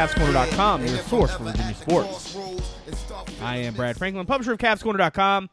CavsCorner.com, 0.00 0.86
your 0.86 0.96
source 0.96 1.34
for 1.34 1.42
Virginia 1.42 1.74
sports. 1.74 2.34
I 3.42 3.58
am 3.58 3.74
Brad 3.74 3.98
Franklin, 3.98 4.24
publisher 4.24 4.52
of 4.52 4.58
CavsCorner.com, 4.58 5.50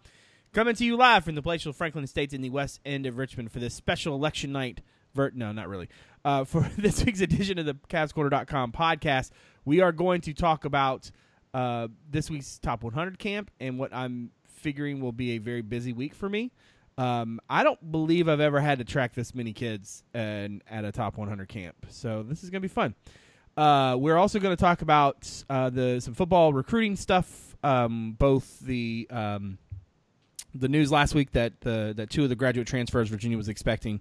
coming 0.54 0.74
to 0.74 0.86
you 0.86 0.96
live 0.96 1.26
from 1.26 1.36
the 1.36 1.42
palatial 1.42 1.74
Franklin 1.74 2.06
Estates 2.06 2.34
in 2.34 2.40
the 2.40 2.50
west 2.50 2.80
end 2.86 3.06
of 3.06 3.18
Richmond 3.18 3.52
for 3.52 3.60
this 3.60 3.74
special 3.74 4.16
election 4.16 4.54
night. 4.54 4.80
Ver- 5.14 5.34
no, 5.36 5.52
not 5.52 5.68
really. 5.68 5.90
Uh, 6.24 6.46
for 6.46 6.62
this 6.78 7.04
week's 7.04 7.20
edition 7.20 7.60
of 7.60 7.66
the 7.66 7.74
CavsCorner.com 7.90 8.72
podcast, 8.72 9.32
we 9.66 9.82
are 9.82 9.92
going 9.92 10.22
to 10.22 10.34
talk 10.34 10.64
about 10.64 11.12
uh, 11.54 11.90
this 12.10 12.30
week's 12.30 12.58
Top 12.58 12.86
100 12.86 13.20
camp 13.20 13.52
and 13.60 13.78
what 13.78 13.94
I'm 13.94 14.32
figuring 14.46 15.02
will 15.02 15.12
be 15.12 15.32
a 15.32 15.40
very 15.40 15.62
busy 15.62 15.92
week 15.92 16.16
for 16.16 16.30
me. 16.30 16.54
Um, 16.98 17.42
I 17.50 17.66
don't 17.66 17.92
believe 17.92 18.30
I've 18.30 18.40
ever 18.40 18.62
had 18.62 18.78
to 18.78 18.86
track 18.86 19.14
this 19.14 19.36
many 19.36 19.52
kids 19.52 20.06
and 20.14 20.64
at 20.70 20.86
a 20.86 20.94
top 20.94 21.18
100 21.18 21.50
camp, 21.50 21.76
so 21.90 22.24
this 22.24 22.46
is 22.46 22.50
gonna 22.50 22.62
be 22.62 22.70
fun. 22.70 22.96
Uh, 23.58 23.98
we're 23.98 24.18
also 24.18 24.40
going 24.40 24.56
to 24.56 24.60
talk 24.60 24.84
about 24.84 25.44
uh, 25.50 25.70
the 25.72 26.00
some 26.00 26.14
football 26.14 26.54
recruiting 26.54 26.96
stuff. 26.96 27.56
Um, 27.64 28.16
both 28.18 28.60
the 28.60 29.08
um, 29.10 29.58
the 30.54 30.70
news 30.70 30.92
last 30.92 31.16
week 31.16 31.32
that 31.32 31.60
the 31.62 31.94
that 31.98 32.12
two 32.12 32.24
of 32.24 32.30
the 32.30 32.36
graduate 32.36 32.68
transfers 32.68 33.10
Virginia 33.10 33.36
was 33.36 33.50
expecting 33.50 34.00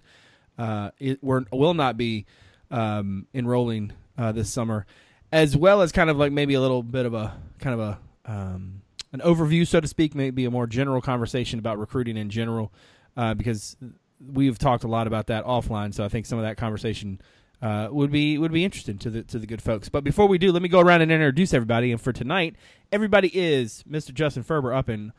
uh, 0.57 0.91
it 0.99 1.23
were 1.23 1.45
will 1.51 1.73
not 1.73 1.97
be 1.97 2.25
um, 2.71 3.27
enrolling 3.33 3.93
uh, 4.17 4.31
this 4.31 4.49
summer, 4.49 4.85
as 5.31 5.55
well 5.55 5.81
as 5.81 5.91
kind 5.91 6.09
of 6.09 6.17
like 6.17 6.31
maybe 6.31 6.53
a 6.53 6.61
little 6.61 6.83
bit 6.83 7.05
of 7.05 7.13
a 7.13 7.35
kind 7.59 7.79
of 7.79 7.79
a 7.79 7.99
um, 8.31 8.81
an 9.13 9.21
overview, 9.21 9.65
so 9.65 9.79
to 9.79 9.87
speak, 9.87 10.13
maybe 10.15 10.45
a 10.45 10.51
more 10.51 10.67
general 10.67 11.01
conversation 11.01 11.59
about 11.59 11.79
recruiting 11.79 12.17
in 12.17 12.29
general, 12.29 12.73
uh, 13.15 13.33
because 13.33 13.77
we've 14.19 14.57
talked 14.57 14.83
a 14.83 14.87
lot 14.87 15.07
about 15.07 15.27
that 15.27 15.45
offline. 15.45 15.93
So 15.93 16.03
I 16.03 16.09
think 16.09 16.25
some 16.25 16.37
of 16.37 16.43
that 16.43 16.57
conversation 16.57 17.21
uh, 17.61 17.87
would 17.91 18.11
be 18.11 18.37
would 18.37 18.51
be 18.51 18.63
interesting 18.63 18.97
to 18.99 19.09
the 19.09 19.23
to 19.23 19.39
the 19.39 19.47
good 19.47 19.61
folks. 19.61 19.89
But 19.89 20.03
before 20.03 20.27
we 20.27 20.37
do, 20.37 20.51
let 20.51 20.61
me 20.61 20.69
go 20.69 20.79
around 20.79 21.01
and 21.01 21.11
introduce 21.11 21.53
everybody. 21.53 21.91
And 21.91 21.99
for 21.99 22.13
tonight, 22.13 22.55
everybody 22.91 23.29
is 23.33 23.83
Mr. 23.89 24.13
Justin 24.13 24.43
Ferber 24.43 24.73
up 24.73 24.89
in 24.89 25.13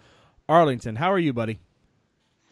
Arlington. 0.48 0.96
How 0.96 1.12
are 1.12 1.18
you, 1.18 1.32
buddy? 1.32 1.58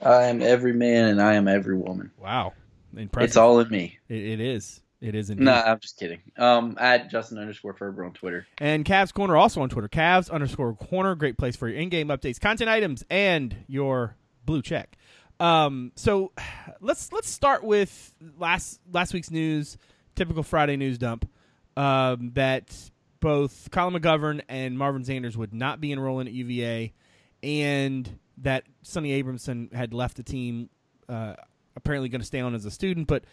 I 0.02 0.24
am 0.24 0.42
every 0.42 0.72
man 0.72 1.08
and 1.08 1.22
I 1.22 1.34
am 1.34 1.48
every 1.48 1.76
woman. 1.76 2.10
Wow, 2.18 2.52
impressive! 2.96 3.28
It's 3.28 3.36
all 3.36 3.60
in 3.60 3.70
me. 3.70 3.98
It, 4.08 4.22
it 4.22 4.40
is. 4.40 4.82
It 5.00 5.14
is 5.14 5.30
indeed. 5.30 5.44
Nah, 5.44 5.62
I'm 5.62 5.78
just 5.78 5.98
kidding. 5.98 6.20
Um, 6.38 6.76
at 6.80 7.10
Justin 7.10 7.38
underscore 7.38 7.74
Ferber 7.74 8.04
on 8.04 8.12
Twitter. 8.12 8.46
And 8.58 8.84
Cavs 8.84 9.12
Corner 9.12 9.36
also 9.36 9.60
on 9.60 9.68
Twitter. 9.68 9.88
Cavs 9.88 10.30
underscore 10.30 10.74
Corner. 10.74 11.14
Great 11.14 11.36
place 11.36 11.54
for 11.54 11.68
your 11.68 11.78
in-game 11.78 12.08
updates, 12.08 12.40
content 12.40 12.70
items, 12.70 13.04
and 13.10 13.54
your 13.68 14.16
blue 14.44 14.62
check. 14.62 14.96
Um, 15.38 15.92
so 15.96 16.32
let's 16.80 17.12
let's 17.12 17.28
start 17.28 17.62
with 17.62 18.14
last 18.38 18.80
last 18.92 19.12
week's 19.12 19.30
news. 19.30 19.76
Typical 20.14 20.42
Friday 20.42 20.76
news 20.76 20.98
dump. 20.98 21.28
Um, 21.76 22.32
that 22.34 22.74
both 23.20 23.68
Colin 23.70 24.00
McGovern 24.00 24.40
and 24.48 24.78
Marvin 24.78 25.02
Zanders 25.02 25.36
would 25.36 25.52
not 25.52 25.80
be 25.80 25.92
enrolling 25.92 26.26
at 26.26 26.32
UVA, 26.32 26.94
and 27.42 28.18
that 28.38 28.64
Sonny 28.82 29.22
Abramson 29.22 29.72
had 29.72 29.92
left 29.92 30.16
the 30.16 30.22
team. 30.22 30.70
Uh, 31.08 31.34
apparently 31.76 32.08
going 32.08 32.20
to 32.20 32.26
stay 32.26 32.40
on 32.40 32.54
as 32.54 32.64
a 32.64 32.70
student, 32.70 33.06
but 33.06 33.24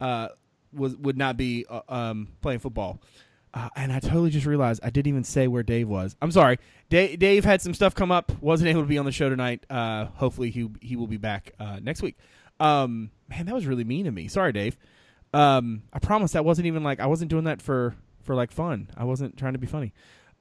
uh, 0.00 0.28
was 0.72 0.96
would 0.96 1.18
not 1.18 1.36
be 1.36 1.66
uh, 1.68 1.82
um, 1.88 2.28
playing 2.40 2.60
football. 2.60 3.00
Uh, 3.54 3.68
and 3.76 3.92
I 3.92 4.00
totally 4.00 4.30
just 4.30 4.46
realized 4.46 4.80
I 4.82 4.90
didn't 4.90 5.08
even 5.08 5.24
say 5.24 5.46
where 5.46 5.62
Dave 5.62 5.88
was. 5.88 6.16
I'm 6.22 6.30
sorry. 6.30 6.58
Dave, 6.88 7.18
Dave 7.18 7.44
had 7.44 7.60
some 7.60 7.74
stuff 7.74 7.94
come 7.94 8.10
up. 8.10 8.32
Wasn't 8.40 8.68
able 8.68 8.80
to 8.80 8.86
be 8.88 8.96
on 8.96 9.04
the 9.04 9.12
show 9.12 9.28
tonight. 9.28 9.64
Uh, 9.68 10.06
hopefully 10.06 10.50
he 10.50 10.70
he 10.80 10.96
will 10.96 11.06
be 11.06 11.18
back 11.18 11.52
uh, 11.60 11.78
next 11.82 12.00
week. 12.00 12.16
Um, 12.60 13.10
man, 13.28 13.46
that 13.46 13.54
was 13.54 13.66
really 13.66 13.84
mean 13.84 14.06
of 14.06 14.14
me. 14.14 14.28
Sorry, 14.28 14.52
Dave. 14.52 14.78
Um, 15.34 15.82
I 15.92 15.98
promise 15.98 16.32
that 16.32 16.44
wasn't 16.44 16.66
even 16.66 16.82
like 16.82 17.00
I 17.00 17.06
wasn't 17.06 17.30
doing 17.30 17.44
that 17.44 17.60
for 17.60 17.94
for 18.22 18.34
like 18.34 18.52
fun. 18.52 18.88
I 18.96 19.04
wasn't 19.04 19.36
trying 19.36 19.52
to 19.52 19.58
be 19.58 19.66
funny. 19.66 19.92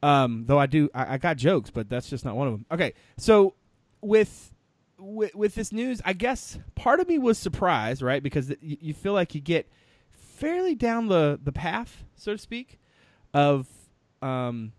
Um, 0.04 0.46
though 0.48 0.58
I 0.58 0.66
do, 0.66 0.90
I, 0.94 1.16
I 1.16 1.18
got 1.18 1.38
jokes, 1.38 1.70
but 1.70 1.90
that's 1.90 2.10
just 2.10 2.26
not 2.26 2.36
one 2.36 2.48
of 2.48 2.54
them. 2.54 2.66
Okay, 2.72 2.94
so 3.18 3.56
with 4.02 4.52
with, 4.98 5.36
with 5.36 5.56
this 5.56 5.72
news, 5.72 6.02
I 6.06 6.14
guess 6.14 6.60
part 6.76 7.00
of 7.00 7.08
me 7.08 7.18
was 7.18 7.38
surprised, 7.38 8.02
right? 8.02 8.22
Because 8.22 8.50
you, 8.62 8.78
you 8.80 8.94
feel 8.94 9.14
like 9.14 9.36
you 9.36 9.42
get 9.42 9.70
fairly 10.12 10.76
down 10.76 11.08
the 11.08 11.40
the 11.44 11.52
path, 11.52 12.04
so 12.16 12.34
to 12.34 12.38
speak, 12.38 12.80
of 13.34 13.68
um, 14.22 14.74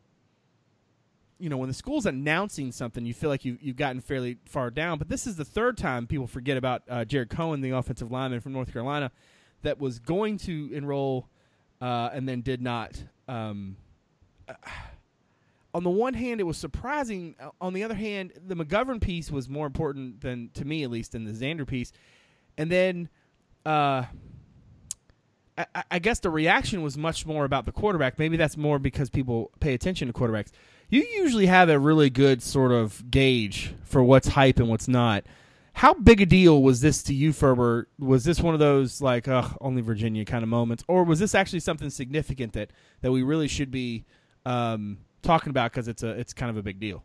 you 1.42 1.48
know, 1.48 1.56
when 1.56 1.68
the 1.68 1.74
school's 1.74 2.06
announcing 2.06 2.70
something, 2.70 3.04
you 3.04 3.12
feel 3.12 3.28
like 3.28 3.44
you 3.44 3.58
you've 3.60 3.76
gotten 3.76 4.00
fairly 4.00 4.38
far 4.44 4.70
down. 4.70 4.98
But 4.98 5.08
this 5.08 5.26
is 5.26 5.34
the 5.34 5.44
third 5.44 5.76
time 5.76 6.06
people 6.06 6.28
forget 6.28 6.56
about 6.56 6.82
uh, 6.88 7.04
Jared 7.04 7.30
Cohen, 7.30 7.60
the 7.60 7.70
offensive 7.70 8.12
lineman 8.12 8.40
from 8.40 8.52
North 8.52 8.72
Carolina, 8.72 9.10
that 9.62 9.80
was 9.80 9.98
going 9.98 10.38
to 10.38 10.70
enroll 10.72 11.28
uh, 11.80 12.10
and 12.12 12.28
then 12.28 12.42
did 12.42 12.62
not. 12.62 13.02
Um, 13.26 13.76
uh, 14.48 14.54
on 15.74 15.82
the 15.82 15.90
one 15.90 16.14
hand, 16.14 16.40
it 16.40 16.44
was 16.44 16.58
surprising. 16.58 17.34
Uh, 17.40 17.50
on 17.60 17.72
the 17.72 17.82
other 17.82 17.96
hand, 17.96 18.34
the 18.46 18.54
McGovern 18.54 19.00
piece 19.00 19.28
was 19.28 19.48
more 19.48 19.66
important 19.66 20.20
than 20.20 20.50
to 20.54 20.64
me, 20.64 20.84
at 20.84 20.90
least, 20.90 21.10
than 21.10 21.24
the 21.24 21.32
Xander 21.32 21.66
piece. 21.66 21.92
And 22.56 22.70
then, 22.70 23.08
uh, 23.66 24.04
I, 25.58 25.84
I, 25.90 25.98
guess 25.98 26.20
the 26.20 26.30
reaction 26.30 26.82
was 26.82 26.96
much 26.96 27.26
more 27.26 27.44
about 27.44 27.66
the 27.66 27.72
quarterback. 27.72 28.18
Maybe 28.18 28.36
that's 28.36 28.56
more 28.56 28.78
because 28.78 29.10
people 29.10 29.50
pay 29.60 29.74
attention 29.74 30.08
to 30.08 30.14
quarterbacks. 30.14 30.50
You 30.88 31.02
usually 31.02 31.46
have 31.46 31.68
a 31.68 31.78
really 31.78 32.10
good 32.10 32.42
sort 32.42 32.72
of 32.72 33.10
gauge 33.10 33.74
for 33.84 34.02
what's 34.02 34.28
hype 34.28 34.58
and 34.58 34.68
what's 34.68 34.88
not. 34.88 35.24
How 35.74 35.94
big 35.94 36.20
a 36.20 36.26
deal 36.26 36.62
was 36.62 36.80
this 36.80 37.02
to 37.04 37.14
you, 37.14 37.32
Ferber? 37.32 37.88
Was 37.98 38.24
this 38.24 38.40
one 38.40 38.54
of 38.54 38.60
those 38.60 39.00
like, 39.00 39.26
ugh, 39.26 39.56
only 39.60 39.80
Virginia 39.82 40.24
kind 40.24 40.42
of 40.42 40.48
moments, 40.48 40.84
or 40.86 41.04
was 41.04 41.18
this 41.18 41.34
actually 41.34 41.60
something 41.60 41.88
significant 41.88 42.52
that 42.52 42.70
that 43.00 43.10
we 43.10 43.22
really 43.22 43.48
should 43.48 43.70
be 43.70 44.04
um, 44.44 44.98
talking 45.22 45.50
about 45.50 45.72
because 45.72 45.88
it's 45.88 46.02
a 46.02 46.10
it's 46.10 46.34
kind 46.34 46.50
of 46.50 46.56
a 46.58 46.62
big 46.62 46.78
deal? 46.78 47.04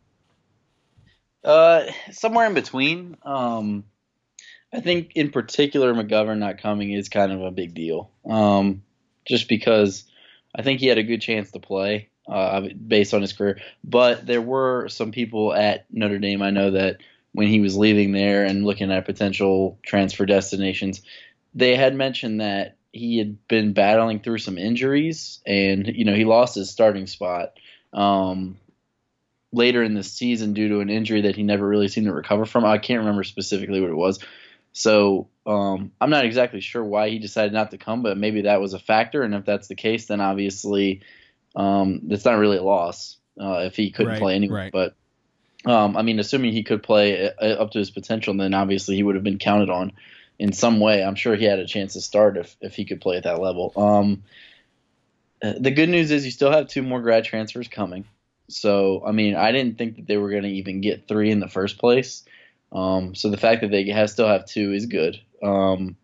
Uh, 1.43 1.85
somewhere 2.11 2.45
in 2.45 2.53
between. 2.53 3.15
Um, 3.23 3.85
I 4.73 4.81
think 4.81 5.13
in 5.15 5.31
particular 5.31 5.93
McGovern 5.93 6.39
not 6.39 6.59
coming 6.59 6.91
is 6.91 7.09
kind 7.09 7.31
of 7.31 7.41
a 7.41 7.51
big 7.51 7.73
deal. 7.73 8.11
Um, 8.29 8.83
just 9.25 9.47
because 9.47 10.03
I 10.55 10.61
think 10.61 10.79
he 10.79 10.87
had 10.87 10.97
a 10.97 11.03
good 11.03 11.21
chance 11.21 11.51
to 11.51 11.59
play 11.59 12.09
uh, 12.27 12.61
based 12.87 13.13
on 13.13 13.21
his 13.21 13.33
career. 13.33 13.59
But 13.83 14.25
there 14.25 14.41
were 14.41 14.89
some 14.89 15.11
people 15.11 15.53
at 15.53 15.85
Notre 15.91 16.19
Dame 16.19 16.41
I 16.41 16.49
know 16.49 16.71
that 16.71 16.97
when 17.31 17.47
he 17.47 17.59
was 17.59 17.77
leaving 17.77 18.11
there 18.11 18.45
and 18.45 18.65
looking 18.65 18.91
at 18.91 19.05
potential 19.05 19.77
transfer 19.83 20.25
destinations, 20.25 21.01
they 21.53 21.75
had 21.75 21.95
mentioned 21.95 22.41
that 22.41 22.77
he 22.91 23.17
had 23.17 23.47
been 23.47 23.73
battling 23.73 24.19
through 24.19 24.39
some 24.39 24.57
injuries 24.57 25.39
and 25.45 25.85
you 25.87 26.03
know 26.05 26.15
he 26.15 26.25
lost 26.25 26.55
his 26.55 26.69
starting 26.69 27.05
spot 27.05 27.53
um, 27.93 28.57
later 29.51 29.83
in 29.83 29.93
the 29.93 30.03
season 30.03 30.53
due 30.53 30.69
to 30.69 30.79
an 30.79 30.89
injury 30.89 31.21
that 31.21 31.35
he 31.35 31.43
never 31.43 31.67
really 31.67 31.87
seemed 31.87 32.07
to 32.07 32.13
recover 32.13 32.45
from. 32.45 32.65
I 32.65 32.77
can't 32.77 32.99
remember 32.99 33.23
specifically 33.23 33.81
what 33.81 33.91
it 33.91 33.95
was. 33.95 34.19
So 34.77 35.27
um, 35.47 35.91
I'm 35.99 36.11
not 36.11 36.25
exactly 36.25 36.61
sure 36.61 36.83
why 36.83 37.09
he 37.09 37.17
decided 37.17 37.51
not 37.51 37.71
to 37.71 37.79
come, 37.79 38.03
but 38.03 38.15
maybe 38.15 38.43
that 38.43 38.61
was 38.61 38.73
a 38.75 38.79
factor. 38.79 39.23
And 39.23 39.33
if 39.33 39.43
that's 39.43 39.67
the 39.67 39.75
case, 39.75 40.05
then 40.05 40.21
obviously 40.21 41.01
um, 41.55 42.01
it's 42.09 42.25
not 42.25 42.37
really 42.37 42.57
a 42.57 42.63
loss 42.63 43.17
uh, 43.41 43.63
if 43.65 43.75
he 43.75 43.89
couldn't 43.89 44.13
right, 44.13 44.21
play 44.21 44.35
anyway. 44.35 44.69
Right. 44.71 44.71
But 44.71 44.95
um, 45.65 45.97
I 45.97 46.03
mean, 46.03 46.19
assuming 46.19 46.53
he 46.53 46.61
could 46.61 46.83
play 46.83 47.27
uh, 47.27 47.43
up 47.43 47.71
to 47.71 47.79
his 47.79 47.89
potential, 47.89 48.37
then 48.37 48.53
obviously 48.53 48.95
he 48.95 49.01
would 49.01 49.15
have 49.15 49.23
been 49.23 49.39
counted 49.39 49.71
on 49.71 49.93
in 50.37 50.53
some 50.53 50.79
way. 50.79 51.03
I'm 51.03 51.15
sure 51.15 51.35
he 51.35 51.45
had 51.45 51.57
a 51.57 51.65
chance 51.65 51.93
to 51.93 52.01
start 52.01 52.37
if 52.37 52.55
if 52.61 52.75
he 52.75 52.85
could 52.85 53.01
play 53.01 53.17
at 53.17 53.23
that 53.23 53.41
level. 53.41 53.73
Um, 53.75 54.23
uh, 55.41 55.53
the 55.59 55.71
good 55.71 55.89
news 55.89 56.11
is 56.11 56.23
you 56.23 56.31
still 56.31 56.51
have 56.51 56.67
two 56.67 56.83
more 56.83 57.01
grad 57.01 57.25
transfers 57.25 57.67
coming. 57.67 58.05
So 58.47 59.03
I 59.03 59.11
mean, 59.11 59.35
I 59.35 59.51
didn't 59.51 59.79
think 59.79 59.95
that 59.95 60.05
they 60.05 60.17
were 60.17 60.29
going 60.29 60.43
to 60.43 60.49
even 60.49 60.81
get 60.81 61.07
three 61.07 61.31
in 61.31 61.39
the 61.39 61.49
first 61.49 61.79
place. 61.79 62.23
Um, 62.71 63.15
so 63.15 63.29
the 63.29 63.37
fact 63.37 63.61
that 63.61 63.71
they 63.71 63.87
have, 63.89 64.09
still 64.09 64.27
have 64.27 64.45
two 64.45 64.73
is 64.73 64.85
good. 64.85 65.19
Um, 65.41 65.95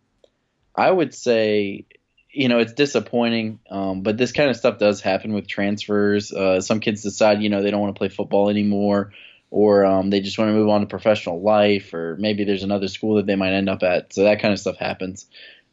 I 0.74 0.90
would 0.90 1.14
say, 1.14 1.86
you 2.30 2.48
know, 2.48 2.58
it's 2.58 2.72
disappointing, 2.72 3.60
um, 3.70 4.02
but 4.02 4.16
this 4.16 4.32
kind 4.32 4.50
of 4.50 4.56
stuff 4.56 4.78
does 4.78 5.00
happen 5.00 5.32
with 5.32 5.46
transfers. 5.46 6.32
Uh, 6.32 6.60
some 6.60 6.80
kids 6.80 7.02
decide, 7.02 7.42
you 7.42 7.48
know, 7.48 7.62
they 7.62 7.70
don't 7.70 7.80
want 7.80 7.94
to 7.94 7.98
play 7.98 8.08
football 8.08 8.48
anymore, 8.48 9.12
or 9.50 9.84
um, 9.84 10.10
they 10.10 10.20
just 10.20 10.36
want 10.36 10.48
to 10.48 10.54
move 10.54 10.68
on 10.68 10.80
to 10.80 10.86
professional 10.86 11.40
life, 11.40 11.94
or 11.94 12.16
maybe 12.18 12.44
there's 12.44 12.64
another 12.64 12.88
school 12.88 13.16
that 13.16 13.26
they 13.26 13.36
might 13.36 13.52
end 13.52 13.68
up 13.68 13.82
at. 13.82 14.12
So 14.12 14.24
that 14.24 14.40
kind 14.40 14.52
of 14.52 14.58
stuff 14.58 14.76
happens. 14.76 15.26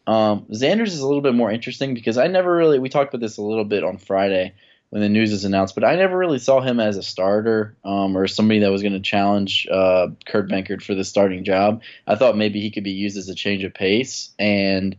Um, 0.06 0.46
Xander's 0.52 0.94
is 0.94 1.02
a 1.02 1.08
little 1.08 1.22
bit 1.22 1.36
more 1.36 1.52
interesting 1.52 1.94
because 1.94 2.18
I 2.18 2.28
never 2.28 2.56
really, 2.56 2.80
we 2.80 2.90
talked 2.90 3.14
about 3.14 3.22
this 3.22 3.38
a 3.38 3.44
little 3.44 3.66
bit 3.66 3.84
on 3.84 3.98
Friday 3.98 4.54
when 4.92 5.02
the 5.02 5.10
news 5.10 5.32
is 5.32 5.46
announced. 5.46 5.74
But 5.74 5.86
I 5.86 5.96
never 5.96 6.18
really 6.18 6.38
saw 6.38 6.62
him 6.62 6.80
as 6.80 6.98
a 6.98 7.04
starter 7.04 7.76
um, 7.84 8.16
or 8.16 8.28
somebody 8.28 8.60
that 8.60 8.72
was 8.72 8.82
going 8.82 8.94
to 8.94 9.00
challenge 9.00 9.66
uh, 9.72 10.10
Kurt 10.28 10.50
Benkert 10.50 10.84
for 10.84 10.94
the 10.94 11.04
starting 11.04 11.44
job. 11.44 11.82
I 12.06 12.16
thought 12.16 12.38
maybe 12.38 12.62
he 12.62 12.70
could 12.70 12.84
be 12.84 12.92
used 12.92 13.18
as 13.18 13.30
a 13.30 13.36
change 13.36 13.64
of 13.64 13.74
pace, 13.74 14.30
and 14.38 14.96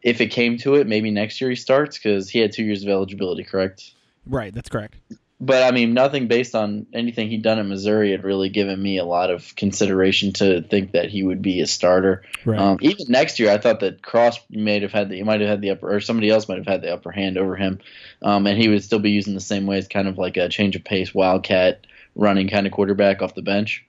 if 0.00 0.20
it 0.20 0.28
came 0.28 0.56
to 0.58 0.76
it, 0.76 0.86
maybe 0.86 1.10
next 1.10 1.40
year 1.40 1.50
he 1.50 1.56
starts 1.56 1.98
because 1.98 2.30
he 2.30 2.38
had 2.38 2.52
two 2.52 2.64
years 2.64 2.84
of 2.84 2.88
eligibility. 2.88 3.42
Correct? 3.42 3.92
Right. 4.26 4.54
That's 4.54 4.68
correct. 4.68 4.94
But 5.38 5.62
I 5.62 5.70
mean, 5.70 5.92
nothing 5.92 6.28
based 6.28 6.54
on 6.54 6.86
anything 6.94 7.28
he'd 7.28 7.42
done 7.42 7.58
at 7.58 7.66
Missouri 7.66 8.10
had 8.12 8.24
really 8.24 8.48
given 8.48 8.82
me 8.82 8.96
a 8.96 9.04
lot 9.04 9.30
of 9.30 9.54
consideration 9.56 10.32
to 10.34 10.62
think 10.62 10.92
that 10.92 11.10
he 11.10 11.22
would 11.22 11.42
be 11.42 11.60
a 11.60 11.66
starter. 11.66 12.22
Right. 12.44 12.58
Um, 12.58 12.78
even 12.80 13.06
next 13.08 13.38
year, 13.38 13.50
I 13.50 13.58
thought 13.58 13.80
that 13.80 14.02
Cross 14.02 14.40
might 14.50 14.82
have 14.82 14.92
had 14.92 15.10
the, 15.10 15.16
he 15.16 15.22
might 15.22 15.40
have 15.40 15.50
had 15.50 15.60
the 15.60 15.70
upper, 15.70 15.94
or 15.94 16.00
somebody 16.00 16.30
else 16.30 16.48
might 16.48 16.58
have 16.58 16.66
had 16.66 16.80
the 16.80 16.92
upper 16.92 17.10
hand 17.10 17.36
over 17.36 17.54
him, 17.54 17.80
um, 18.22 18.46
and 18.46 18.58
he 18.58 18.68
would 18.68 18.82
still 18.82 18.98
be 18.98 19.10
using 19.10 19.34
the 19.34 19.40
same 19.40 19.66
way 19.66 19.76
as 19.76 19.88
kind 19.88 20.08
of 20.08 20.16
like 20.16 20.38
a 20.38 20.48
change 20.48 20.74
of 20.74 20.84
pace, 20.84 21.14
wildcat 21.14 21.86
running 22.14 22.48
kind 22.48 22.66
of 22.66 22.72
quarterback 22.72 23.20
off 23.20 23.34
the 23.34 23.42
bench. 23.42 23.84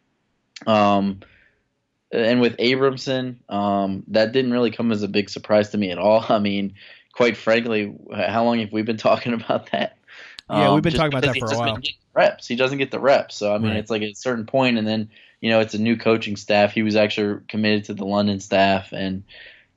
Um, 0.65 1.21
and 2.11 2.41
with 2.41 2.57
Abramson, 2.57 3.37
um, 3.49 4.03
that 4.07 4.31
didn't 4.31 4.51
really 4.51 4.71
come 4.71 4.91
as 4.91 5.03
a 5.03 5.07
big 5.07 5.29
surprise 5.29 5.69
to 5.69 5.77
me 5.77 5.91
at 5.91 5.97
all. 5.97 6.25
I 6.29 6.39
mean, 6.39 6.73
quite 7.13 7.37
frankly, 7.37 7.95
how 8.13 8.43
long 8.43 8.59
have 8.59 8.71
we 8.71 8.81
been 8.81 8.97
talking 8.97 9.33
about 9.41 9.71
that? 9.71 9.96
Yeah, 10.49 10.69
Um, 10.69 10.75
we've 10.75 10.83
been 10.83 10.91
just 10.91 10.99
talking 10.99 11.17
about 11.17 11.33
that 11.33 11.39
for 11.39 11.53
a 11.53 11.57
while. 11.57 11.79
Reps. 12.13 12.47
He 12.47 12.55
doesn't 12.55 12.77
get 12.77 12.91
the 12.91 12.99
reps. 12.99 13.35
So 13.35 13.53
I 13.53 13.57
mean, 13.57 13.71
Right. 13.71 13.77
it's 13.77 13.91
like 13.91 14.01
at 14.01 14.11
a 14.11 14.15
certain 14.15 14.45
point, 14.45 14.77
and 14.77 14.87
then 14.87 15.09
you 15.41 15.49
know 15.49 15.59
it's 15.59 15.73
a 15.73 15.79
new 15.79 15.97
coaching 15.97 16.35
staff. 16.35 16.73
He 16.73 16.83
was 16.83 16.95
actually 16.95 17.41
committed 17.47 17.85
to 17.85 17.93
the 17.93 18.05
London 18.05 18.39
staff, 18.39 18.91
and 18.91 19.23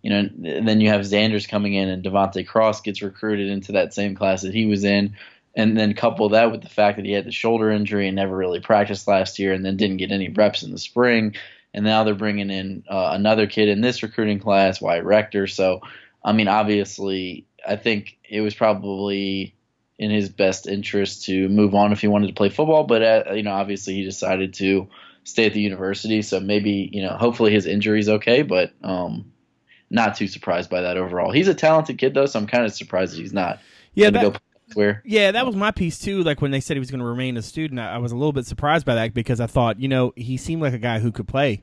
you 0.03 0.11
know 0.11 0.19
and 0.19 0.67
then 0.67 0.81
you 0.81 0.89
have 0.89 1.03
Zanders 1.03 1.49
coming 1.49 1.75
in, 1.75 1.89
and 1.89 2.03
De'Vante 2.03 2.47
Cross 2.47 2.83
gets 2.83 3.03
recruited 3.03 3.49
into 3.49 3.73
that 3.73 3.93
same 3.93 4.15
class 4.15 4.43
that 4.43 4.55
he 4.55 4.67
was 4.67 4.85
in. 4.85 5.17
And 5.57 5.77
then 5.77 5.93
couple 5.95 6.29
that 6.29 6.53
with 6.53 6.63
the 6.63 6.69
fact 6.69 6.97
that 6.97 7.05
he 7.05 7.11
had 7.11 7.25
the 7.25 7.33
shoulder 7.33 7.73
injury 7.73 8.07
and 8.07 8.15
never 8.15 8.37
really 8.37 8.61
practiced 8.61 9.09
last 9.09 9.41
year, 9.41 9.53
and 9.53 9.65
then 9.65 9.77
didn't 9.77 9.97
get 9.97 10.13
any 10.13 10.29
reps 10.29 10.63
in 10.63 10.71
the 10.71 10.79
spring. 10.79 11.35
And 11.75 11.85
now 11.85 12.05
they're 12.05 12.15
bringing 12.15 12.51
in 12.51 12.85
uh, 12.89 13.11
another 13.13 13.47
kid 13.49 13.69
in 13.69 13.81
this 13.81 14.03
recruiting 14.03 14.39
class, 14.39 14.81
Wyatt 14.81 15.05
Rector. 15.05 15.49
So, 15.49 15.81
I 16.25 16.33
mean, 16.33 16.49
obviously, 16.49 17.47
I 17.67 17.77
think 17.77 18.17
it 18.29 18.41
was 18.41 18.55
probably 18.55 19.55
in 20.01 20.11
his 20.11 20.31
best 20.31 20.67
interest 20.67 21.27
to 21.27 21.47
move 21.51 21.75
on 21.75 21.93
if 21.93 22.01
he 22.01 22.09
wanted 22.09 22.29
to 22.29 22.33
play 22.33 22.49
football. 22.49 22.85
But 22.85 23.03
uh, 23.03 23.33
you 23.35 23.43
know, 23.43 23.53
obviously, 23.53 23.95
he 23.95 24.05
decided 24.05 24.55
to 24.55 24.89
stay 25.25 25.45
at 25.45 25.53
the 25.53 25.61
university. 25.61 26.23
So 26.23 26.41
maybe 26.41 26.89
you 26.91 27.03
know, 27.03 27.11
hopefully, 27.11 27.53
his 27.53 27.67
injury 27.67 28.01
is 28.01 28.09
okay. 28.09 28.41
But 28.43 28.73
um, 28.83 29.31
not 29.91 30.17
too 30.17 30.27
surprised 30.27 30.71
by 30.71 30.81
that 30.81 30.97
overall. 30.97 31.31
He's 31.31 31.49
a 31.49 31.55
talented 31.55 31.99
kid 31.99 32.15
though, 32.15 32.25
so 32.25 32.39
I'm 32.39 32.47
kind 32.47 32.65
of 32.65 32.73
surprised 32.73 33.13
that 33.13 33.21
he's 33.21 33.35
not. 33.35 33.61
Yeah, 33.93 34.09
that, 34.09 34.41
elsewhere. 34.69 35.03
Yeah, 35.05 35.33
that 35.33 35.45
was 35.45 35.55
my 35.55 35.71
piece 35.71 35.99
too. 35.99 36.23
Like 36.23 36.41
when 36.41 36.51
they 36.51 36.61
said 36.61 36.77
he 36.77 36.79
was 36.79 36.91
going 36.91 37.01
to 37.01 37.07
remain 37.07 37.37
a 37.37 37.43
student, 37.43 37.79
I, 37.79 37.97
I 37.97 37.99
was 37.99 38.11
a 38.11 38.17
little 38.17 38.33
bit 38.33 38.47
surprised 38.47 38.87
by 38.87 38.95
that 38.95 39.13
because 39.13 39.39
I 39.39 39.49
thought, 39.49 39.81
you 39.81 39.89
know, 39.89 40.15
he 40.17 40.39
seemed 40.39 40.63
like 40.63 40.73
a 40.73 40.79
guy 40.79 41.01
who 41.01 41.13
could 41.13 41.29
play. 41.29 41.63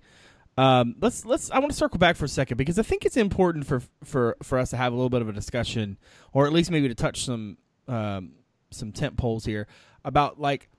Um, 0.60 0.95
let's 1.01 1.25
let's. 1.25 1.50
I 1.50 1.57
want 1.57 1.72
to 1.72 1.78
circle 1.78 1.98
back 1.98 2.16
for 2.16 2.25
a 2.25 2.30
second 2.30 2.57
because 2.57 2.78
I 2.78 2.83
think 2.83 3.04
it's 3.04 3.18
important 3.18 3.66
for 3.66 3.81
for 4.04 4.38
for 4.44 4.60
us 4.60 4.69
to 4.72 4.78
have 4.78 4.94
a 4.94 4.95
little 4.95 5.10
bit 5.10 5.24
of 5.24 5.30
a 5.30 5.33
discussion, 5.33 5.98
or 6.33 6.45
at 6.45 6.54
least 6.54 6.69
maybe 6.69 6.88
to 6.88 6.95
touch 6.95 7.25
some 7.25 7.57
um, 7.88 8.31
some 8.72 8.92
tent 8.92 9.18
poles 9.18 9.45
here 9.45 9.68
about 10.04 10.39
like 10.39 10.69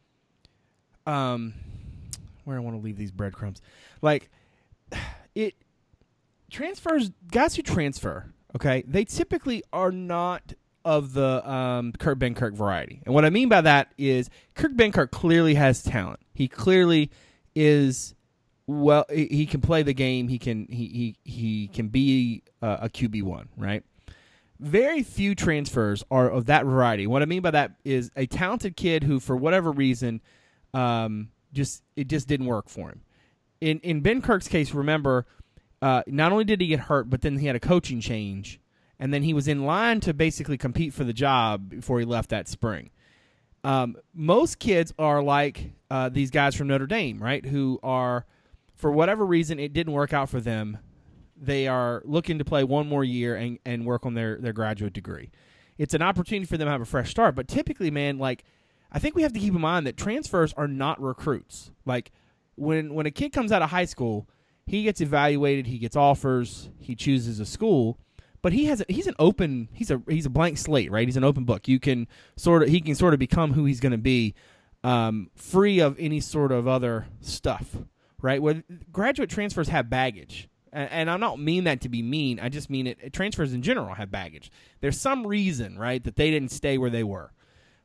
um 1.07 1.55
where 2.45 2.57
I 2.57 2.61
want 2.61 2.77
to 2.77 2.83
leave 2.83 2.97
these 2.97 3.11
breadcrumbs. 3.13 3.61
Like 4.03 4.31
it 5.35 5.55
transfers 6.51 7.11
guys 7.31 7.55
who 7.55 7.63
transfer, 7.63 8.33
okay, 8.57 8.83
they 8.87 9.05
typically 9.05 9.63
are 9.73 9.93
not 9.93 10.55
of 10.85 11.13
the 11.13 11.49
um, 11.49 11.93
Kurt 11.93 12.19
Benkert 12.19 12.55
variety. 12.55 13.03
And 13.05 13.15
what 13.15 13.25
I 13.25 13.31
mean 13.31 13.49
by 13.49 13.61
that 13.61 13.93
is 13.99 14.31
Kurt 14.55 14.77
Benkert 14.77 15.11
clearly 15.11 15.55
has 15.55 15.83
talent. 15.83 16.21
He 16.33 16.49
clearly 16.49 17.11
is 17.55 18.15
well 18.67 19.05
he 19.11 19.47
can 19.47 19.61
play 19.61 19.83
the 19.83 19.93
game. 19.93 20.29
He 20.29 20.39
can 20.39 20.67
he 20.71 21.17
he, 21.25 21.31
he 21.31 21.69
can 21.69 21.89
be 21.89 22.43
uh, 22.63 22.79
a 22.83 22.89
QB1, 22.89 23.49
right? 23.57 23.83
Very 24.61 25.03
few 25.03 25.35
transfers 25.35 26.03
are 26.11 26.29
of 26.29 26.47
that 26.47 26.65
variety. 26.65 27.07
What 27.07 27.23
I 27.23 27.27
mean 27.27 27.43
by 27.43 27.53
that 27.53 27.73
is 27.85 28.11
a 28.17 28.27
talented 28.27 28.77
kid 28.77 29.05
who 29.05 29.21
for 29.21 29.37
whatever 29.37 29.71
reason 29.71 30.21
um, 30.75 31.31
just 31.53 31.83
it 31.97 32.09
just 32.09 32.27
didn't 32.29 32.47
work 32.47 32.69
for 32.69 32.89
him. 32.89 33.03
In 33.61 33.79
in 33.81 34.03
Benkert's 34.03 34.49
case, 34.49 34.73
remember, 34.73 35.27
uh, 35.81 36.03
not 36.07 36.33
only 36.33 36.45
did 36.45 36.61
he 36.61 36.67
get 36.67 36.81
hurt, 36.81 37.09
but 37.09 37.23
then 37.23 37.39
he 37.39 37.47
had 37.47 37.57
a 37.57 37.61
coaching 37.61 38.01
change, 38.01 38.61
and 38.99 39.15
then 39.15 39.23
he 39.23 39.33
was 39.33 39.49
in 39.49 39.65
line 39.65 40.01
to 40.01 40.13
basically 40.13 40.59
compete 40.59 40.93
for 40.93 41.05
the 41.05 41.13
job 41.13 41.71
before 41.71 42.01
he 42.01 42.05
left 42.05 42.31
that 42.31 42.49
spring. 42.49 42.91
Um, 43.65 43.97
most 44.15 44.59
kids 44.59 44.93
are 44.99 45.23
like 45.23 45.73
uh, 45.91 46.09
these 46.09 46.31
guys 46.31 46.55
from 46.55 46.69
Notre 46.69 46.87
Dame, 46.87 47.23
right? 47.23 47.45
Who 47.45 47.81
are, 47.83 48.25
for 48.75 48.91
whatever 48.91 49.27
reason, 49.27 49.59
it 49.59 49.73
didn't 49.73 49.93
work 49.93 50.13
out 50.13 50.29
for 50.29 50.41
them. 50.41 50.79
They 51.41 51.69
are 51.69 52.03
looking 52.05 52.39
to 52.39 52.45
play 52.45 52.65
one 52.65 52.89
more 52.89 53.05
year 53.05 53.37
and, 53.37 53.59
and 53.65 53.87
work 53.87 54.05
on 54.05 54.15
their, 54.15 54.39
their 54.39 54.53
graduate 54.53 54.93
degree. 54.93 55.31
It's 55.77 55.95
an 55.95 56.03
opportunity 56.03 56.47
for 56.47 56.57
them 56.57 56.67
to 56.67 56.73
have 56.73 56.81
a 56.81 56.87
fresh 56.87 57.11
start. 57.11 57.35
But 57.35 57.49
typically, 57.49 57.91
man, 57.91 58.19
like 58.19 58.45
I 58.91 58.99
think 58.99 59.15
we 59.15 59.23
have 59.23 59.33
to 59.33 59.41
keep 59.41 59.55
in 59.55 59.61
mind 59.61 59.87
that 59.87 59.97
transfers 59.97 60.53
are 60.55 60.69
not 60.69 61.01
recruits. 61.01 61.71
Like 61.85 62.11
when 62.57 62.95
when 62.95 63.07
a 63.07 63.11
kid 63.11 63.33
comes 63.33 63.53
out 63.53 63.63
of 63.63 63.71
high 63.71 63.85
school, 63.85 64.29
he 64.67 64.83
gets 64.83 65.01
evaluated, 65.01 65.67
he 65.67 65.79
gets 65.79 65.97
offers, 65.97 66.71
he 66.79 66.95
chooses 66.95 67.41
a 67.41 67.47
school, 67.47 67.99
but 68.43 68.53
he 68.53 68.67
has 68.67 68.81
a, 68.81 68.85
he's 68.89 69.07
an 69.07 69.15
open 69.19 69.69
he's 69.73 69.91
a 69.91 70.03
he's 70.09 70.27
a 70.27 70.31
blank 70.31 70.59
slate, 70.59 70.91
right? 70.91 71.07
He's 71.07 71.17
an 71.17 71.25
open 71.25 71.45
book. 71.45 71.69
You 71.69 71.79
can 71.79 72.09
sort 72.37 72.63
of 72.63 72.69
he 72.69 72.81
can 72.81 72.95
sort 72.95 73.15
of 73.15 73.21
become 73.21 73.53
who 73.53 73.65
he's 73.65 73.81
going 73.81 73.93
to 73.93 73.99
be, 73.99 74.35
um, 74.85 75.31
free 75.37 75.81
of 75.81 75.97
any 75.99 76.21
sort 76.21 76.53
of 76.53 76.67
other 76.67 77.07
stuff, 77.21 77.77
right? 78.21 78.41
Where 78.41 78.63
graduate 78.91 79.31
transfers 79.31 79.69
have 79.69 79.91
baggage. 79.91 80.49
And, 80.79 80.91
and 80.91 81.11
I 81.11 81.17
don't 81.17 81.45
mean 81.45 81.65
that 81.65 81.81
to 81.83 81.89
be 81.89 82.03
mean. 82.03 82.41
I 82.41 82.49
just 82.49 82.71
mean 82.71 82.87
it. 82.87 83.13
Transfers 83.13 83.53
in 83.53 83.63
general 83.63 83.95
have 83.95 84.11
baggage. 84.11 84.51
There's 84.81 85.01
some 85.01 85.27
reason, 85.27 85.79
right, 85.79 86.03
that 86.05 86.17
they 86.17 86.31
didn't 86.31 86.51
stay 86.51 86.79
where 86.79 86.91
they 86.91 87.05
were 87.05 87.33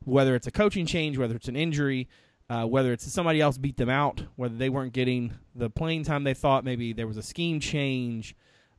whether 0.05 0.35
it's 0.35 0.47
a 0.47 0.51
coaching 0.51 0.85
change, 0.85 1.17
whether 1.17 1.35
it's 1.35 1.47
an 1.47 1.55
injury, 1.55 2.07
uh, 2.49 2.65
whether 2.65 2.93
it's 2.93 3.11
somebody 3.11 3.41
else 3.41 3.57
beat 3.57 3.77
them 3.77 3.89
out, 3.89 4.23
whether 4.35 4.55
they 4.55 4.69
weren't 4.69 4.93
getting 4.93 5.33
the 5.55 5.69
playing 5.69 6.03
time 6.03 6.23
they 6.23 6.33
thought, 6.33 6.63
maybe 6.63 6.93
there 6.93 7.07
was 7.07 7.17
a 7.17 7.23
scheme 7.23 7.59
change, 7.59 8.35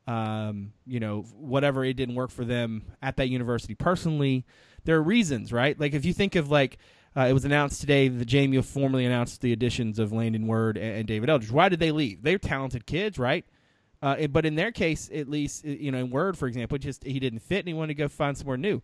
um, 0.07 0.73
you 0.87 1.01
know, 1.01 1.23
whatever 1.37 1.85
it 1.85 1.95
didn't 1.95 2.15
work 2.15 2.31
for 2.31 2.45
them 2.45 2.83
at 3.03 3.17
that 3.17 3.29
university 3.29 3.75
personally. 3.75 4.45
There 4.85 4.97
are 4.97 5.03
reasons, 5.03 5.53
right? 5.53 5.79
Like 5.79 5.95
if 5.95 6.05
you 6.05 6.13
think 6.13 6.35
of 6.35 6.51
like 6.51 6.79
uh, 7.17 7.23
it 7.23 7.33
was 7.33 7.45
announced 7.45 7.81
today 7.81 8.09
that 8.09 8.29
JMU 8.29 8.65
formally 8.65 9.07
announced 9.07 9.41
the 9.41 9.53
additions 9.53 9.99
of 9.99 10.13
Landon 10.13 10.47
Word 10.47 10.77
and, 10.77 10.99
and 10.99 11.07
David 11.07 11.31
Eldridge. 11.31 11.53
Why 11.53 11.69
did 11.69 11.81
they 11.81 11.93
leave? 11.93 12.23
They're 12.23 12.39
talented 12.39 12.87
kids, 12.87 13.19
right? 13.19 13.47
Uh, 14.05 14.17
it- 14.19 14.33
but 14.33 14.45
in 14.47 14.55
their 14.55 14.71
case, 14.71 15.11
at 15.13 15.29
least, 15.29 15.65
you 15.65 15.91
know, 15.91 15.99
in 15.99 16.11
Word, 16.11 16.37
for 16.37 16.47
example, 16.47 16.77
just 16.79 17.03
he 17.05 17.19
didn't 17.19 17.41
fit 17.41 17.61
and 17.61 17.69
he 17.69 17.75
wanted 17.75 17.95
to 17.97 18.03
go 18.03 18.09
find 18.09 18.37
somewhere 18.37 18.57
new 18.57 18.83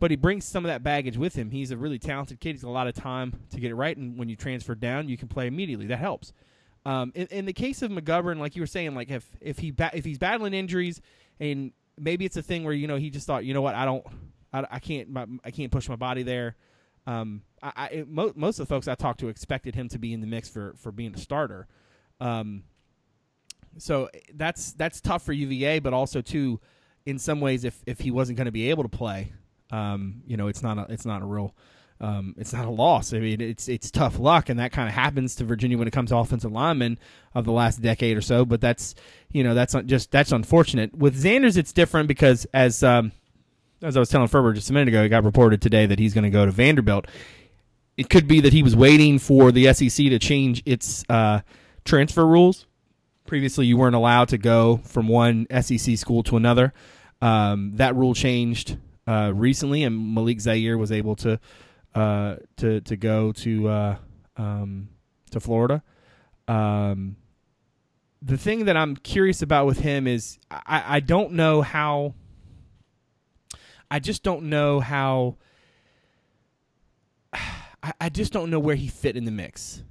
but 0.00 0.10
he 0.10 0.16
brings 0.16 0.44
some 0.44 0.64
of 0.64 0.68
that 0.68 0.82
baggage 0.82 1.16
with 1.16 1.36
him. 1.36 1.50
He's 1.50 1.70
a 1.70 1.76
really 1.76 1.98
talented 1.98 2.40
kid. 2.40 2.52
He's 2.52 2.62
got 2.62 2.68
a 2.68 2.72
lot 2.72 2.88
of 2.88 2.94
time 2.94 3.32
to 3.50 3.60
get 3.60 3.70
it 3.70 3.76
right, 3.76 3.96
and 3.96 4.18
when 4.18 4.28
you 4.28 4.36
transfer 4.36 4.74
down, 4.74 5.08
you 5.08 5.16
can 5.16 5.28
play 5.28 5.46
immediately. 5.46 5.86
That 5.86 6.00
helps. 6.00 6.32
Um, 6.84 7.12
in, 7.14 7.26
in 7.28 7.44
the 7.46 7.52
case 7.52 7.80
of 7.80 7.90
McGovern, 7.90 8.38
like 8.38 8.56
you 8.56 8.62
were 8.62 8.66
saying, 8.66 8.94
like 8.94 9.10
if 9.10 9.24
if 9.40 9.58
he 9.58 9.70
ba- 9.70 9.92
if 9.94 10.04
he's 10.04 10.18
battling 10.18 10.52
injuries, 10.52 11.00
and 11.40 11.72
maybe 11.98 12.24
it's 12.24 12.36
a 12.36 12.42
thing 12.42 12.64
where 12.64 12.74
you 12.74 12.86
know 12.88 12.96
he 12.96 13.08
just 13.08 13.26
thought, 13.26 13.44
you 13.44 13.54
know 13.54 13.62
what, 13.62 13.74
I 13.76 13.84
don't, 13.84 14.04
I, 14.52 14.66
I 14.72 14.78
can't, 14.80 15.08
my, 15.10 15.26
I 15.44 15.50
can't 15.52 15.70
push 15.70 15.88
my 15.88 15.96
body 15.96 16.24
there. 16.24 16.56
Um, 17.06 17.42
I, 17.62 17.72
I 17.76 17.86
it, 17.88 18.08
mo- 18.08 18.32
most 18.34 18.58
of 18.58 18.66
the 18.66 18.74
folks 18.74 18.88
I 18.88 18.96
talked 18.96 19.20
to 19.20 19.28
expected 19.28 19.74
him 19.76 19.88
to 19.90 19.98
be 19.98 20.12
in 20.12 20.20
the 20.20 20.26
mix 20.26 20.48
for 20.48 20.74
for 20.76 20.90
being 20.90 21.14
a 21.14 21.18
starter. 21.18 21.68
Um, 22.20 22.64
so 23.78 24.08
that's 24.34 24.72
that's 24.72 25.00
tough 25.00 25.22
for 25.22 25.32
UVA, 25.32 25.78
but 25.78 25.92
also 25.92 26.20
too, 26.20 26.60
in 27.06 27.18
some 27.18 27.40
ways, 27.40 27.64
if 27.64 27.82
if 27.86 28.00
he 28.00 28.10
wasn't 28.10 28.36
going 28.36 28.46
to 28.46 28.52
be 28.52 28.70
able 28.70 28.82
to 28.82 28.88
play, 28.88 29.32
um, 29.70 30.22
you 30.26 30.36
know, 30.36 30.48
it's 30.48 30.62
not 30.62 30.78
a 30.78 30.86
it's 30.92 31.06
not 31.06 31.22
a 31.22 31.26
real 31.26 31.54
um, 32.00 32.34
it's 32.36 32.52
not 32.52 32.66
a 32.66 32.70
loss. 32.70 33.12
I 33.12 33.20
mean, 33.20 33.40
it's 33.40 33.68
it's 33.68 33.90
tough 33.90 34.18
luck, 34.18 34.48
and 34.48 34.58
that 34.58 34.72
kind 34.72 34.88
of 34.88 34.94
happens 34.94 35.36
to 35.36 35.44
Virginia 35.44 35.78
when 35.78 35.88
it 35.88 35.92
comes 35.92 36.10
to 36.10 36.16
offensive 36.16 36.52
linemen 36.52 36.98
of 37.34 37.44
the 37.44 37.52
last 37.52 37.80
decade 37.80 38.16
or 38.16 38.20
so. 38.20 38.44
But 38.44 38.60
that's 38.60 38.94
you 39.30 39.44
know 39.44 39.54
that's 39.54 39.74
just 39.86 40.10
that's 40.10 40.32
unfortunate. 40.32 40.94
With 40.94 41.22
Zanders, 41.22 41.56
it's 41.56 41.72
different 41.72 42.08
because 42.08 42.46
as 42.52 42.82
um, 42.82 43.12
as 43.82 43.96
I 43.96 44.00
was 44.00 44.08
telling 44.08 44.28
Ferber 44.28 44.52
just 44.52 44.70
a 44.70 44.72
minute 44.72 44.88
ago, 44.88 45.02
it 45.02 45.08
got 45.08 45.24
reported 45.24 45.62
today 45.62 45.86
that 45.86 45.98
he's 45.98 46.14
going 46.14 46.24
to 46.24 46.30
go 46.30 46.44
to 46.44 46.52
Vanderbilt. 46.52 47.06
It 47.96 48.10
could 48.10 48.26
be 48.26 48.40
that 48.40 48.52
he 48.52 48.62
was 48.62 48.74
waiting 48.74 49.20
for 49.20 49.52
the 49.52 49.72
SEC 49.72 50.08
to 50.08 50.18
change 50.18 50.62
its 50.66 51.04
uh, 51.08 51.40
transfer 51.84 52.26
rules. 52.26 52.66
Previously, 53.26 53.66
you 53.66 53.76
weren't 53.76 53.96
allowed 53.96 54.28
to 54.28 54.38
go 54.38 54.78
from 54.84 55.08
one 55.08 55.46
SEC 55.62 55.96
school 55.96 56.22
to 56.24 56.36
another. 56.36 56.74
Um, 57.22 57.72
that 57.76 57.96
rule 57.96 58.12
changed 58.12 58.76
uh, 59.06 59.32
recently, 59.34 59.82
and 59.82 60.14
Malik 60.14 60.40
Zaire 60.40 60.76
was 60.76 60.92
able 60.92 61.16
to 61.16 61.40
uh, 61.94 62.36
to 62.56 62.80
to 62.82 62.96
go 62.96 63.32
to 63.32 63.68
uh, 63.68 63.96
um, 64.36 64.88
to 65.30 65.40
Florida. 65.40 65.82
Um, 66.48 67.16
the 68.20 68.36
thing 68.36 68.66
that 68.66 68.76
I'm 68.76 68.96
curious 68.96 69.42
about 69.42 69.66
with 69.66 69.78
him 69.78 70.06
is 70.06 70.38
I, 70.50 70.96
I 70.96 71.00
don't 71.00 71.32
know 71.32 71.62
how. 71.62 72.14
I 73.90 74.00
just 74.00 74.22
don't 74.22 74.44
know 74.44 74.80
how. 74.80 75.36
I, 77.32 77.92
I 78.00 78.08
just 78.08 78.32
don't 78.32 78.50
know 78.50 78.58
where 78.58 78.76
he 78.76 78.88
fit 78.88 79.16
in 79.16 79.24
the 79.24 79.30
mix. 79.30 79.82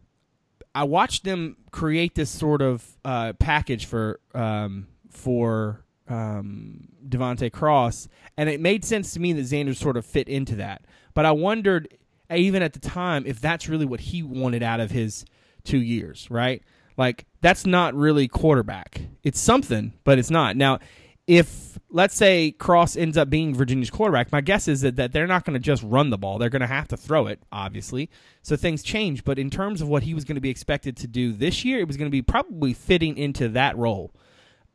I 0.76 0.84
watched 0.86 1.24
them 1.24 1.58
create 1.72 2.16
this 2.16 2.30
sort 2.30 2.62
of 2.62 2.86
uh, 3.06 3.34
package 3.34 3.86
for 3.86 4.20
um, 4.34 4.88
for 5.10 5.86
um, 6.08 6.88
De'Vante 7.08 7.52
Cross, 7.52 8.08
and 8.38 8.50
it 8.50 8.60
made 8.60 8.84
sense 8.84 9.14
to 9.14 9.20
me 9.20 9.34
that 9.34 9.46
Xander 9.46 9.76
sort 9.76 9.98
of 9.98 10.06
fit 10.06 10.28
into 10.28 10.56
that. 10.56 10.84
But 11.14 11.26
I 11.26 11.32
wondered 11.32 11.96
even 12.32 12.64
at 12.64 12.74
the 12.74 12.80
time, 12.80 13.24
if 13.26 13.40
that's 13.40 13.70
really 13.70 13.86
what 13.86 14.00
he 14.00 14.24
wanted 14.24 14.64
out 14.64 14.80
of 14.80 14.92
his 14.92 15.26
two 15.64 15.82
years, 15.82 16.30
right? 16.30 16.64
Like 16.98 17.26
that's 17.42 17.66
not 17.66 17.94
really 17.94 18.28
quarterback. 18.28 19.02
It's 19.24 19.40
something, 19.40 19.94
but 20.04 20.20
it's 20.20 20.30
not. 20.30 20.56
Now, 20.56 20.80
if 21.28 21.80
let's 21.90 22.16
say 22.16 22.52
Cross 22.52 22.98
ends 22.98 23.18
up 23.18 23.30
being 23.30 23.54
Virginia's 23.54 23.90
quarterback, 23.90 24.32
my 24.32 24.42
guess 24.42 24.68
is 24.68 24.82
that, 24.82 24.96
that 24.96 25.14
they're 25.14 25.28
not 25.28 25.46
going 25.46 25.54
to 25.54 25.60
just 25.60 25.84
run 25.84 26.10
the 26.10 26.18
ball. 26.18 26.38
They're 26.38 26.50
going 26.50 26.62
to 26.62 26.68
have 26.68 26.88
to 26.90 26.98
throw 26.98 27.28
it, 27.28 27.40
obviously. 27.52 28.10
So 28.42 28.56
things 28.56 28.84
change. 28.84 29.24
But 29.24 29.40
in 29.40 29.50
terms 29.50 29.82
of 29.82 29.88
what 29.88 30.04
he 30.04 30.14
was 30.14 30.26
going 30.26 30.36
to 30.36 30.42
be 30.42 30.50
expected 30.50 30.98
to 30.98 31.08
do 31.08 31.32
this 31.32 31.64
year, 31.64 31.80
it 31.80 31.88
was 31.88 31.96
going 31.96 32.10
to 32.10 32.12
be 32.12 32.22
probably 32.22 32.74
fitting 32.74 33.18
into 33.18 33.48
that 33.50 33.78
role. 33.78 34.14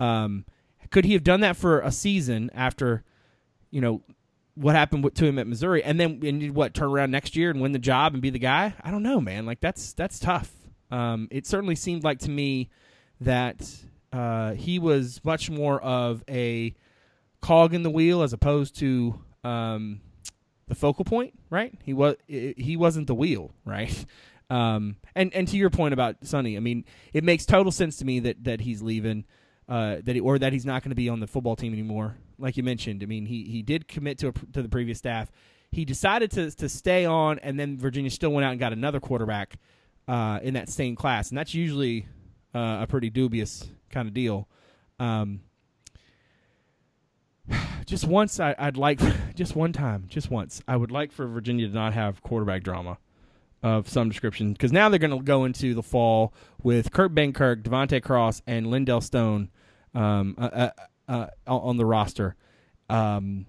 Um, 0.01 0.45
could 0.91 1.05
he 1.05 1.13
have 1.15 1.25
done 1.25 1.41
that 1.41 1.57
for 1.57 1.81
a 1.81 1.91
season 1.91 2.51
after, 2.55 3.05
you 3.71 3.81
know, 3.81 4.03
what 4.55 4.75
happened 4.75 5.09
to 5.15 5.25
him 5.25 5.39
at 5.39 5.47
Missouri, 5.47 5.85
and 5.85 6.01
then 6.01 6.21
and 6.25 6.53
what 6.53 6.75
turn 6.75 6.89
around 6.89 7.13
next 7.13 7.37
year 7.37 7.51
and 7.51 7.61
win 7.61 7.71
the 7.73 7.79
job 7.79 8.13
and 8.13 8.21
be 8.21 8.31
the 8.31 8.41
guy? 8.41 8.75
I 8.83 8.91
don't 8.91 9.05
know, 9.05 9.21
man. 9.21 9.47
Like 9.47 9.61
that's 9.61 9.93
that's 9.93 10.19
tough. 10.19 10.51
Um, 10.91 11.29
it 11.31 11.47
certainly 11.47 11.77
seemed 11.77 12.03
like 12.03 12.19
to 12.21 12.31
me 12.31 12.71
that 13.21 13.71
uh, 14.13 14.53
he 14.53 14.79
was 14.79 15.21
much 15.25 15.51
more 15.51 15.81
of 15.81 16.25
a 16.29 16.75
cog 17.41 17.75
in 17.75 17.83
the 17.83 17.91
wheel 17.91 18.23
as 18.23 18.33
opposed 18.33 18.77
to 18.77 19.21
um, 19.45 20.01
the 20.67 20.75
focal 20.75 21.05
point, 21.05 21.39
right? 21.51 21.75
He 21.85 21.93
was 21.93 22.17
he 22.27 22.77
wasn't 22.77 23.07
the 23.07 23.15
wheel, 23.15 23.53
right? 23.65 24.05
Um, 24.51 24.97
and 25.15 25.31
and 25.35 25.47
to 25.49 25.59
your 25.59 25.69
point 25.69 25.93
about 25.93 26.17
Sonny, 26.23 26.57
I 26.57 26.61
mean, 26.61 26.87
it 27.13 27.23
makes 27.23 27.45
total 27.45 27.71
sense 27.71 27.99
to 27.99 28.07
me 28.07 28.21
that 28.21 28.45
that 28.45 28.63
he's 28.63 28.81
leaving, 28.81 29.27
uh, 29.69 29.97
that 30.03 30.15
he, 30.15 30.21
or 30.21 30.39
that 30.39 30.55
he's 30.55 30.65
not 30.65 30.83
going 30.83 30.91
to 30.91 30.97
be 30.97 31.11
on 31.11 31.21
the 31.21 31.27
football 31.27 31.55
team 31.55 31.75
anymore. 31.75 32.17
Like 32.39 32.57
you 32.57 32.63
mentioned, 32.63 33.03
I 33.03 33.07
mean, 33.07 33.27
he 33.27 33.45
he 33.45 33.61
did 33.61 33.89
commit 33.89 34.17
to 34.21 34.29
a, 34.29 34.33
to 34.33 34.63
the 34.63 34.69
previous 34.71 34.97
staff. 34.97 35.31
He 35.71 35.85
decided 35.85 36.31
to 36.31 36.51
to 36.51 36.67
stay 36.67 37.05
on, 37.05 37.39
and 37.41 37.61
then 37.61 37.77
Virginia 37.77 38.11
still 38.11 38.31
went 38.31 38.47
out 38.47 38.53
and 38.53 38.59
got 38.59 38.73
another 38.73 39.01
quarterback 39.01 39.57
uh, 40.09 40.41
in 40.43 40.55
that 40.55 40.71
same 40.71 40.97
class, 40.97 41.29
and 41.29 41.37
that's 41.37 41.53
usually 41.53 42.07
uh, 42.55 42.79
a 42.83 42.87
pretty 42.89 43.11
dubious 43.11 43.69
kind 43.91 44.09
of 44.09 44.15
deal. 44.15 44.49
Um, 44.99 45.41
just 47.87 48.07
once, 48.07 48.41
I, 48.41 48.55
would 48.61 48.77
like, 48.77 49.01
just 49.35 49.57
one 49.57 49.73
time, 49.73 50.05
just 50.09 50.31
once, 50.31 50.63
I 50.67 50.77
would 50.77 50.91
like 50.91 51.13
for 51.13 51.27
Virginia 51.27 51.69
to 51.69 51.75
not 51.75 51.95
have 51.95 52.23
quarterback 52.23 52.63
drama 52.63 52.99
of 53.63 53.89
some 53.89 54.09
description 54.09 54.53
because 54.53 54.73
now 54.73 54.89
they're 54.89 54.99
going 54.99 55.17
to 55.17 55.23
go 55.23 55.45
into 55.45 55.75
the 55.75 55.83
fall 55.83 56.33
with 56.63 56.93
Kurt 56.93 57.15
Benkert, 57.15 57.63
De'Vante 57.63 58.03
Cross, 58.03 58.43
and 58.47 58.69
Lindell 58.69 59.01
Stone 59.01 59.51
um, 59.95 60.37
uh, 60.39 60.71
uh, 61.09 61.27
uh 61.47 61.57
on 61.57 61.77
the 61.77 61.85
roster. 61.85 62.37
Um, 62.89 63.47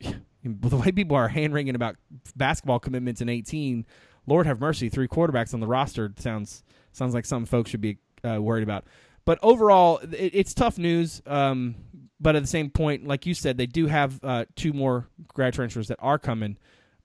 the 0.00 0.76
way 0.76 0.92
people 0.92 1.16
are 1.16 1.28
hand 1.28 1.52
wringing 1.54 1.74
about 1.74 1.96
basketball 2.36 2.80
commitments 2.80 3.20
in 3.20 3.28
18, 3.28 3.86
Lord 4.26 4.46
have 4.46 4.60
mercy, 4.60 4.88
three 4.88 5.08
quarterbacks 5.08 5.54
on 5.54 5.60
the 5.60 5.66
roster 5.66 6.12
sounds 6.18 6.62
sounds 6.98 7.14
like 7.14 7.24
some 7.24 7.46
folks 7.46 7.70
should 7.70 7.80
be 7.80 7.98
uh, 8.24 8.40
worried 8.40 8.62
about. 8.62 8.84
But 9.24 9.38
overall, 9.42 9.98
it, 9.98 10.30
it's 10.34 10.54
tough 10.54 10.78
news. 10.78 11.22
Um, 11.26 11.76
but 12.20 12.36
at 12.36 12.42
the 12.42 12.48
same 12.48 12.70
point, 12.70 13.06
like 13.06 13.26
you 13.26 13.34
said, 13.34 13.56
they 13.56 13.66
do 13.66 13.86
have 13.86 14.18
uh, 14.22 14.44
two 14.56 14.72
more 14.72 15.08
grad 15.28 15.54
transfers 15.54 15.88
that 15.88 15.98
are 16.00 16.18
coming, 16.18 16.56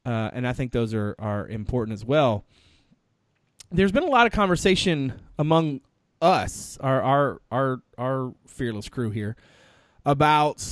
uh, 0.05 0.31
and 0.33 0.47
I 0.47 0.53
think 0.53 0.71
those 0.71 0.93
are 0.93 1.15
are 1.19 1.47
important 1.47 1.93
as 1.93 2.03
well. 2.03 2.45
There's 3.71 3.91
been 3.91 4.03
a 4.03 4.07
lot 4.07 4.25
of 4.25 4.33
conversation 4.33 5.13
among 5.37 5.81
us, 6.21 6.77
our 6.81 7.01
our 7.01 7.41
our 7.51 7.81
our 7.97 8.33
fearless 8.47 8.89
crew 8.89 9.11
here, 9.11 9.35
about 10.05 10.65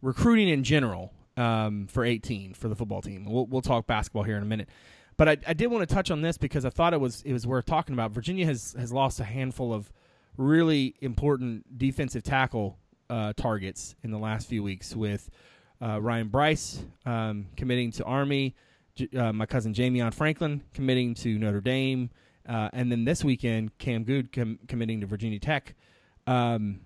recruiting 0.00 0.48
in 0.48 0.62
general 0.62 1.12
um, 1.36 1.86
for 1.88 2.04
18 2.04 2.54
for 2.54 2.68
the 2.68 2.76
football 2.76 3.02
team. 3.02 3.24
We'll 3.24 3.46
we'll 3.46 3.62
talk 3.62 3.86
basketball 3.86 4.22
here 4.22 4.36
in 4.36 4.42
a 4.42 4.46
minute. 4.46 4.68
But 5.16 5.28
I, 5.28 5.36
I 5.46 5.52
did 5.52 5.68
want 5.68 5.88
to 5.88 5.94
touch 5.94 6.10
on 6.10 6.22
this 6.22 6.38
because 6.38 6.64
I 6.64 6.70
thought 6.70 6.94
it 6.94 7.00
was 7.00 7.22
it 7.22 7.32
was 7.32 7.46
worth 7.46 7.66
talking 7.66 7.94
about. 7.94 8.12
Virginia 8.12 8.46
has 8.46 8.74
has 8.78 8.92
lost 8.92 9.20
a 9.20 9.24
handful 9.24 9.72
of 9.72 9.92
really 10.36 10.94
important 11.00 11.78
defensive 11.78 12.22
tackle 12.22 12.78
uh, 13.10 13.32
targets 13.36 13.94
in 14.02 14.10
the 14.10 14.18
last 14.18 14.48
few 14.48 14.62
weeks 14.62 14.96
with 14.96 15.30
uh, 15.82 16.00
Ryan 16.00 16.28
Bryce 16.28 16.82
um, 17.04 17.46
committing 17.56 17.90
to 17.92 18.04
Army, 18.04 18.54
uh, 19.16 19.32
my 19.32 19.46
cousin 19.46 19.74
Jamion 19.74 20.14
Franklin 20.14 20.62
committing 20.72 21.14
to 21.14 21.38
Notre 21.38 21.60
Dame, 21.60 22.10
uh, 22.48 22.70
and 22.72 22.90
then 22.90 23.04
this 23.04 23.22
weekend 23.22 23.76
Cam 23.78 24.04
Goode 24.04 24.32
com- 24.32 24.58
committing 24.66 25.00
to 25.00 25.06
Virginia 25.06 25.38
Tech. 25.38 25.74
Um, 26.26 26.80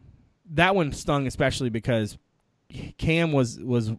that 0.50 0.75
one 0.75 0.92
stung 0.92 1.26
especially 1.26 1.71
because 1.71 2.18
Cam 2.99 3.33
was 3.33 3.61
was 3.61 3.92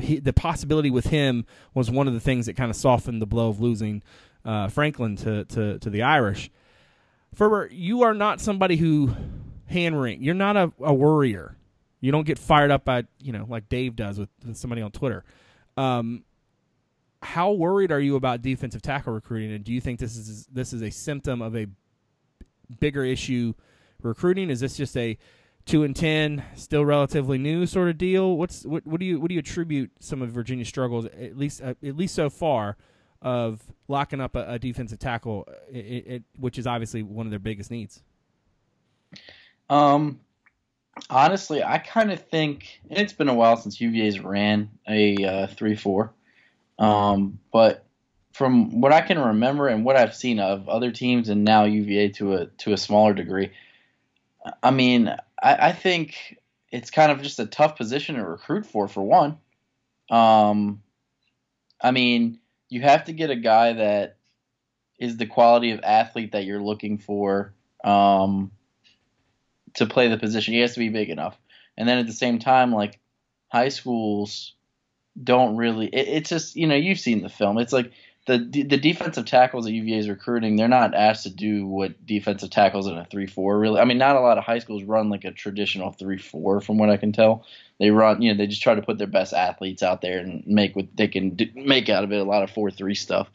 he, 0.00 0.18
the 0.18 0.32
possibility 0.32 0.90
with 0.90 1.06
him 1.06 1.46
was 1.74 1.90
one 1.90 2.08
of 2.08 2.14
the 2.14 2.20
things 2.20 2.46
that 2.46 2.56
kind 2.56 2.70
of 2.70 2.76
softened 2.76 3.20
the 3.20 3.26
blow 3.26 3.48
of 3.48 3.60
losing 3.60 4.02
uh, 4.44 4.68
Franklin 4.68 5.16
to, 5.16 5.44
to 5.46 5.78
to 5.78 5.90
the 5.90 6.02
Irish. 6.02 6.50
Ferber, 7.34 7.68
you 7.70 8.02
are 8.02 8.14
not 8.14 8.40
somebody 8.40 8.76
who 8.76 9.14
hand 9.66 10.00
wring. 10.00 10.22
You're 10.22 10.34
not 10.34 10.56
a, 10.56 10.72
a 10.80 10.92
worrier. 10.92 11.56
You 12.00 12.10
don't 12.12 12.26
get 12.26 12.38
fired 12.38 12.70
up 12.70 12.84
by 12.84 13.04
you 13.20 13.32
know 13.32 13.46
like 13.48 13.68
Dave 13.68 13.96
does 13.96 14.18
with, 14.18 14.30
with 14.44 14.56
somebody 14.56 14.82
on 14.82 14.90
Twitter. 14.90 15.24
Um, 15.76 16.24
how 17.22 17.52
worried 17.52 17.92
are 17.92 18.00
you 18.00 18.16
about 18.16 18.42
defensive 18.42 18.82
tackle 18.82 19.12
recruiting, 19.12 19.52
and 19.52 19.62
do 19.62 19.72
you 19.72 19.80
think 19.80 20.00
this 20.00 20.16
is 20.16 20.46
this 20.46 20.72
is 20.72 20.82
a 20.82 20.90
symptom 20.90 21.42
of 21.42 21.56
a 21.56 21.66
bigger 22.80 23.04
issue 23.04 23.54
recruiting? 24.02 24.50
Is 24.50 24.60
this 24.60 24.76
just 24.76 24.96
a 24.96 25.18
two 25.70 25.84
and 25.84 25.94
ten, 25.94 26.42
still 26.56 26.84
relatively 26.84 27.38
new 27.38 27.64
sort 27.64 27.88
of 27.88 27.96
deal. 27.96 28.36
What's 28.36 28.64
what, 28.64 28.84
what 28.86 28.98
do 28.98 29.06
you 29.06 29.20
what 29.20 29.28
do 29.28 29.34
you 29.34 29.38
attribute 29.38 29.90
some 30.00 30.20
of 30.20 30.30
Virginia's 30.30 30.68
struggles 30.68 31.06
at 31.06 31.36
least 31.36 31.62
uh, 31.62 31.74
at 31.82 31.96
least 31.96 32.14
so 32.14 32.28
far 32.28 32.76
of 33.22 33.62
locking 33.86 34.20
up 34.20 34.34
a, 34.34 34.54
a 34.54 34.58
defensive 34.58 34.98
tackle, 34.98 35.46
it, 35.70 35.78
uh, 35.78 36.14
it, 36.14 36.22
which 36.38 36.58
is 36.58 36.66
obviously 36.66 37.02
one 37.02 37.26
of 37.26 37.30
their 37.30 37.38
biggest 37.38 37.70
needs? 37.70 38.02
Um, 39.68 40.20
honestly, 41.08 41.62
I 41.62 41.78
kind 41.78 42.10
of 42.10 42.20
think 42.20 42.80
it's 42.88 43.12
been 43.12 43.28
a 43.28 43.34
while 43.34 43.56
since 43.56 43.80
UVA's 43.80 44.18
ran 44.18 44.70
a 44.88 45.24
uh, 45.24 45.46
three 45.46 45.76
four, 45.76 46.12
um, 46.78 47.38
but 47.52 47.84
from 48.32 48.80
what 48.80 48.92
I 48.92 49.02
can 49.02 49.18
remember 49.18 49.68
and 49.68 49.84
what 49.84 49.96
I've 49.96 50.16
seen 50.16 50.40
of 50.40 50.68
other 50.68 50.90
teams 50.90 51.28
and 51.28 51.44
now 51.44 51.64
UVA 51.64 52.08
to 52.10 52.34
a 52.34 52.46
to 52.46 52.72
a 52.72 52.76
smaller 52.76 53.14
degree, 53.14 53.50
I 54.62 54.70
mean, 54.70 55.14
I, 55.42 55.68
I 55.68 55.72
think 55.72 56.38
it's 56.70 56.90
kind 56.90 57.10
of 57.10 57.22
just 57.22 57.38
a 57.38 57.46
tough 57.46 57.76
position 57.76 58.16
to 58.16 58.24
recruit 58.24 58.66
for. 58.66 58.88
For 58.88 59.02
one, 59.02 59.38
um, 60.10 60.82
I 61.80 61.90
mean, 61.90 62.38
you 62.68 62.82
have 62.82 63.04
to 63.04 63.12
get 63.12 63.30
a 63.30 63.36
guy 63.36 63.74
that 63.74 64.16
is 64.98 65.16
the 65.16 65.26
quality 65.26 65.72
of 65.72 65.80
athlete 65.82 66.32
that 66.32 66.44
you're 66.44 66.62
looking 66.62 66.98
for 66.98 67.54
um, 67.82 68.50
to 69.74 69.86
play 69.86 70.08
the 70.08 70.18
position. 70.18 70.54
He 70.54 70.60
has 70.60 70.74
to 70.74 70.80
be 70.80 70.90
big 70.90 71.10
enough, 71.10 71.38
and 71.76 71.88
then 71.88 71.98
at 71.98 72.06
the 72.06 72.12
same 72.12 72.38
time, 72.38 72.72
like 72.72 72.98
high 73.48 73.70
schools 73.70 74.54
don't 75.22 75.56
really. 75.56 75.86
It, 75.86 76.08
it's 76.08 76.30
just 76.30 76.56
you 76.56 76.66
know 76.66 76.76
you've 76.76 77.00
seen 77.00 77.22
the 77.22 77.28
film. 77.28 77.58
It's 77.58 77.72
like 77.72 77.92
the 78.26 78.38
the 78.38 78.76
defensive 78.76 79.24
tackles 79.24 79.64
that 79.64 79.72
UVA 79.72 79.98
is 79.98 80.08
recruiting, 80.08 80.56
they're 80.56 80.68
not 80.68 80.94
asked 80.94 81.22
to 81.22 81.30
do 81.30 81.66
what 81.66 82.04
defensive 82.04 82.50
tackles 82.50 82.86
in 82.86 82.96
a 82.96 83.04
three 83.06 83.26
four 83.26 83.58
really. 83.58 83.80
I 83.80 83.84
mean, 83.84 83.98
not 83.98 84.16
a 84.16 84.20
lot 84.20 84.38
of 84.38 84.44
high 84.44 84.58
schools 84.58 84.84
run 84.84 85.08
like 85.08 85.24
a 85.24 85.30
traditional 85.30 85.90
three 85.92 86.18
four, 86.18 86.60
from 86.60 86.78
what 86.78 86.90
I 86.90 86.96
can 86.96 87.12
tell. 87.12 87.46
They 87.78 87.90
run, 87.90 88.20
you 88.20 88.30
know, 88.30 88.36
they 88.36 88.46
just 88.46 88.62
try 88.62 88.74
to 88.74 88.82
put 88.82 88.98
their 88.98 89.06
best 89.06 89.32
athletes 89.32 89.82
out 89.82 90.02
there 90.02 90.18
and 90.18 90.46
make 90.46 90.76
what 90.76 90.88
they 90.94 91.08
can 91.08 91.30
do, 91.30 91.46
make 91.54 91.88
out 91.88 92.04
of 92.04 92.12
it. 92.12 92.20
A 92.20 92.24
lot 92.24 92.42
of 92.42 92.50
four 92.50 92.70
three 92.70 92.94
stuff, 92.94 93.28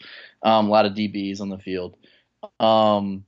um, 0.43 0.67
a 0.67 0.71
lot 0.71 0.85
of 0.85 0.93
DBs 0.93 1.41
on 1.41 1.49
the 1.49 1.57
field. 1.57 1.97
Um, 2.59 3.25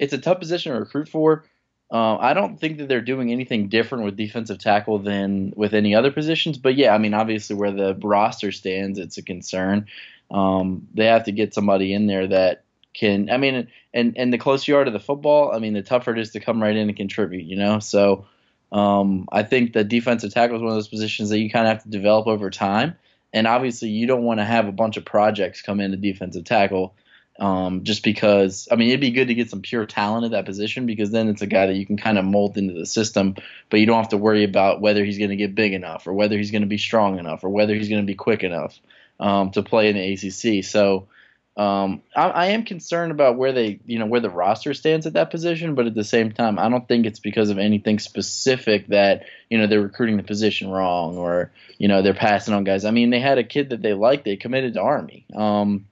it's 0.00 0.12
a 0.12 0.18
tough 0.18 0.40
position 0.40 0.72
to 0.72 0.80
recruit 0.80 1.08
for. 1.08 1.44
Uh, 1.92 2.16
I 2.16 2.32
don't 2.32 2.58
think 2.58 2.78
that 2.78 2.88
they're 2.88 3.02
doing 3.02 3.30
anything 3.30 3.68
different 3.68 4.04
with 4.04 4.16
defensive 4.16 4.58
tackle 4.58 4.98
than 4.98 5.52
with 5.54 5.74
any 5.74 5.94
other 5.94 6.10
positions. 6.10 6.56
But 6.56 6.74
yeah, 6.74 6.94
I 6.94 6.98
mean, 6.98 7.12
obviously 7.12 7.54
where 7.54 7.70
the 7.70 7.94
roster 8.02 8.50
stands, 8.50 8.98
it's 8.98 9.18
a 9.18 9.22
concern. 9.22 9.86
Um, 10.32 10.88
they 10.94 11.06
have 11.06 11.24
to 11.24 11.32
get 11.32 11.54
somebody 11.54 11.92
in 11.92 12.06
there 12.06 12.26
that 12.28 12.64
can. 12.94 13.30
I 13.30 13.36
mean, 13.36 13.68
and 13.92 14.16
and 14.16 14.32
the 14.32 14.38
closer 14.38 14.72
you 14.72 14.78
are 14.78 14.84
to 14.84 14.90
the 14.90 15.00
football, 15.00 15.52
I 15.52 15.58
mean, 15.58 15.74
the 15.74 15.82
tougher 15.82 16.12
it 16.12 16.18
is 16.18 16.30
to 16.30 16.40
come 16.40 16.62
right 16.62 16.74
in 16.74 16.88
and 16.88 16.96
contribute. 16.96 17.44
You 17.44 17.56
know, 17.56 17.78
so 17.78 18.26
um, 18.70 19.28
I 19.30 19.42
think 19.42 19.72
the 19.72 19.84
defensive 19.84 20.32
tackle 20.32 20.56
is 20.56 20.62
one 20.62 20.70
of 20.70 20.76
those 20.76 20.88
positions 20.88 21.30
that 21.30 21.38
you 21.38 21.50
kind 21.50 21.66
of 21.66 21.74
have 21.74 21.82
to 21.84 21.90
develop 21.90 22.26
over 22.26 22.50
time. 22.50 22.96
And 23.34 23.46
obviously, 23.46 23.88
you 23.88 24.06
don't 24.06 24.24
want 24.24 24.40
to 24.40 24.44
have 24.44 24.66
a 24.68 24.72
bunch 24.72 24.96
of 24.96 25.04
projects 25.04 25.62
come 25.62 25.80
into 25.80 25.96
defensive 25.96 26.44
tackle 26.44 26.94
um, 27.38 27.84
just 27.84 28.02
because 28.02 28.68
I 28.70 28.76
mean 28.76 28.88
it'd 28.88 29.00
be 29.00 29.10
good 29.10 29.28
to 29.28 29.34
get 29.34 29.50
some 29.50 29.62
pure 29.62 29.86
talent 29.86 30.24
at 30.24 30.30
that 30.32 30.44
position 30.44 30.86
because 30.86 31.10
then 31.10 31.28
it's 31.28 31.42
a 31.42 31.46
guy 31.46 31.66
that 31.66 31.74
you 31.74 31.86
can 31.86 31.96
kind 31.96 32.18
of 32.18 32.24
mold 32.24 32.58
into 32.58 32.74
the 32.74 32.86
system, 32.86 33.34
but 33.70 33.80
you 33.80 33.86
don't 33.86 33.96
have 33.96 34.10
to 34.10 34.18
worry 34.18 34.44
about 34.44 34.80
whether 34.80 35.04
he's 35.04 35.18
going 35.18 35.30
to 35.30 35.36
get 35.36 35.54
big 35.54 35.72
enough 35.72 36.06
or 36.06 36.12
whether 36.12 36.36
he's 36.36 36.50
going 36.50 36.62
to 36.62 36.68
be 36.68 36.78
strong 36.78 37.18
enough 37.18 37.42
or 37.42 37.48
whether 37.48 37.74
he's 37.74 37.88
going 37.88 38.02
to 38.02 38.06
be 38.06 38.14
quick 38.14 38.42
enough 38.42 38.78
um, 39.22 39.50
to 39.52 39.62
play 39.62 39.88
in 39.88 39.96
the 39.96 40.12
ACC. 40.12 40.64
So 40.64 41.08
Um, 41.54 42.00
I, 42.16 42.28
I, 42.28 42.46
am 42.46 42.64
concerned 42.64 43.12
about 43.12 43.36
where 43.36 43.52
they, 43.52 43.78
you 43.84 43.98
know, 43.98 44.06
where 44.06 44.22
the 44.22 44.30
roster 44.30 44.72
stands 44.72 45.06
at 45.06 45.12
that 45.12 45.30
position, 45.30 45.74
but 45.74 45.86
at 45.86 45.94
the 45.94 46.02
same 46.02 46.32
time, 46.32 46.58
I 46.58 46.70
don't 46.70 46.88
think 46.88 47.04
it's 47.04 47.20
because 47.20 47.50
of 47.50 47.58
anything 47.58 47.98
specific 47.98 48.86
that 48.86 49.24
you 49.50 49.58
know 49.58 49.66
they're 49.66 49.82
recruiting 49.82 50.16
the 50.16 50.22
position 50.22 50.70
wrong 50.70 51.18
or 51.18 51.52
you 51.76 51.88
know 51.88 52.00
they're 52.00 52.14
passing 52.14 52.54
on 52.54 52.64
guys. 52.64 52.86
I 52.86 52.90
mean, 52.90 53.10
they 53.10 53.20
had 53.20 53.36
a 53.36 53.44
kid 53.44 53.68
that 53.68 53.82
they 53.82 53.92
liked, 53.92 54.24
they 54.24 54.36
committed 54.36 54.72
to 54.74 54.80
Army. 54.80 55.26
Um, 55.34 55.88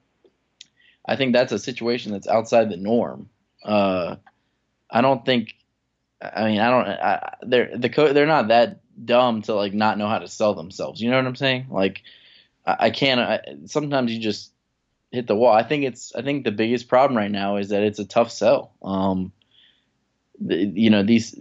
I 1.05 1.17
think 1.17 1.35
that's 1.35 1.53
a 1.53 1.59
situation 1.59 2.13
that's 2.13 2.29
outside 2.29 2.71
the 2.71 2.79
norm. 2.79 3.29
Uh, 3.63 4.17
I 4.91 5.03
don't 5.03 5.27
think. 5.27 5.55
I 6.23 6.45
mean, 6.49 6.61
I 6.61 6.71
don't. 6.71 6.89
I, 6.89 7.35
they're 7.43 7.77
the 7.77 7.91
co- 7.91 8.15
they're 8.15 8.27
not 8.27 8.49
that 8.49 8.81
dumb 9.05 9.43
to 9.43 9.55
like 9.55 9.75
not 9.75 9.99
know 9.99 10.09
how 10.09 10.21
to 10.21 10.29
sell 10.29 10.55
themselves. 10.55 11.03
You 11.03 11.11
know 11.11 11.17
what 11.17 11.27
I'm 11.27 11.37
saying? 11.37 11.67
Like, 11.71 12.03
I, 12.67 12.77
I 12.79 12.91
can't. 12.91 13.21
I, 13.21 13.41
sometimes 13.67 14.13
you 14.13 14.21
just 14.21 14.53
hit 15.11 15.27
the 15.27 15.35
wall. 15.35 15.53
I 15.53 15.63
think 15.63 15.85
it's 15.85 16.15
I 16.15 16.23
think 16.23 16.45
the 16.45 16.53
biggest 16.53 16.89
problem 16.89 17.17
right 17.17 17.31
now 17.31 17.57
is 17.57 17.71
that 17.71 17.83
it's 17.83 17.99
a 17.99 18.07
tough 18.07 18.31
sell. 18.31 18.73
Um, 18.83 19.33
the, 20.41 20.57
you 20.57 20.91
know 20.91 21.03
these 21.03 21.35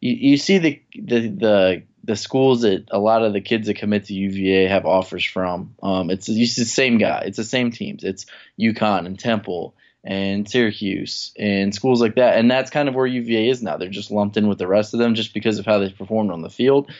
you, 0.00 0.30
you 0.30 0.36
see 0.36 0.58
the, 0.58 0.82
the 0.94 1.28
the 1.28 1.82
the 2.04 2.16
schools 2.16 2.60
that 2.60 2.88
a 2.90 2.98
lot 2.98 3.22
of 3.22 3.32
the 3.32 3.40
kids 3.40 3.66
that 3.66 3.78
commit 3.78 4.04
to 4.04 4.14
UVA 4.14 4.66
have 4.66 4.84
offers 4.84 5.24
from. 5.24 5.74
Um, 5.82 6.10
it's 6.10 6.28
it's 6.28 6.56
the 6.56 6.66
same 6.66 6.98
guy. 6.98 7.24
It's 7.26 7.38
the 7.38 7.44
same 7.44 7.70
teams. 7.70 8.04
It's 8.04 8.26
UConn 8.60 9.06
and 9.06 9.18
Temple 9.18 9.74
and 10.04 10.48
Syracuse 10.48 11.32
and 11.38 11.74
schools 11.74 12.02
like 12.02 12.16
that. 12.16 12.36
And 12.36 12.50
that's 12.50 12.70
kind 12.70 12.90
of 12.90 12.94
where 12.94 13.06
UVA 13.06 13.48
is 13.48 13.62
now. 13.62 13.78
They're 13.78 13.88
just 13.88 14.10
lumped 14.10 14.36
in 14.36 14.48
with 14.48 14.58
the 14.58 14.66
rest 14.66 14.92
of 14.92 15.00
them 15.00 15.14
just 15.14 15.32
because 15.32 15.58
of 15.58 15.64
how 15.64 15.78
they 15.78 15.88
performed 15.88 16.30
on 16.30 16.42
the 16.42 16.50
field. 16.50 16.90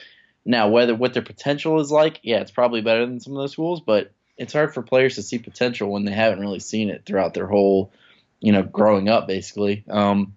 Now, 0.44 0.68
whether 0.68 0.94
what 0.94 1.14
their 1.14 1.22
potential 1.22 1.80
is 1.80 1.90
like, 1.90 2.20
yeah, 2.22 2.40
it's 2.40 2.50
probably 2.50 2.82
better 2.82 3.06
than 3.06 3.20
some 3.20 3.32
of 3.32 3.38
those 3.38 3.52
schools, 3.52 3.80
but 3.80 4.12
it's 4.36 4.52
hard 4.52 4.74
for 4.74 4.82
players 4.82 5.14
to 5.14 5.22
see 5.22 5.38
potential 5.38 5.90
when 5.90 6.04
they 6.04 6.12
haven't 6.12 6.40
really 6.40 6.60
seen 6.60 6.90
it 6.90 7.04
throughout 7.06 7.34
their 7.34 7.46
whole, 7.46 7.92
you 8.40 8.52
know, 8.52 8.62
growing 8.62 9.08
up 9.08 9.26
basically. 9.26 9.84
Um, 9.88 10.34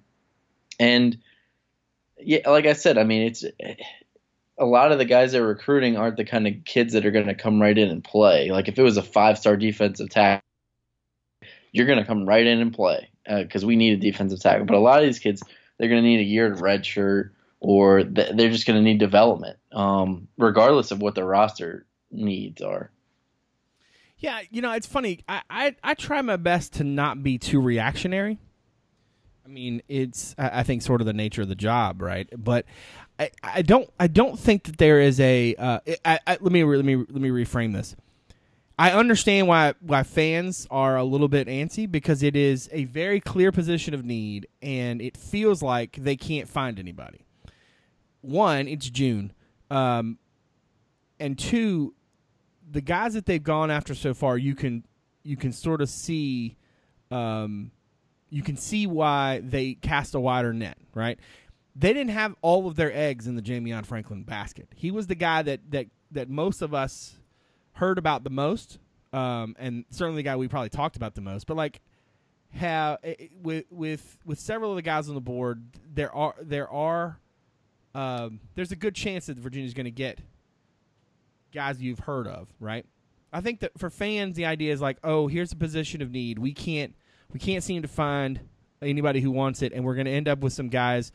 and 0.80 1.18
yeah, 2.20 2.50
like 2.50 2.66
I 2.66 2.74
said, 2.74 2.98
I 2.98 3.04
mean, 3.04 3.24
it's 3.24 3.44
a 4.58 4.66
lot 4.66 4.92
of 4.92 4.98
the 4.98 5.06
guys 5.06 5.32
they're 5.32 5.46
recruiting 5.46 5.98
aren't 5.98 6.18
the 6.18 6.26
kind 6.26 6.48
of 6.48 6.64
kids 6.64 6.94
that 6.94 7.06
are 7.06 7.12
going 7.12 7.28
to 7.28 7.36
come 7.36 7.62
right 7.62 7.78
in 7.78 7.90
and 7.90 8.04
play. 8.04 8.50
Like 8.52 8.68
if 8.68 8.80
it 8.80 8.84
was 8.84 8.98
a 8.98 9.04
five-star 9.04 9.58
defensive 9.58 10.10
tackle, 10.10 10.44
you're 11.72 11.86
going 11.86 12.00
to 12.00 12.06
come 12.06 12.26
right 12.26 12.46
in 12.46 12.60
and 12.60 12.74
play 12.74 13.10
because 13.26 13.64
uh, 13.64 13.68
we 13.68 13.76
need 13.76 13.94
a 13.94 13.98
defensive 13.98 14.40
tackle. 14.40 14.66
But 14.66 14.78
a 14.78 14.80
lot 14.80 15.00
of 15.00 15.06
these 15.06 15.20
kids, 15.20 15.44
they're 15.78 15.90
going 15.90 16.02
to 16.02 16.08
need 16.08 16.22
a 16.22 16.24
year 16.24 16.52
of 16.52 16.62
red 16.62 16.86
shirt 16.86 17.34
or 17.60 18.04
th- 18.04 18.36
they're 18.36 18.50
just 18.50 18.68
going 18.68 18.78
to 18.78 18.84
need 18.84 19.00
development, 19.00 19.58
um, 19.72 20.28
regardless 20.38 20.92
of 20.92 21.02
what 21.02 21.16
their 21.16 21.26
roster 21.26 21.86
needs 22.12 22.62
are. 22.62 22.92
Yeah, 24.20 24.42
you 24.50 24.62
know, 24.62 24.72
it's 24.72 24.88
funny. 24.88 25.20
I, 25.28 25.42
I, 25.50 25.76
I 25.84 25.94
try 25.94 26.22
my 26.22 26.38
best 26.38 26.74
to 26.74 26.84
not 26.84 27.22
be 27.22 27.38
too 27.38 27.62
reactionary. 27.62 28.40
I 29.46 29.50
mean, 29.50 29.82
it's 29.88 30.36
I, 30.38 30.60
I 30.60 30.64
think 30.64 30.82
sort 30.82 31.02
of 31.02 31.08
the 31.08 31.14
nature 31.14 31.44
of 31.44 31.48
the 31.48 31.56
job, 31.56 32.02
right? 32.02 32.28
But 32.36 32.66
I, 33.20 33.32
I 33.42 33.62
don't 33.62 33.90
I 34.00 34.08
don't 34.08 34.38
think 34.38 34.64
that 34.64 34.78
there 34.78 35.00
is 35.00 35.20
a 35.20 35.56
uh, 35.56 35.80
I, 36.04 36.20
I, 36.28 36.38
let 36.42 36.52
me 36.52 36.64
let 36.64 36.84
me 36.84 36.96
let 36.96 37.10
me 37.10 37.30
reframe 37.30 37.74
this. 37.74 37.96
I 38.80 38.92
understand 38.92 39.48
why 39.48 39.74
why 39.80 40.04
fans 40.04 40.68
are 40.70 40.98
a 40.98 41.04
little 41.04 41.28
bit 41.28 41.48
antsy 41.48 41.90
because 41.90 42.24
it 42.24 42.36
is 42.36 42.70
a 42.72 42.86
very 42.86 43.20
clear 43.20 43.52
position 43.52 43.94
of 43.94 44.04
need 44.04 44.48
and 44.62 45.02
it 45.02 45.16
feels 45.16 45.62
like 45.62 45.98
they 45.98 46.16
can't 46.16 46.50
find 46.50 46.78
anybody. 46.78 47.27
One, 48.28 48.68
it's 48.68 48.90
June, 48.90 49.32
um, 49.72 50.18
and 51.18 51.40
two, 51.40 51.94
the 52.70 52.82
guys 52.82 53.14
that 53.14 53.26
they've 53.26 53.42
gone 53.42 53.72
after 53.72 53.96
so 53.96 54.14
far, 54.14 54.38
you 54.38 54.54
can 54.54 54.84
you 55.24 55.38
can 55.38 55.54
sort 55.54 55.80
of 55.80 55.88
see, 55.88 56.58
um, 57.10 57.72
you 58.30 58.44
can 58.44 58.58
see 58.58 58.86
why 58.86 59.40
they 59.46 59.76
cast 59.76 60.14
a 60.14 60.20
wider 60.20 60.52
net, 60.52 60.78
right? 60.94 61.18
They 61.74 61.94
didn't 61.94 62.12
have 62.12 62.36
all 62.42 62.68
of 62.68 62.76
their 62.76 62.94
eggs 62.94 63.28
in 63.28 63.38
the 63.38 63.42
Jamion 63.42 63.86
Franklin 63.86 64.24
basket. 64.24 64.68
He 64.76 64.92
was 64.92 65.08
the 65.08 65.16
guy 65.16 65.42
that 65.44 65.62
that 65.72 65.88
that 66.12 66.30
most 66.30 66.62
of 66.62 66.74
us 66.74 67.16
heard 67.72 67.98
about 67.98 68.26
the 68.26 68.30
most, 68.30 68.78
um, 69.14 69.56
and 69.58 69.86
certainly 69.90 70.20
the 70.20 70.26
guy 70.26 70.36
we 70.36 70.50
probably 70.50 70.68
talked 70.68 70.98
about 70.98 71.16
the 71.16 71.22
most. 71.22 71.48
But 71.48 71.56
like, 71.56 71.80
have 72.50 72.98
eh, 73.06 73.16
eh, 73.20 73.28
with 73.42 73.64
with 73.72 74.18
with 74.26 74.38
several 74.38 74.72
of 74.72 74.76
the 74.76 74.82
guys 74.82 75.08
on 75.08 75.16
the 75.16 75.22
board, 75.22 75.64
there 75.94 76.14
are 76.14 76.36
there 76.42 76.70
are 76.70 77.22
um, 77.98 78.40
there's 78.54 78.72
a 78.72 78.76
good 78.76 78.94
chance 78.94 79.26
that 79.26 79.38
Virginia's 79.40 79.74
going 79.74 79.86
to 79.86 79.92
get 79.92 80.20
guys 81.52 81.82
you've 81.82 81.98
heard 81.98 82.28
of, 82.28 82.48
right? 82.60 82.86
I 83.34 83.42
think 83.42 83.62
that 83.62 83.72
for 83.80 83.90
fans, 83.90 84.36
the 84.36 84.46
idea 84.46 84.72
is 84.72 84.80
like, 84.80 84.98
oh, 85.04 85.28
here's 85.28 85.52
a 85.52 85.56
position 85.56 86.04
of 86.04 86.12
need. 86.12 86.38
We 86.38 86.54
can't 86.54 86.94
we 87.34 87.40
can't 87.40 87.64
seem 87.64 87.82
to 87.82 87.88
find 87.88 88.40
anybody 88.84 89.20
who 89.20 89.32
wants 89.32 89.64
it, 89.64 89.74
and 89.74 89.84
we're 89.84 89.96
going 89.96 90.06
to 90.06 90.12
end 90.12 90.28
up 90.28 90.40
with 90.40 90.54
some 90.54 90.70
guys 90.70 91.12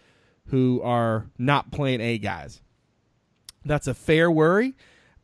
who 0.46 0.82
are 0.82 1.30
not 1.38 1.70
playing 1.70 2.00
A 2.00 2.18
guys. 2.18 2.60
That's 3.64 3.86
a 3.86 3.94
fair 3.94 4.28
worry, 4.28 4.74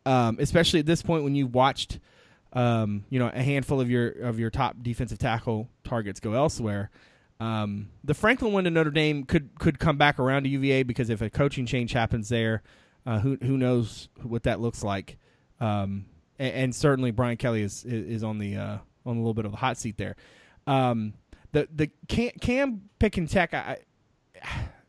um, 0.07 0.37
especially 0.39 0.79
at 0.79 0.87
this 0.87 1.03
point 1.03 1.25
when 1.25 1.35
you've 1.35 1.55
watched, 1.55 1.99
um, 2.53 3.05
you 3.11 3.19
know, 3.19 3.33
a 3.35 3.43
handful 3.43 3.81
of 3.81 3.91
your 3.91 4.09
of 4.11 4.39
your 4.39 4.51
top 4.51 4.77
defensive 4.81 5.19
tackle 5.19 5.69
targets 5.83 6.21
go 6.21 6.35
elsewhere. 6.35 6.91
Um, 7.41 7.91
the 8.03 8.15
Franklin 8.15 8.53
one 8.53 8.65
to 8.65 8.71
Notre 8.71 8.91
Dame 8.91 9.25
could 9.25 9.59
could 9.59 9.79
come 9.79 9.97
back 9.97 10.19
around 10.19 10.43
to 10.45 10.49
UVA 10.49 10.83
because 10.83 11.09
if 11.09 11.23
a 11.23 11.31
coaching 11.31 11.67
change 11.67 11.93
happens 11.93 12.29
there, 12.29 12.63
uh, 13.07 13.21
who 13.21 13.39
who 13.41 13.57
knows 13.57 14.09
what 14.23 14.43
that 14.45 14.61
looks 14.61 14.83
like? 14.83 15.19
Um, 15.61 16.07
and, 16.39 16.55
and, 16.55 16.75
certainly 16.75 17.11
Brian 17.11 17.37
Kelly 17.37 17.63
is 17.63 17.85
is 17.85 18.23
on 18.25 18.39
the 18.39 18.57
uh, 18.57 18.79
on 19.07 19.17
a 19.17 19.19
little 19.19 19.35
bit 19.35 19.45
of 19.45 19.53
a 19.53 19.57
hot 19.57 19.79
seat 19.79 19.97
there. 19.97 20.17
Um, 20.67 21.15
the 21.53 21.69
the 21.75 21.91
Cam, 22.09 22.33
Cam 22.41 23.27
Tech, 23.27 23.55
I, 23.55 23.79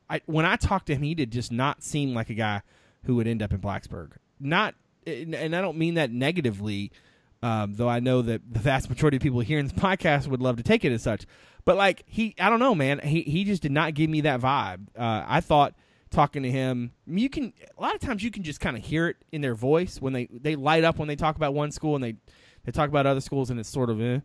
I 0.10 0.22
when 0.26 0.46
I 0.46 0.56
talked 0.56 0.88
to 0.88 0.96
him, 0.96 1.04
he 1.04 1.16
did 1.16 1.32
just 1.32 1.52
not 1.52 1.84
seem 1.84 2.14
like 2.14 2.30
a 2.30 2.36
guy 2.36 2.62
who 3.04 3.16
would 3.16 3.28
end 3.28 3.42
up 3.42 3.54
in 3.54 3.60
Blacksburg. 3.60 4.14
Not, 4.40 4.76
and 5.06 5.36
I 5.36 5.62
don't 5.62 5.78
mean 5.78 5.96
that 5.96 6.12
negatively. 6.12 6.92
Um, 7.41 7.73
though 7.75 7.88
I 7.88 7.99
know 8.02 8.21
that 8.21 8.41
the 8.52 8.60
vast 8.60 8.89
majority 8.89 9.17
of 9.17 9.23
people 9.23 9.39
hearing 9.39 9.65
this 9.65 9.73
podcast 9.73 10.28
would 10.28 10.41
love 10.41 10.58
to 10.58 10.63
take 10.63 10.84
it 10.84 10.91
as 10.91 11.02
such. 11.04 11.25
But 11.65 11.78
like 11.78 12.04
he, 12.06 12.36
I 12.39 12.49
don't 12.49 12.60
know, 12.60 12.75
man. 12.75 12.99
He 12.99 13.21
he 13.21 13.43
just 13.43 13.62
did 13.62 13.71
not 13.71 13.93
give 13.93 14.10
me 14.10 14.21
that 14.21 14.41
vibe. 14.41 14.88
Uh, 14.97 15.23
I 15.25 15.39
thought 15.41 15.75
talking 16.10 16.43
to 16.43 16.52
him, 16.52 16.91
you 17.06 17.30
can 17.30 17.54
a 17.78 17.82
lot 17.82 17.95
of 17.95 18.02
times 18.02 18.23
you 18.23 18.32
can 18.32 18.43
just 18.43 18.60
kind 18.60 18.75
of 18.75 18.84
hear 18.84 19.08
it 19.08 19.17
in 19.32 19.41
their 19.41 19.56
voice 19.56 20.02
when 20.02 20.13
they 20.13 20.28
they 20.32 20.56
light 20.56 20.84
up 20.84 20.97
when 20.97 21.08
they 21.08 21.15
talk 21.15 21.36
about 21.36 21.54
one 21.54 21.71
school 21.71 21.95
and 21.95 22.04
they 22.04 22.15
they 22.65 22.71
talk 22.71 22.89
about 22.89 23.06
other 23.06 23.21
schools 23.21 23.49
and 23.49 23.60
it's 23.60 23.69
sort 23.69 23.89
of 23.89 24.02
eh. 24.02 24.19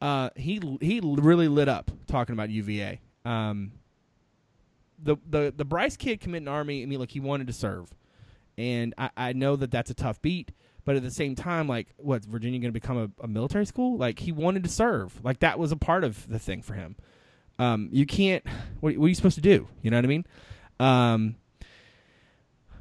Uh, 0.00 0.30
he 0.36 0.60
he 0.80 1.00
really 1.02 1.48
lit 1.48 1.68
up 1.68 1.90
talking 2.06 2.34
about 2.34 2.50
UVA. 2.50 3.00
Um, 3.24 3.72
the 4.98 5.16
the 5.28 5.52
the 5.56 5.64
Bryce 5.64 5.96
kid 5.96 6.20
committing 6.20 6.48
Army. 6.48 6.82
I 6.82 6.86
mean, 6.86 7.00
like 7.00 7.10
he 7.10 7.20
wanted 7.20 7.46
to 7.46 7.52
serve, 7.52 7.94
and 8.56 8.94
I, 8.98 9.10
I 9.16 9.32
know 9.32 9.56
that 9.56 9.70
that's 9.70 9.90
a 9.90 9.94
tough 9.94 10.20
beat. 10.20 10.52
But 10.86 10.94
at 10.94 11.02
the 11.02 11.10
same 11.10 11.34
time, 11.34 11.68
like, 11.68 11.88
what's 11.96 12.26
Virginia 12.26 12.60
going 12.60 12.72
to 12.72 12.80
become 12.80 12.96
a, 12.96 13.24
a, 13.24 13.26
military 13.26 13.66
school? 13.66 13.98
Like, 13.98 14.20
he 14.20 14.30
wanted 14.30 14.62
to 14.62 14.70
serve. 14.70 15.12
Like, 15.24 15.40
that 15.40 15.58
was 15.58 15.72
a 15.72 15.76
part 15.76 16.04
of 16.04 16.28
the 16.28 16.38
thing 16.38 16.62
for 16.62 16.74
him. 16.74 16.94
Um, 17.58 17.88
you 17.90 18.06
can't. 18.06 18.46
What, 18.78 18.96
what, 18.96 19.06
are 19.06 19.08
you 19.08 19.14
supposed 19.16 19.34
to 19.34 19.40
do? 19.40 19.66
You 19.82 19.90
know 19.90 19.96
what 19.96 20.04
I 20.04 20.08
mean? 20.08 20.26
Um, 20.78 21.36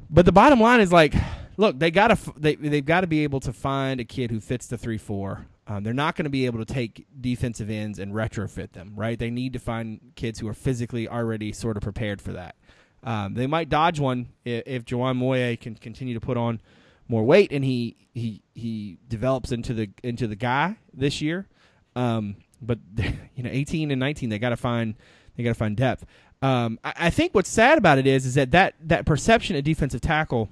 but 0.07 0.25
the 0.25 0.31
bottom 0.31 0.59
line 0.59 0.81
is 0.81 0.93
like, 0.93 1.15
look, 1.57 1.79
they 1.79 1.89
gotta 1.89 2.17
they 2.37 2.55
they've 2.55 2.85
got 2.85 3.01
to 3.01 3.07
be 3.07 3.23
able 3.23 3.39
to 3.39 3.51
find 3.51 3.99
a 3.99 4.05
kid 4.05 4.29
who 4.29 4.39
fits 4.39 4.67
the 4.67 4.77
three 4.77 4.99
four. 4.99 5.47
Um, 5.67 5.83
they're 5.83 5.93
not 5.93 6.15
going 6.15 6.25
to 6.25 6.29
be 6.29 6.45
able 6.45 6.63
to 6.63 6.71
take 6.71 7.07
defensive 7.19 7.71
ends 7.71 7.97
and 7.97 8.13
retrofit 8.13 8.73
them, 8.73 8.93
right? 8.95 9.17
They 9.17 9.31
need 9.31 9.53
to 9.53 9.59
find 9.59 9.99
kids 10.15 10.39
who 10.39 10.47
are 10.47 10.53
physically 10.53 11.07
already 11.07 11.51
sort 11.53 11.75
of 11.75 11.81
prepared 11.81 12.21
for 12.21 12.33
that. 12.33 12.55
Um, 13.01 13.33
they 13.33 13.47
might 13.47 13.69
dodge 13.69 13.99
one 13.99 14.27
if, 14.43 14.63
if 14.67 14.85
Jawan 14.85 15.15
Moye 15.15 15.57
can 15.59 15.73
continue 15.73 16.13
to 16.13 16.19
put 16.19 16.37
on 16.37 16.61
more 17.07 17.23
weight 17.23 17.51
and 17.51 17.63
he 17.63 17.95
he 18.13 18.41
he 18.53 18.97
develops 19.07 19.51
into 19.51 19.73
the 19.73 19.89
into 20.03 20.27
the 20.27 20.35
guy 20.35 20.77
this 20.93 21.21
year. 21.21 21.47
Um, 21.95 22.37
but 22.61 22.79
you 23.35 23.43
know, 23.43 23.49
18 23.51 23.91
and 23.91 23.99
19, 23.99 24.29
they 24.29 24.39
got 24.39 24.49
to 24.49 24.57
find 24.57 24.95
they 25.35 25.43
got 25.43 25.51
to 25.51 25.55
find 25.55 25.75
depth. 25.75 26.05
Um, 26.41 26.79
I, 26.83 26.93
I, 26.97 27.09
think 27.09 27.33
what's 27.33 27.49
sad 27.49 27.77
about 27.77 27.97
it 27.97 28.05
is 28.05 28.25
is 28.25 28.35
that 28.35 28.51
that, 28.51 28.75
that 28.81 29.05
perception 29.05 29.55
of 29.55 29.63
defensive 29.63 30.01
tackle 30.01 30.49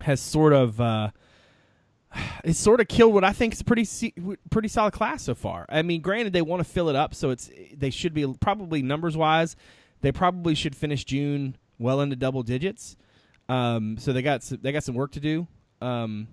has 0.00 0.20
sort 0.20 0.52
of 0.52 0.80
uh, 0.80 1.10
it's 2.44 2.58
sort 2.58 2.80
of 2.80 2.88
killed 2.88 3.12
what 3.12 3.24
I 3.24 3.32
think 3.32 3.52
is 3.52 3.60
a 3.60 3.64
pretty 3.64 3.86
pretty 4.50 4.68
solid 4.68 4.92
class 4.92 5.22
so 5.22 5.34
far. 5.34 5.66
I 5.68 5.82
mean, 5.82 6.00
granted 6.00 6.32
they 6.32 6.42
want 6.42 6.60
to 6.60 6.64
fill 6.64 6.88
it 6.88 6.96
up, 6.96 7.14
so 7.14 7.30
it's 7.30 7.50
they 7.76 7.90
should 7.90 8.14
be 8.14 8.32
probably 8.40 8.82
numbers 8.82 9.16
wise, 9.16 9.56
they 10.00 10.12
probably 10.12 10.54
should 10.54 10.76
finish 10.76 11.04
June 11.04 11.56
well 11.78 12.00
into 12.00 12.16
double 12.16 12.42
digits. 12.42 12.96
Um, 13.48 13.96
so 13.98 14.12
they 14.12 14.22
got 14.22 14.42
some, 14.42 14.58
they 14.60 14.72
got 14.72 14.84
some 14.84 14.94
work 14.94 15.12
to 15.12 15.20
do. 15.20 15.46
Um, 15.80 16.28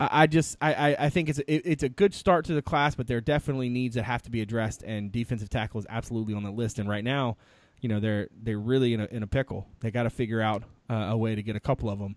I, 0.00 0.22
I 0.22 0.26
just 0.26 0.56
I, 0.60 0.96
I 0.98 1.10
think 1.10 1.28
it's 1.28 1.40
it's 1.46 1.82
a 1.82 1.88
good 1.88 2.14
start 2.14 2.46
to 2.46 2.54
the 2.54 2.62
class, 2.62 2.94
but 2.94 3.06
there 3.06 3.18
are 3.18 3.22
definitely 3.22 3.68
needs 3.68 3.94
that 3.94 4.04
have 4.04 4.22
to 4.22 4.30
be 4.30 4.40
addressed, 4.40 4.82
and 4.82 5.12
defensive 5.12 5.50
tackle 5.50 5.80
is 5.80 5.86
absolutely 5.88 6.34
on 6.34 6.42
the 6.42 6.50
list. 6.50 6.78
And 6.78 6.88
right 6.88 7.04
now, 7.04 7.36
you 7.80 7.88
know 7.88 8.00
they're 8.00 8.28
they're 8.42 8.58
really 8.58 8.94
in 8.94 9.00
a 9.00 9.04
in 9.06 9.22
a 9.22 9.26
pickle. 9.26 9.66
They 9.80 9.90
got 9.90 10.04
to 10.04 10.10
figure 10.10 10.40
out 10.40 10.64
uh, 10.90 11.08
a 11.10 11.16
way 11.16 11.34
to 11.34 11.42
get 11.42 11.56
a 11.56 11.60
couple 11.60 11.90
of 11.90 11.98
them. 11.98 12.16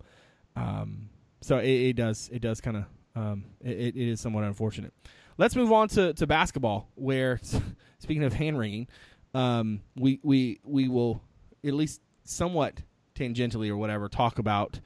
Um, 0.56 1.10
so 1.42 1.60
it, 1.60 1.70
it, 1.70 1.94
does 1.94 2.30
it 2.32 2.42
does 2.42 2.62
kind 2.62 2.78
of 2.78 2.86
um, 3.16 3.46
it, 3.62 3.96
it 3.96 4.10
is 4.10 4.20
somewhat 4.20 4.44
unfortunate. 4.44 4.94
Let's 5.38 5.56
move 5.56 5.72
on 5.72 5.88
to, 5.90 6.14
to 6.14 6.26
basketball, 6.26 6.90
where 6.96 7.40
speaking 8.00 8.24
of 8.24 8.34
hand 8.34 8.58
wringing, 8.58 8.88
um, 9.34 9.82
we 9.96 10.20
we 10.24 10.60
we 10.64 10.88
will 10.88 11.22
at 11.66 11.74
least 11.74 12.02
somewhat 12.24 12.82
tangentially 13.18 13.70
or 13.70 13.78
whatever 13.78 14.08
talk 14.08 14.40
about 14.40 14.80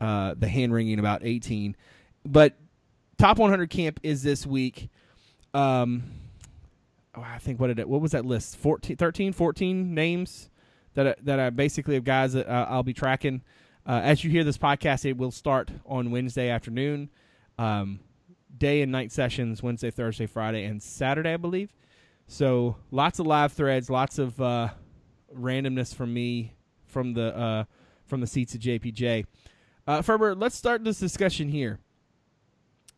uh, 0.00 0.34
the 0.36 0.48
hand 0.48 0.72
wringing 0.72 0.98
about 0.98 1.24
18. 1.24 1.76
But 2.24 2.56
top 3.18 3.38
100 3.38 3.70
camp 3.70 4.00
is 4.02 4.22
this 4.22 4.46
week. 4.46 4.90
Um, 5.54 6.04
oh, 7.14 7.22
I 7.22 7.38
think 7.38 7.60
what 7.60 7.68
did 7.68 7.78
it? 7.78 7.88
What 7.88 8.00
was 8.00 8.12
that 8.12 8.24
list? 8.24 8.56
14, 8.56 8.96
13, 8.96 9.32
14 9.32 9.94
names 9.94 10.50
that 10.94 11.06
I, 11.06 11.14
that 11.22 11.40
I 11.40 11.50
basically 11.50 11.94
have 11.94 12.04
guys 12.04 12.32
that 12.34 12.48
uh, 12.48 12.66
I'll 12.68 12.82
be 12.82 12.94
tracking. 12.94 13.42
Uh, 13.86 14.00
as 14.02 14.22
you 14.22 14.30
hear 14.30 14.44
this 14.44 14.58
podcast, 14.58 15.04
it 15.04 15.16
will 15.16 15.30
start 15.30 15.70
on 15.86 16.10
Wednesday 16.10 16.48
afternoon. 16.48 17.10
Um, 17.58 18.00
day 18.56 18.82
and 18.82 18.92
night 18.92 19.12
sessions 19.12 19.62
Wednesday, 19.62 19.90
Thursday, 19.90 20.26
Friday, 20.26 20.64
and 20.64 20.82
Saturday, 20.82 21.32
I 21.32 21.36
believe. 21.36 21.74
So 22.26 22.76
lots 22.90 23.18
of 23.18 23.26
live 23.26 23.52
threads, 23.52 23.90
lots 23.90 24.18
of 24.18 24.40
uh, 24.40 24.68
randomness 25.36 25.94
from 25.94 26.14
me 26.14 26.54
from 26.92 27.14
the 27.14 27.36
uh, 27.36 27.64
from 28.06 28.20
the 28.20 28.26
seats 28.26 28.54
of 28.54 28.60
JPJ. 28.60 29.24
Uh, 29.86 30.02
Ferber, 30.02 30.34
let's 30.34 30.56
start 30.56 30.84
this 30.84 30.98
discussion 30.98 31.48
here. 31.48 31.80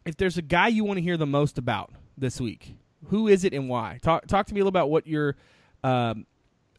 If 0.05 0.17
there's 0.17 0.37
a 0.37 0.43
guy 0.43 0.69
you 0.69 0.85
want 0.85 0.99
to 0.99 1.03
hear 1.03 1.17
the 1.17 1.27
most 1.27 1.57
about 1.57 1.93
this 2.19 2.41
week, 2.41 2.77
who 3.07 3.29
is 3.29 3.45
it 3.45 3.55
and 3.55 3.69
why? 3.69 3.99
Talk 4.03 4.27
talk 4.27 4.47
to 4.47 4.55
me 4.55 4.61
a 4.61 4.65
little 4.65 4.69
about 4.69 4.91
what 4.91 5.07
you're 5.07 5.37
um, 5.83 6.27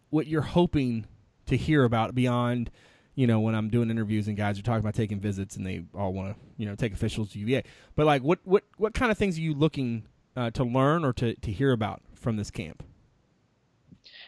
what 0.10 0.28
you're 0.28 0.42
hoping 0.42 1.08
to 1.48 1.58
hear 1.58 1.84
about 1.84 2.14
beyond 2.14 2.70
you 3.16 3.28
know, 3.28 3.40
when 3.40 3.56
I'm 3.56 3.70
doing 3.70 3.90
interviews 3.90 4.28
and 4.28 4.36
guys 4.36 4.60
are 4.60 4.62
talking 4.62 4.82
about 4.82 4.94
taking 4.94 5.20
visits 5.20 5.56
and 5.56 5.66
they 5.66 5.84
all 5.96 6.14
want 6.14 6.36
to, 6.36 6.42
you 6.58 6.66
know, 6.66 6.76
take 6.76 6.94
officials 6.94 7.32
to 7.32 7.40
UVA. 7.40 7.64
But 7.96 8.06
like, 8.06 8.22
what 8.22 8.40
what 8.44 8.64
what 8.78 8.94
kind 8.94 9.12
of 9.12 9.18
things 9.18 9.38
are 9.38 9.42
you 9.42 9.54
looking 9.54 10.06
uh, 10.36 10.52
to 10.52 10.64
learn 10.64 11.06
or 11.06 11.14
to 11.14 11.34
to 11.34 11.52
hear 11.52 11.72
about 11.72 12.02
from 12.14 12.36
this 12.36 12.52
camp? 12.52 12.84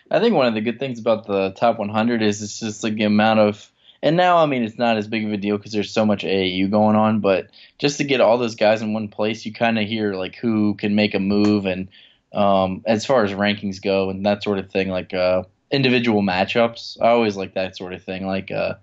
I 0.10 0.20
think 0.20 0.36
one 0.36 0.48
of 0.48 0.54
the 0.54 0.62
good 0.62 0.80
things 0.80 1.00
about 1.00 1.28
the 1.28 1.52
top 1.52 1.80
100 1.80 2.22
is 2.22 2.42
it's 2.42 2.60
just 2.60 2.84
like 2.84 2.96
the 2.96 3.04
amount 3.04 3.40
of, 3.40 3.72
and 4.02 4.16
now 4.16 4.38
I 4.38 4.46
mean 4.46 4.64
it's 4.64 4.78
not 4.78 4.98
as 4.98 5.08
big 5.08 5.26
of 5.26 5.34
a 5.34 5.38
deal 5.38 5.58
because 5.58 5.72
there's 5.72 5.92
so 5.92 6.06
much 6.06 6.24
AAU 6.24 6.70
going 6.70 6.96
on, 6.96 7.20
but 7.20 7.50
just 7.80 7.98
to 7.98 8.04
get 8.04 8.22
all 8.22 8.38
those 8.38 8.56
guys 8.56 8.82
in 8.82 8.94
one 8.94 9.10
place, 9.10 9.46
you 9.46 9.54
kind 9.54 9.78
of 9.78 9.88
hear 9.88 10.14
like 10.14 10.36
who 10.36 10.76
can 10.76 10.96
make 10.96 11.14
a 11.14 11.20
move 11.20 11.66
and 11.66 11.90
um, 12.34 12.84
as 12.86 13.06
far 13.06 13.24
as 13.24 13.32
rankings 13.32 13.82
go 13.82 14.10
and 14.10 14.26
that 14.26 14.44
sort 14.44 14.60
of 14.60 14.72
thing, 14.72 14.90
like. 14.90 15.14
Uh, 15.14 15.44
individual 15.72 16.22
matchups. 16.22 16.98
I 17.02 17.10
always 17.10 17.36
like 17.36 17.54
that 17.54 17.76
sort 17.76 17.94
of 17.94 18.04
thing. 18.04 18.26
Like, 18.26 18.52
uh, 18.52 18.76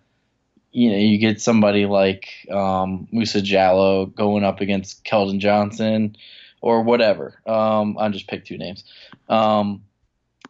you 0.73 0.91
know, 0.91 0.97
you 0.97 1.19
get 1.19 1.41
somebody 1.41 1.87
like 1.87 2.29
um, 2.51 3.09
Musa 3.11 3.41
Jallo 3.41 4.13
going 4.15 4.45
up 4.45 4.61
against 4.61 5.05
Keldon 5.05 5.39
Johnson 5.39 6.17
or 6.61 6.83
whatever. 6.83 7.41
Um, 7.47 7.97
I'll 7.99 8.11
just 8.11 8.27
pick 8.27 8.45
two 8.45 8.59
names. 8.59 8.85
Um, 9.29 9.85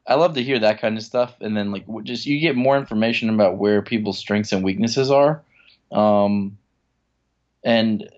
I 0.06 0.14
love 0.16 0.34
to 0.34 0.42
hear 0.42 0.58
that 0.58 0.80
kind 0.80 0.96
of 0.98 1.02
stuff, 1.02 1.34
and 1.40 1.56
then 1.56 1.72
like 1.72 1.84
just 2.02 2.26
you 2.26 2.38
get 2.40 2.56
more 2.56 2.76
information 2.76 3.30
about 3.30 3.56
where 3.56 3.80
people's 3.80 4.18
strengths 4.18 4.52
and 4.52 4.62
weaknesses 4.62 5.10
are. 5.10 5.42
Um, 5.90 6.58
and 7.64 8.08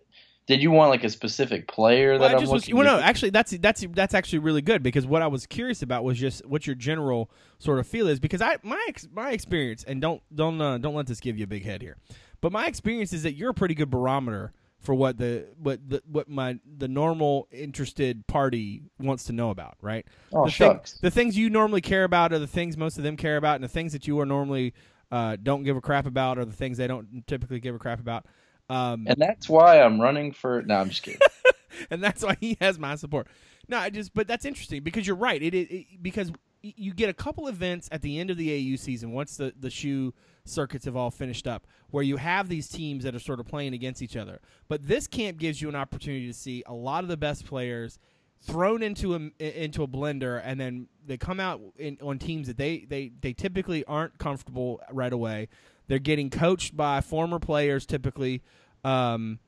did 0.46 0.62
you 0.62 0.70
want 0.70 0.90
like 0.90 1.04
a 1.04 1.10
specific 1.10 1.68
player 1.68 2.18
well, 2.18 2.28
that 2.28 2.34
i'm 2.34 2.40
just 2.40 2.52
was, 2.52 2.68
well, 2.72 2.84
no, 2.84 3.00
actually, 3.00 3.30
that's 3.30 3.52
that's 3.58 3.84
that's 3.90 4.14
actually 4.14 4.40
really 4.40 4.62
good 4.62 4.82
because 4.82 5.06
what 5.06 5.22
I 5.22 5.26
was 5.26 5.46
curious 5.46 5.82
about 5.82 6.04
was 6.04 6.18
just 6.18 6.44
what 6.46 6.66
your 6.66 6.74
general 6.74 7.30
sort 7.58 7.78
of 7.78 7.86
feel 7.86 8.08
is 8.08 8.20
because 8.20 8.40
I 8.40 8.56
my 8.62 8.84
my 9.12 9.30
experience 9.30 9.84
and 9.84 10.00
don't 10.00 10.22
don't 10.34 10.60
uh, 10.60 10.78
don't 10.78 10.94
let 10.94 11.06
this 11.06 11.20
give 11.20 11.38
you 11.38 11.44
a 11.44 11.48
big 11.48 11.64
head 11.64 11.82
here, 11.82 11.96
but 12.40 12.52
my 12.52 12.66
experience 12.66 13.12
is 13.12 13.22
that 13.22 13.34
you're 13.34 13.50
a 13.50 13.54
pretty 13.54 13.74
good 13.74 13.90
barometer 13.90 14.52
for 14.86 14.94
what 14.94 15.18
the 15.18 15.48
what 15.58 15.80
the 15.86 16.00
what 16.06 16.28
my 16.28 16.58
the 16.78 16.86
normal 16.86 17.48
interested 17.50 18.24
party 18.28 18.84
wants 19.00 19.24
to 19.24 19.32
know 19.32 19.50
about, 19.50 19.76
right? 19.82 20.06
Oh 20.32 20.44
the 20.44 20.50
shucks. 20.50 20.92
Thing, 20.92 21.00
the 21.02 21.10
things 21.10 21.36
you 21.36 21.50
normally 21.50 21.80
care 21.80 22.04
about 22.04 22.32
are 22.32 22.38
the 22.38 22.46
things 22.46 22.76
most 22.76 22.96
of 22.96 23.02
them 23.02 23.16
care 23.16 23.36
about, 23.36 23.56
and 23.56 23.64
the 23.64 23.68
things 23.68 23.92
that 23.92 24.06
you 24.06 24.18
are 24.20 24.24
normally 24.24 24.74
uh, 25.10 25.36
don't 25.42 25.64
give 25.64 25.76
a 25.76 25.80
crap 25.80 26.06
about 26.06 26.38
are 26.38 26.44
the 26.44 26.52
things 26.52 26.78
they 26.78 26.86
don't 26.86 27.26
typically 27.26 27.58
give 27.58 27.74
a 27.74 27.80
crap 27.80 27.98
about. 27.98 28.26
Um, 28.70 29.06
and 29.08 29.20
that's 29.20 29.48
why 29.48 29.80
I'm 29.82 30.00
running 30.00 30.30
for. 30.32 30.62
No, 30.62 30.76
I'm 30.76 30.88
just 30.88 31.02
kidding. 31.02 31.20
and 31.90 32.02
that's 32.02 32.22
why 32.22 32.36
he 32.40 32.56
has 32.60 32.78
my 32.78 32.94
support. 32.94 33.26
No, 33.68 33.78
I 33.78 33.90
just. 33.90 34.14
But 34.14 34.28
that's 34.28 34.44
interesting 34.44 34.84
because 34.84 35.04
you're 35.04 35.16
right. 35.16 35.42
It, 35.42 35.52
it, 35.52 35.74
it 35.74 35.86
because 36.00 36.30
you 36.62 36.92
get 36.94 37.08
a 37.08 37.14
couple 37.14 37.48
events 37.48 37.88
at 37.92 38.02
the 38.02 38.18
end 38.18 38.30
of 38.30 38.36
the 38.36 38.52
AU 38.52 38.76
season 38.76 39.12
once 39.12 39.36
the 39.36 39.52
the 39.58 39.70
shoe 39.70 40.14
circuits 40.44 40.84
have 40.84 40.96
all 40.96 41.10
finished 41.10 41.46
up, 41.46 41.66
where 41.90 42.02
you 42.02 42.16
have 42.16 42.48
these 42.48 42.68
teams 42.68 43.04
that 43.04 43.14
are 43.14 43.20
sort 43.20 43.40
of 43.40 43.46
playing 43.46 43.74
against 43.74 44.02
each 44.02 44.16
other. 44.16 44.40
But 44.68 44.86
this 44.86 45.06
camp 45.06 45.38
gives 45.38 45.60
you 45.60 45.68
an 45.68 45.76
opportunity 45.76 46.26
to 46.26 46.34
see 46.34 46.62
a 46.66 46.74
lot 46.74 47.04
of 47.04 47.08
the 47.08 47.16
best 47.16 47.46
players 47.46 47.98
thrown 48.40 48.82
into 48.82 49.14
a 49.14 49.30
into 49.38 49.82
a 49.82 49.88
blender, 49.88 50.40
and 50.44 50.58
then 50.58 50.88
they 51.04 51.16
come 51.16 51.40
out 51.40 51.60
in, 51.78 51.98
on 52.02 52.18
teams 52.18 52.46
that 52.48 52.56
they, 52.56 52.86
they 52.88 53.12
they 53.20 53.32
typically 53.32 53.84
aren't 53.84 54.18
comfortable 54.18 54.80
right 54.90 55.12
away. 55.12 55.48
They're 55.88 55.98
getting 55.98 56.30
coached 56.30 56.76
by 56.76 57.00
former 57.00 57.38
players, 57.38 57.86
typically 57.86 58.42
um, 58.84 59.38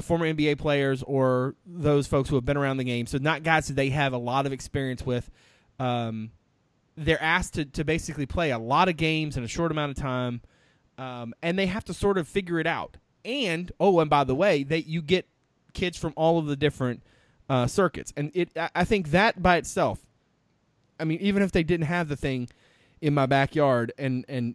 former 0.00 0.26
NBA 0.26 0.58
players 0.58 1.02
or 1.02 1.54
those 1.66 2.06
folks 2.06 2.28
who 2.28 2.36
have 2.36 2.44
been 2.44 2.56
around 2.56 2.76
the 2.76 2.84
game. 2.84 3.06
So 3.06 3.18
not 3.18 3.42
guys 3.42 3.66
that 3.68 3.74
they 3.74 3.90
have 3.90 4.12
a 4.12 4.18
lot 4.18 4.46
of 4.46 4.52
experience 4.52 5.04
with. 5.04 5.30
Um, 5.78 6.30
they're 7.00 7.22
asked 7.22 7.54
to, 7.54 7.64
to 7.64 7.82
basically 7.82 8.26
play 8.26 8.50
a 8.50 8.58
lot 8.58 8.88
of 8.88 8.96
games 8.96 9.36
in 9.36 9.42
a 9.42 9.48
short 9.48 9.70
amount 9.70 9.90
of 9.90 9.96
time, 9.96 10.42
um, 10.98 11.32
and 11.42 11.58
they 11.58 11.66
have 11.66 11.84
to 11.84 11.94
sort 11.94 12.18
of 12.18 12.28
figure 12.28 12.60
it 12.60 12.66
out. 12.66 12.98
And 13.24 13.72
oh, 13.80 14.00
and 14.00 14.10
by 14.10 14.24
the 14.24 14.34
way, 14.34 14.62
that 14.64 14.86
you 14.86 15.00
get 15.02 15.26
kids 15.72 15.96
from 15.96 16.12
all 16.16 16.38
of 16.38 16.46
the 16.46 16.56
different 16.56 17.02
uh, 17.48 17.66
circuits, 17.66 18.12
and 18.16 18.30
it 18.34 18.50
I 18.74 18.84
think 18.84 19.10
that 19.10 19.42
by 19.42 19.56
itself, 19.56 20.00
I 20.98 21.04
mean, 21.04 21.18
even 21.20 21.42
if 21.42 21.52
they 21.52 21.62
didn't 21.62 21.86
have 21.86 22.08
the 22.08 22.16
thing 22.16 22.48
in 23.00 23.14
my 23.14 23.26
backyard 23.26 23.92
and 23.98 24.24
and 24.28 24.54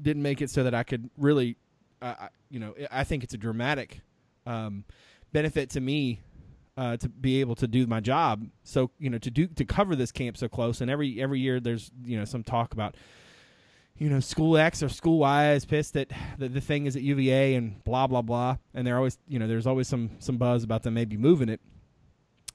didn't 0.00 0.22
make 0.22 0.42
it 0.42 0.50
so 0.50 0.62
that 0.64 0.74
I 0.74 0.82
could 0.82 1.08
really, 1.16 1.56
uh, 2.02 2.28
you 2.50 2.60
know, 2.60 2.74
I 2.90 3.04
think 3.04 3.24
it's 3.24 3.34
a 3.34 3.38
dramatic 3.38 4.00
um, 4.46 4.84
benefit 5.32 5.70
to 5.70 5.80
me 5.80 6.20
uh, 6.76 6.96
to 6.98 7.08
be 7.08 7.40
able 7.40 7.54
to 7.56 7.66
do 7.66 7.86
my 7.86 8.00
job. 8.00 8.46
So 8.64 8.90
you 8.98 9.10
know, 9.10 9.18
to 9.18 9.30
do 9.30 9.46
to 9.46 9.64
cover 9.64 9.96
this 9.96 10.12
camp 10.12 10.36
so 10.36 10.48
close, 10.48 10.80
and 10.80 10.90
every 10.90 11.20
every 11.20 11.40
year 11.40 11.60
there's 11.60 11.90
you 12.04 12.18
know 12.18 12.24
some 12.24 12.42
talk 12.42 12.72
about 12.72 12.96
you 13.96 14.08
know 14.08 14.20
school 14.20 14.56
X 14.56 14.82
or 14.82 14.88
school 14.88 15.18
Y 15.18 15.52
is 15.52 15.64
pissed 15.64 15.94
that 15.94 16.10
the, 16.38 16.48
the 16.48 16.60
thing 16.60 16.86
is 16.86 16.96
at 16.96 17.02
UVA 17.02 17.54
and 17.54 17.82
blah 17.84 18.06
blah 18.06 18.22
blah, 18.22 18.56
and 18.74 18.86
they're 18.86 18.96
always 18.96 19.18
you 19.26 19.38
know 19.38 19.46
there's 19.46 19.66
always 19.66 19.88
some 19.88 20.10
some 20.18 20.36
buzz 20.36 20.64
about 20.64 20.82
them 20.82 20.94
maybe 20.94 21.16
moving 21.16 21.48
it. 21.48 21.60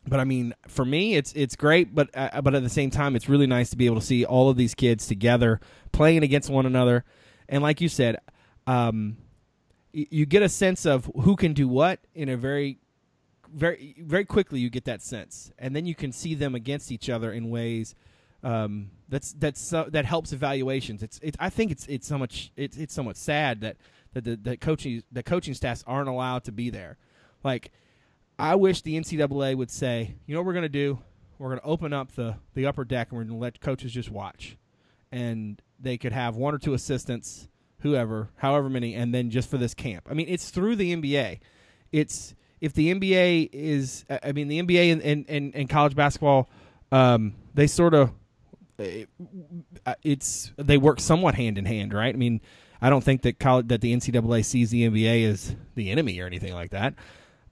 But 0.08 0.20
I 0.20 0.24
mean, 0.24 0.54
for 0.68 0.84
me, 0.84 1.16
it's 1.16 1.32
it's 1.34 1.56
great, 1.56 1.94
but 1.94 2.10
uh, 2.16 2.42
but 2.42 2.56
at 2.56 2.64
the 2.64 2.70
same 2.70 2.90
time, 2.90 3.16
it's 3.16 3.30
really 3.30 3.48
nice 3.48 3.70
to 3.70 3.78
be 3.78 3.86
able 3.86 4.00
to 4.00 4.06
see 4.06 4.26
all 4.26 4.50
of 4.50 4.58
these 4.58 4.74
kids 4.74 5.06
together 5.06 5.60
playing 5.92 6.24
against 6.24 6.50
one 6.50 6.66
another 6.66 7.06
and 7.52 7.62
like 7.62 7.82
you 7.82 7.90
said, 7.90 8.18
um, 8.66 9.18
you 9.92 10.26
get 10.26 10.42
a 10.42 10.48
sense 10.48 10.86
of 10.86 11.12
who 11.22 11.36
can 11.36 11.52
do 11.52 11.68
what 11.68 12.00
in 12.16 12.30
a 12.30 12.38
very 12.38 12.80
very 13.54 13.96
very 14.00 14.26
quickly 14.26 14.60
you 14.60 14.70
get 14.70 14.86
that 14.86 15.02
sense. 15.02 15.52
And 15.58 15.76
then 15.76 15.86
you 15.86 15.96
can 15.96 16.12
see 16.12 16.36
them 16.36 16.56
against 16.56 16.92
each 16.92 17.10
other 17.10 17.32
in 17.32 17.50
ways 17.50 17.96
um, 18.44 18.90
that's 19.08 19.34
that's 19.34 19.74
uh, 19.74 19.86
that 19.90 20.06
helps 20.06 20.34
evaluations. 20.34 21.04
It's 21.04 21.20
it, 21.22 21.36
I 21.40 21.50
think 21.50 21.72
it's 21.72 21.86
it's 21.88 22.08
so 22.08 22.18
much 22.18 22.52
it's 22.56 22.78
it's 22.78 22.94
somewhat 22.94 23.18
sad 23.18 23.62
that 23.62 23.78
that 24.14 24.24
the 24.24 24.36
that 24.38 24.62
coaching 24.62 25.04
the 25.12 25.24
coaching 25.24 25.54
staffs 25.54 25.84
aren't 25.86 26.10
allowed 26.10 26.44
to 26.46 26.52
be 26.52 26.70
there. 26.70 26.98
Like 27.44 27.72
I 28.40 28.56
wish 28.56 28.82
the 28.82 29.00
NCAA 29.00 29.56
would 29.56 29.70
say 29.70 30.16
you 30.26 30.34
know 30.34 30.42
what 30.42 30.48
we're 30.48 30.54
going 30.54 30.64
to 30.64 30.70
do? 30.70 31.00
We're 31.38 31.50
going 31.50 31.60
to 31.60 31.66
open 31.66 31.94
up 31.94 32.14
the 32.14 32.38
the 32.56 32.66
upper 32.66 32.84
deck 32.84 33.10
and 33.12 33.18
we're 33.18 33.26
going 33.26 33.38
to 33.38 33.42
let 33.42 33.62
coaches 33.62 33.92
just 33.92 34.10
watch. 34.10 34.58
And 35.12 35.62
they 35.80 35.98
could 35.98 36.14
have 36.14 36.36
one 36.36 36.56
or 36.56 36.58
two 36.58 36.74
assistants, 36.74 37.50
whoever, 37.80 38.30
however 38.38 38.70
many, 38.70 38.96
and 38.96 39.14
then 39.14 39.30
just 39.30 39.50
for 39.50 39.58
this 39.58 39.74
camp. 39.74 40.08
I 40.10 40.14
mean, 40.14 40.28
it's 40.30 40.50
through 40.50 40.78
the 40.78 40.96
NBA. 40.96 41.40
It's 41.92 42.34
if 42.62 42.74
the 42.74 42.94
NBA 42.94 43.50
is, 43.52 44.06
I 44.24 44.32
mean, 44.32 44.48
the 44.48 44.62
NBA 44.62 44.94
and 44.94 45.02
and, 45.02 45.26
and, 45.28 45.56
and 45.56 45.70
college 45.70 45.96
basketball, 45.96 46.50
um, 46.92 47.34
they 47.54 47.68
sort 47.68 47.94
of, 47.94 48.12
uh, 48.80 49.94
it's 50.04 50.52
they 50.58 50.78
work 50.78 51.00
somewhat 51.00 51.36
hand 51.36 51.58
in 51.58 51.66
hand, 51.66 51.94
right? 51.94 52.14
I 52.14 52.18
mean, 52.18 52.40
I 52.82 52.90
don't 52.90 53.04
think 53.04 53.24
that 53.24 53.40
college 53.40 53.68
that 53.68 53.82
the 53.82 53.96
NCAA 53.96 54.46
sees 54.46 54.70
the 54.70 54.88
NBA 54.88 55.26
as 55.30 55.56
the 55.76 55.92
enemy 55.92 56.20
or 56.20 56.26
anything 56.26 56.54
like 56.54 56.72
that. 56.72 56.94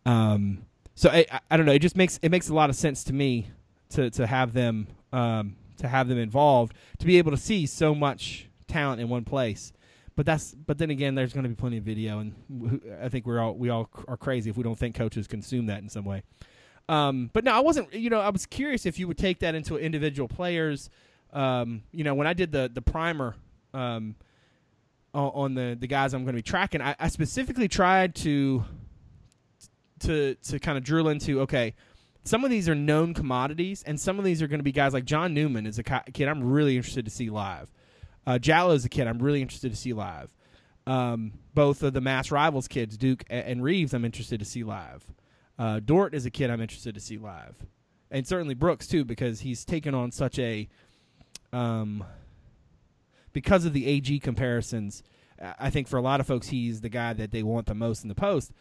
Um, 0.05 0.65
so 0.95 1.09
I, 1.09 1.25
I 1.49 1.57
don't 1.57 1.65
know. 1.65 1.71
It 1.71 1.79
just 1.79 1.95
makes 1.95 2.19
it 2.21 2.29
makes 2.29 2.49
a 2.49 2.53
lot 2.53 2.69
of 2.69 2.75
sense 2.75 3.03
to 3.05 3.13
me 3.13 3.49
to 3.89 4.09
to 4.11 4.27
have 4.27 4.53
them 4.53 4.87
um, 5.11 5.55
to 5.77 5.87
have 5.87 6.07
them 6.07 6.17
involved 6.17 6.73
to 6.99 7.05
be 7.05 7.17
able 7.17 7.31
to 7.31 7.37
see 7.37 7.65
so 7.65 7.95
much 7.95 8.47
talent 8.67 9.01
in 9.01 9.09
one 9.09 9.23
place. 9.23 9.71
But 10.19 10.25
that's 10.25 10.53
but 10.53 10.77
then 10.77 10.89
again, 10.89 11.15
there's 11.15 11.31
going 11.31 11.43
to 11.43 11.49
be 11.49 11.55
plenty 11.55 11.77
of 11.77 11.85
video, 11.85 12.19
and 12.19 12.81
I 13.01 13.07
think 13.07 13.25
we're 13.25 13.39
all 13.39 13.53
we 13.55 13.69
all 13.69 13.89
are 14.05 14.17
crazy 14.17 14.49
if 14.49 14.57
we 14.57 14.63
don't 14.63 14.77
think 14.77 14.93
coaches 14.93 15.27
consume 15.27 15.67
that 15.67 15.81
in 15.81 15.87
some 15.87 16.03
way. 16.03 16.23
Um, 16.89 17.29
but 17.31 17.45
no, 17.45 17.53
I 17.53 17.61
wasn't. 17.61 17.93
You 17.93 18.09
know, 18.09 18.19
I 18.19 18.27
was 18.27 18.45
curious 18.45 18.85
if 18.85 18.99
you 18.99 19.07
would 19.07 19.17
take 19.17 19.39
that 19.39 19.55
into 19.55 19.77
individual 19.77 20.27
players. 20.27 20.89
Um, 21.31 21.83
you 21.93 22.03
know, 22.03 22.15
when 22.15 22.27
I 22.27 22.33
did 22.33 22.51
the 22.51 22.69
the 22.69 22.81
primer 22.81 23.37
um, 23.73 24.17
on 25.13 25.53
the 25.53 25.77
the 25.79 25.87
guys 25.87 26.13
I'm 26.13 26.25
going 26.25 26.35
to 26.35 26.39
be 26.39 26.41
tracking, 26.41 26.81
I, 26.81 26.97
I 26.99 27.07
specifically 27.07 27.69
tried 27.69 28.13
to 28.15 28.65
to 29.99 30.35
to 30.35 30.59
kind 30.59 30.77
of 30.77 30.83
drill 30.83 31.07
into 31.07 31.39
okay 31.43 31.75
some 32.25 32.43
of 32.43 32.51
these 32.51 32.67
are 32.67 32.75
known 32.75 33.13
commodities 33.13 33.83
and 33.83 33.97
some 33.97 34.19
of 34.19 34.25
these 34.25 34.41
are 34.41 34.47
going 34.47 34.59
to 34.59 34.63
be 34.65 34.73
guys 34.73 34.93
like 34.93 35.05
john 35.05 35.33
newman 35.33 35.65
is 35.65 35.79
a 35.79 35.83
kid 35.83 36.27
i'm 36.27 36.43
really 36.43 36.75
interested 36.75 37.05
to 37.05 37.11
see 37.11 37.29
live 37.29 37.69
uh, 38.27 38.39
is 38.41 38.85
a 38.85 38.89
kid 38.89 39.07
i'm 39.07 39.19
really 39.19 39.41
interested 39.41 39.71
to 39.71 39.77
see 39.77 39.93
live. 39.93 40.33
Um, 40.87 41.33
both 41.53 41.83
of 41.83 41.93
the 41.93 42.01
mass 42.01 42.31
rivals 42.31 42.67
kids 42.67 42.97
duke 42.97 43.23
and 43.29 43.63
reeves 43.63 43.93
i'm 43.93 44.05
interested 44.05 44.39
to 44.39 44.45
see 44.45 44.63
live. 44.63 45.05
Uh, 45.57 45.79
dort 45.83 46.13
is 46.13 46.25
a 46.25 46.31
kid 46.31 46.49
i'm 46.49 46.61
interested 46.61 46.95
to 46.95 47.01
see 47.01 47.17
live. 47.17 47.55
And 48.11 48.25
certainly 48.25 48.55
brooks 48.55 48.87
too 48.87 49.05
because 49.05 49.41
he's 49.41 49.65
taken 49.65 49.93
on 49.93 50.11
such 50.11 50.39
a 50.39 50.67
um, 51.51 52.03
because 53.33 53.65
of 53.65 53.73
the 53.73 53.97
ag 53.97 54.21
comparisons 54.21 55.03
I 55.59 55.69
think 55.69 55.87
for 55.87 55.97
a 55.97 56.01
lot 56.01 56.19
of 56.19 56.27
folks, 56.27 56.49
he's 56.49 56.81
the 56.81 56.89
guy 56.89 57.13
that 57.13 57.31
they 57.31 57.43
want 57.43 57.67
the 57.67 57.75
most 57.75 58.03
in 58.03 58.09
the 58.09 58.15
post. 58.15 58.51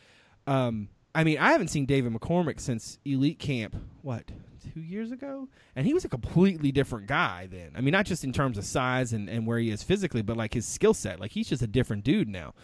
Um, 0.46 0.88
I 1.14 1.24
mean, 1.24 1.38
I 1.38 1.52
haven't 1.52 1.68
seen 1.68 1.86
David 1.86 2.12
McCormick 2.12 2.60
since 2.60 2.98
Elite 3.04 3.38
Camp. 3.38 3.76
What 4.02 4.30
two 4.72 4.80
years 4.80 5.10
ago? 5.10 5.48
And 5.74 5.86
he 5.86 5.94
was 5.94 6.04
a 6.04 6.08
completely 6.08 6.72
different 6.72 7.06
guy 7.06 7.48
then. 7.50 7.72
I 7.76 7.80
mean, 7.80 7.92
not 7.92 8.06
just 8.06 8.24
in 8.24 8.32
terms 8.32 8.58
of 8.58 8.64
size 8.64 9.12
and, 9.12 9.28
and 9.28 9.46
where 9.46 9.58
he 9.58 9.70
is 9.70 9.82
physically, 9.82 10.22
but 10.22 10.36
like 10.36 10.54
his 10.54 10.66
skill 10.66 10.94
set. 10.94 11.20
Like 11.20 11.32
he's 11.32 11.48
just 11.48 11.62
a 11.62 11.66
different 11.66 12.04
dude 12.04 12.28
now. 12.28 12.54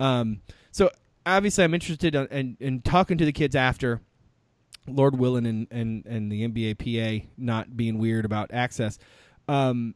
Um, 0.00 0.40
so 0.70 0.90
obviously, 1.26 1.64
I'm 1.64 1.74
interested 1.74 2.14
in, 2.14 2.26
in, 2.28 2.56
in 2.60 2.80
talking 2.82 3.18
to 3.18 3.24
the 3.24 3.32
kids 3.32 3.56
after. 3.56 4.00
Lord 4.88 5.16
willing 5.16 5.46
and, 5.46 5.68
and, 5.70 6.04
and 6.06 6.32
the 6.32 6.48
NBA 6.48 7.22
PA 7.22 7.26
not 7.36 7.76
being 7.76 7.98
weird 7.98 8.24
about 8.24 8.52
access. 8.52 8.98
Um, 9.46 9.94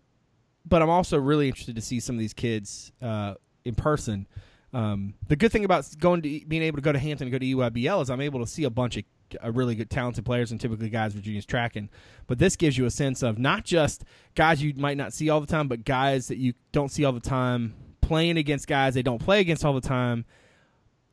but 0.64 0.82
I'm 0.82 0.90
also 0.90 1.18
really 1.18 1.48
interested 1.48 1.74
to 1.76 1.82
see 1.82 1.98
some 1.98 2.14
of 2.14 2.20
these 2.20 2.34
kids 2.34 2.92
uh, 3.02 3.34
in 3.64 3.74
person. 3.74 4.28
Um, 4.76 5.14
the 5.26 5.36
good 5.36 5.50
thing 5.50 5.64
about 5.64 5.88
going 5.98 6.20
to 6.20 6.40
being 6.46 6.62
able 6.62 6.76
to 6.76 6.82
go 6.82 6.92
to 6.92 6.98
Hampton 6.98 7.28
and 7.28 7.32
go 7.32 7.38
to 7.38 7.46
EYBL 7.46 8.02
is 8.02 8.10
I'm 8.10 8.20
able 8.20 8.40
to 8.40 8.46
see 8.46 8.64
a 8.64 8.70
bunch 8.70 8.98
of 8.98 9.04
uh, 9.42 9.50
really 9.50 9.74
good 9.74 9.88
talented 9.88 10.26
players 10.26 10.50
and 10.50 10.60
typically 10.60 10.90
guys 10.90 11.14
Virginia's 11.14 11.46
tracking. 11.46 11.88
But 12.26 12.38
this 12.38 12.56
gives 12.56 12.76
you 12.76 12.84
a 12.84 12.90
sense 12.90 13.22
of 13.22 13.38
not 13.38 13.64
just 13.64 14.04
guys 14.34 14.62
you 14.62 14.74
might 14.76 14.98
not 14.98 15.14
see 15.14 15.30
all 15.30 15.40
the 15.40 15.46
time, 15.46 15.66
but 15.66 15.86
guys 15.86 16.28
that 16.28 16.36
you 16.36 16.52
don't 16.72 16.90
see 16.90 17.06
all 17.06 17.12
the 17.12 17.20
time 17.20 17.74
playing 18.02 18.36
against 18.36 18.68
guys 18.68 18.92
they 18.92 19.02
don't 19.02 19.18
play 19.18 19.40
against 19.40 19.64
all 19.64 19.72
the 19.72 19.80
time 19.80 20.26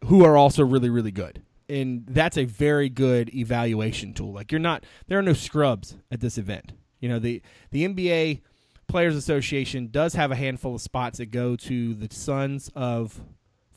who 0.08 0.26
are 0.26 0.36
also 0.36 0.66
really 0.66 0.90
really 0.90 1.12
good. 1.12 1.42
And 1.70 2.06
that's 2.06 2.38
a 2.38 2.44
very 2.44 2.90
good 2.90 3.34
evaluation 3.34 4.14
tool. 4.14 4.34
Like 4.34 4.52
you're 4.52 4.60
not 4.60 4.84
there 5.08 5.18
are 5.18 5.24
no 5.24 5.32
scrubs 5.32 5.96
at 6.12 6.20
this 6.20 6.38
event. 6.38 6.74
You 7.00 7.08
know, 7.08 7.18
the 7.18 7.42
the 7.72 7.88
NBA 7.88 8.42
Players 8.90 9.16
Association 9.16 9.88
does 9.90 10.16
have 10.16 10.32
a 10.32 10.36
handful 10.36 10.76
of 10.76 10.82
spots 10.82 11.20
that 11.20 11.28
go 11.28 11.56
to 11.56 11.94
the 11.94 12.14
sons 12.14 12.70
of 12.76 13.22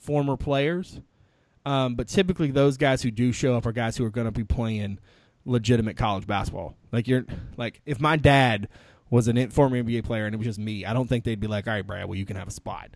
former 0.07 0.37
players. 0.37 1.01
Um, 1.66 1.97
but 1.97 2.07
typically, 2.07 2.53
those 2.53 2.77
guys 2.77 3.03
who 3.03 3.11
do 3.11 3.33
show 3.33 3.57
up 3.57 3.66
are 3.66 3.73
guys 3.73 3.97
who 3.97 4.05
are 4.05 4.11
going 4.11 4.27
to 4.27 4.31
be 4.31 4.45
playing 4.45 5.01
legitimate 5.45 5.97
college 5.97 6.27
basketball. 6.27 6.77
Like 6.92 7.09
you're 7.09 7.27
like 7.57 7.83
if 7.85 8.01
my 8.01 8.16
dad 8.16 8.69
was 9.11 9.29
an 9.29 9.51
former 9.51 9.83
NBA 9.83 10.05
player 10.05 10.27
and 10.27 10.35
it 10.35 10.38
was 10.38 10.47
just 10.47 10.59
me, 10.61 10.85
I 10.85 10.92
don't 10.92 11.09
think 11.09 11.25
they'd 11.25 11.40
be 11.40 11.49
like, 11.49 11.66
"All 11.66 11.75
right, 11.75 11.87
Brad, 11.87 12.07
well, 12.07 12.16
you 12.16 12.25
can 12.25 12.37
have 12.37 12.47
a 12.47 12.53
spot." 12.53 12.90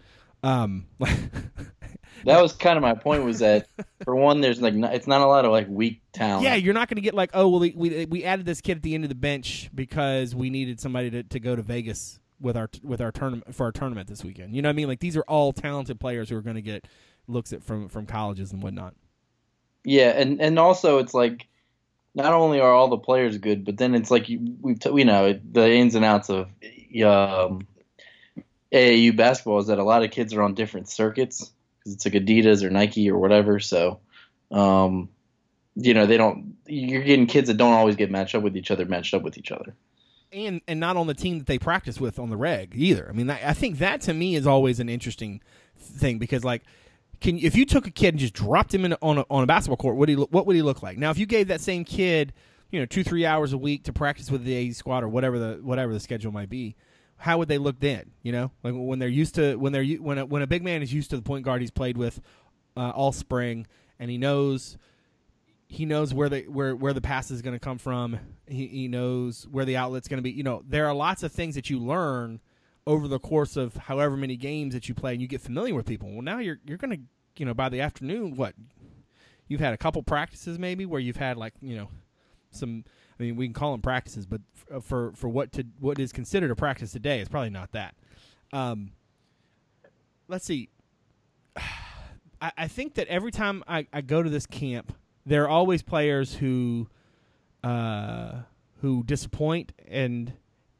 Um, 0.44 0.86
that 1.00 2.40
was 2.40 2.52
kind 2.52 2.76
of 2.76 2.82
my 2.82 2.94
point. 2.94 3.24
Was 3.24 3.40
that 3.40 3.66
for 4.04 4.14
one, 4.14 4.40
there's 4.40 4.62
like 4.62 4.74
it's 4.74 5.08
not 5.08 5.20
a 5.20 5.26
lot 5.26 5.44
of 5.44 5.50
like 5.50 5.66
weak 5.68 6.02
talent. 6.12 6.44
Yeah, 6.44 6.54
you're 6.54 6.74
not 6.74 6.88
going 6.88 6.96
to 6.96 7.02
get 7.02 7.14
like, 7.14 7.30
oh 7.34 7.48
well, 7.48 7.60
we 7.60 8.06
we 8.08 8.24
added 8.24 8.46
this 8.46 8.60
kid 8.60 8.78
at 8.78 8.82
the 8.82 8.94
end 8.94 9.04
of 9.04 9.08
the 9.08 9.16
bench 9.16 9.68
because 9.74 10.32
we 10.32 10.48
needed 10.48 10.78
somebody 10.78 11.10
to, 11.10 11.24
to 11.24 11.40
go 11.40 11.56
to 11.56 11.62
Vegas 11.62 12.19
with 12.40 12.56
our 12.56 12.70
with 12.82 13.00
our 13.00 13.12
tournament 13.12 13.54
for 13.54 13.66
our 13.66 13.72
tournament 13.72 14.08
this 14.08 14.24
weekend. 14.24 14.54
You 14.54 14.62
know 14.62 14.68
what 14.68 14.74
I 14.74 14.76
mean? 14.76 14.88
Like 14.88 15.00
these 15.00 15.16
are 15.16 15.24
all 15.28 15.52
talented 15.52 16.00
players 16.00 16.30
who 16.30 16.36
are 16.36 16.42
going 16.42 16.56
to 16.56 16.62
get 16.62 16.86
looks 17.28 17.52
at 17.52 17.62
from 17.62 17.88
from 17.88 18.06
colleges 18.06 18.52
and 18.52 18.62
whatnot. 18.62 18.94
Yeah, 19.84 20.10
and 20.10 20.40
and 20.40 20.58
also 20.58 20.98
it's 20.98 21.14
like 21.14 21.46
not 22.14 22.32
only 22.32 22.60
are 22.60 22.72
all 22.72 22.88
the 22.88 22.98
players 22.98 23.38
good, 23.38 23.64
but 23.64 23.76
then 23.76 23.94
it's 23.94 24.10
like 24.10 24.28
we 24.28 24.76
we 24.90 25.04
know 25.04 25.38
the 25.52 25.70
ins 25.70 25.94
and 25.94 26.04
outs 26.04 26.28
of 26.28 26.46
um, 27.04 27.66
AAU 28.72 29.16
basketball 29.16 29.58
is 29.58 29.68
that 29.68 29.78
a 29.78 29.84
lot 29.84 30.04
of 30.04 30.10
kids 30.10 30.34
are 30.34 30.42
on 30.42 30.54
different 30.54 30.88
circuits 30.88 31.52
because 31.78 31.94
it's 31.94 32.04
like 32.04 32.14
Adidas 32.14 32.62
or 32.62 32.70
Nike 32.70 33.10
or 33.10 33.18
whatever. 33.18 33.58
So, 33.60 34.00
um, 34.50 35.08
you 35.76 35.94
know, 35.94 36.06
they 36.06 36.16
don't. 36.16 36.56
You're 36.66 37.02
getting 37.02 37.26
kids 37.26 37.48
that 37.48 37.56
don't 37.56 37.72
always 37.72 37.96
get 37.96 38.10
matched 38.10 38.34
up 38.34 38.42
with 38.42 38.56
each 38.56 38.70
other, 38.70 38.84
matched 38.84 39.14
up 39.14 39.22
with 39.22 39.38
each 39.38 39.52
other. 39.52 39.74
And 40.32 40.60
and 40.68 40.78
not 40.78 40.96
on 40.96 41.06
the 41.06 41.14
team 41.14 41.38
that 41.38 41.46
they 41.46 41.58
practice 41.58 42.00
with 42.00 42.18
on 42.18 42.30
the 42.30 42.36
reg 42.36 42.72
either. 42.74 43.08
I 43.08 43.12
mean, 43.12 43.28
I 43.28 43.52
think 43.52 43.78
that 43.78 44.00
to 44.02 44.14
me 44.14 44.36
is 44.36 44.46
always 44.46 44.80
an 44.80 44.88
interesting 44.88 45.40
thing 45.78 46.18
because 46.18 46.44
like. 46.44 46.62
Can 47.20 47.38
if 47.38 47.54
you 47.54 47.66
took 47.66 47.86
a 47.86 47.90
kid 47.90 48.14
and 48.14 48.18
just 48.18 48.32
dropped 48.32 48.72
him 48.72 48.86
in 48.86 48.94
on 49.02 49.18
a, 49.18 49.26
on 49.28 49.42
a 49.42 49.46
basketball 49.46 49.76
court, 49.76 49.96
what 49.96 50.08
he 50.08 50.14
what 50.14 50.46
would 50.46 50.56
he 50.56 50.62
look 50.62 50.82
like? 50.82 50.96
Now, 50.96 51.10
if 51.10 51.18
you 51.18 51.26
gave 51.26 51.48
that 51.48 51.60
same 51.60 51.84
kid, 51.84 52.32
you 52.70 52.80
know, 52.80 52.86
two 52.86 53.04
three 53.04 53.26
hours 53.26 53.52
a 53.52 53.58
week 53.58 53.84
to 53.84 53.92
practice 53.92 54.30
with 54.30 54.42
the 54.42 54.54
A 54.54 54.70
squad 54.70 55.04
or 55.04 55.08
whatever 55.10 55.38
the 55.38 55.60
whatever 55.62 55.92
the 55.92 56.00
schedule 56.00 56.32
might 56.32 56.48
be, 56.48 56.76
how 57.18 57.36
would 57.36 57.48
they 57.48 57.58
look 57.58 57.78
then? 57.78 58.12
You 58.22 58.32
know, 58.32 58.52
like 58.64 58.72
when 58.74 59.00
they're 59.00 59.08
used 59.08 59.34
to 59.34 59.56
when 59.56 59.70
they're 59.70 59.84
when 59.84 60.16
a, 60.16 60.24
when 60.24 60.40
a 60.40 60.46
big 60.46 60.64
man 60.64 60.80
is 60.80 60.94
used 60.94 61.10
to 61.10 61.16
the 61.16 61.22
point 61.22 61.44
guard 61.44 61.60
he's 61.60 61.70
played 61.70 61.98
with 61.98 62.22
uh, 62.74 62.88
all 62.88 63.12
spring, 63.12 63.66
and 63.98 64.10
he 64.10 64.16
knows 64.16 64.78
he 65.70 65.86
knows 65.86 66.12
where 66.12 66.28
the 66.28 66.42
where 66.42 66.74
where 66.74 66.92
the 66.92 67.00
pass 67.00 67.30
is 67.30 67.42
going 67.42 67.54
to 67.54 67.60
come 67.60 67.78
from. 67.78 68.18
He, 68.48 68.66
he 68.66 68.88
knows 68.88 69.46
where 69.48 69.64
the 69.64 69.76
outlet's 69.76 70.08
going 70.08 70.18
to 70.18 70.22
be. 70.22 70.32
You 70.32 70.42
know, 70.42 70.64
there 70.66 70.88
are 70.88 70.94
lots 70.94 71.22
of 71.22 71.30
things 71.30 71.54
that 71.54 71.70
you 71.70 71.78
learn 71.78 72.40
over 72.88 73.06
the 73.06 73.20
course 73.20 73.56
of 73.56 73.76
however 73.76 74.16
many 74.16 74.36
games 74.36 74.74
that 74.74 74.88
you 74.88 74.96
play, 74.96 75.12
and 75.12 75.22
you 75.22 75.28
get 75.28 75.40
familiar 75.40 75.72
with 75.72 75.86
people. 75.86 76.10
Well, 76.10 76.22
now 76.22 76.40
you're 76.40 76.58
you're 76.66 76.76
going 76.76 76.90
to 76.90 77.00
you 77.36 77.46
know 77.46 77.54
by 77.54 77.68
the 77.68 77.80
afternoon, 77.80 78.34
what 78.34 78.54
you've 79.46 79.60
had 79.60 79.72
a 79.72 79.78
couple 79.78 80.02
practices 80.02 80.58
maybe 80.58 80.86
where 80.86 81.00
you've 81.00 81.16
had 81.16 81.36
like 81.36 81.54
you 81.60 81.76
know 81.76 81.88
some 82.50 82.84
I 83.20 83.22
mean, 83.22 83.36
we 83.36 83.46
can 83.46 83.54
call 83.54 83.70
them 83.70 83.80
practices, 83.80 84.26
but 84.26 84.40
uh, 84.74 84.80
for 84.80 85.12
for 85.14 85.28
what 85.28 85.52
to 85.52 85.64
what 85.78 86.00
is 86.00 86.12
considered 86.12 86.50
a 86.50 86.56
practice 86.56 86.90
today, 86.90 87.20
it's 87.20 87.28
probably 87.28 87.50
not 87.50 87.70
that. 87.72 87.94
Um, 88.52 88.90
let's 90.26 90.46
see. 90.46 90.68
I, 92.42 92.52
I 92.56 92.68
think 92.68 92.94
that 92.94 93.06
every 93.08 93.30
time 93.30 93.62
I, 93.68 93.86
I 93.92 94.00
go 94.00 94.22
to 94.22 94.30
this 94.30 94.46
camp, 94.46 94.94
there 95.26 95.44
are 95.44 95.48
always 95.48 95.82
players 95.82 96.34
who 96.34 96.88
uh, 97.62 98.40
who 98.80 99.02
disappoint, 99.04 99.72
and 99.88 100.32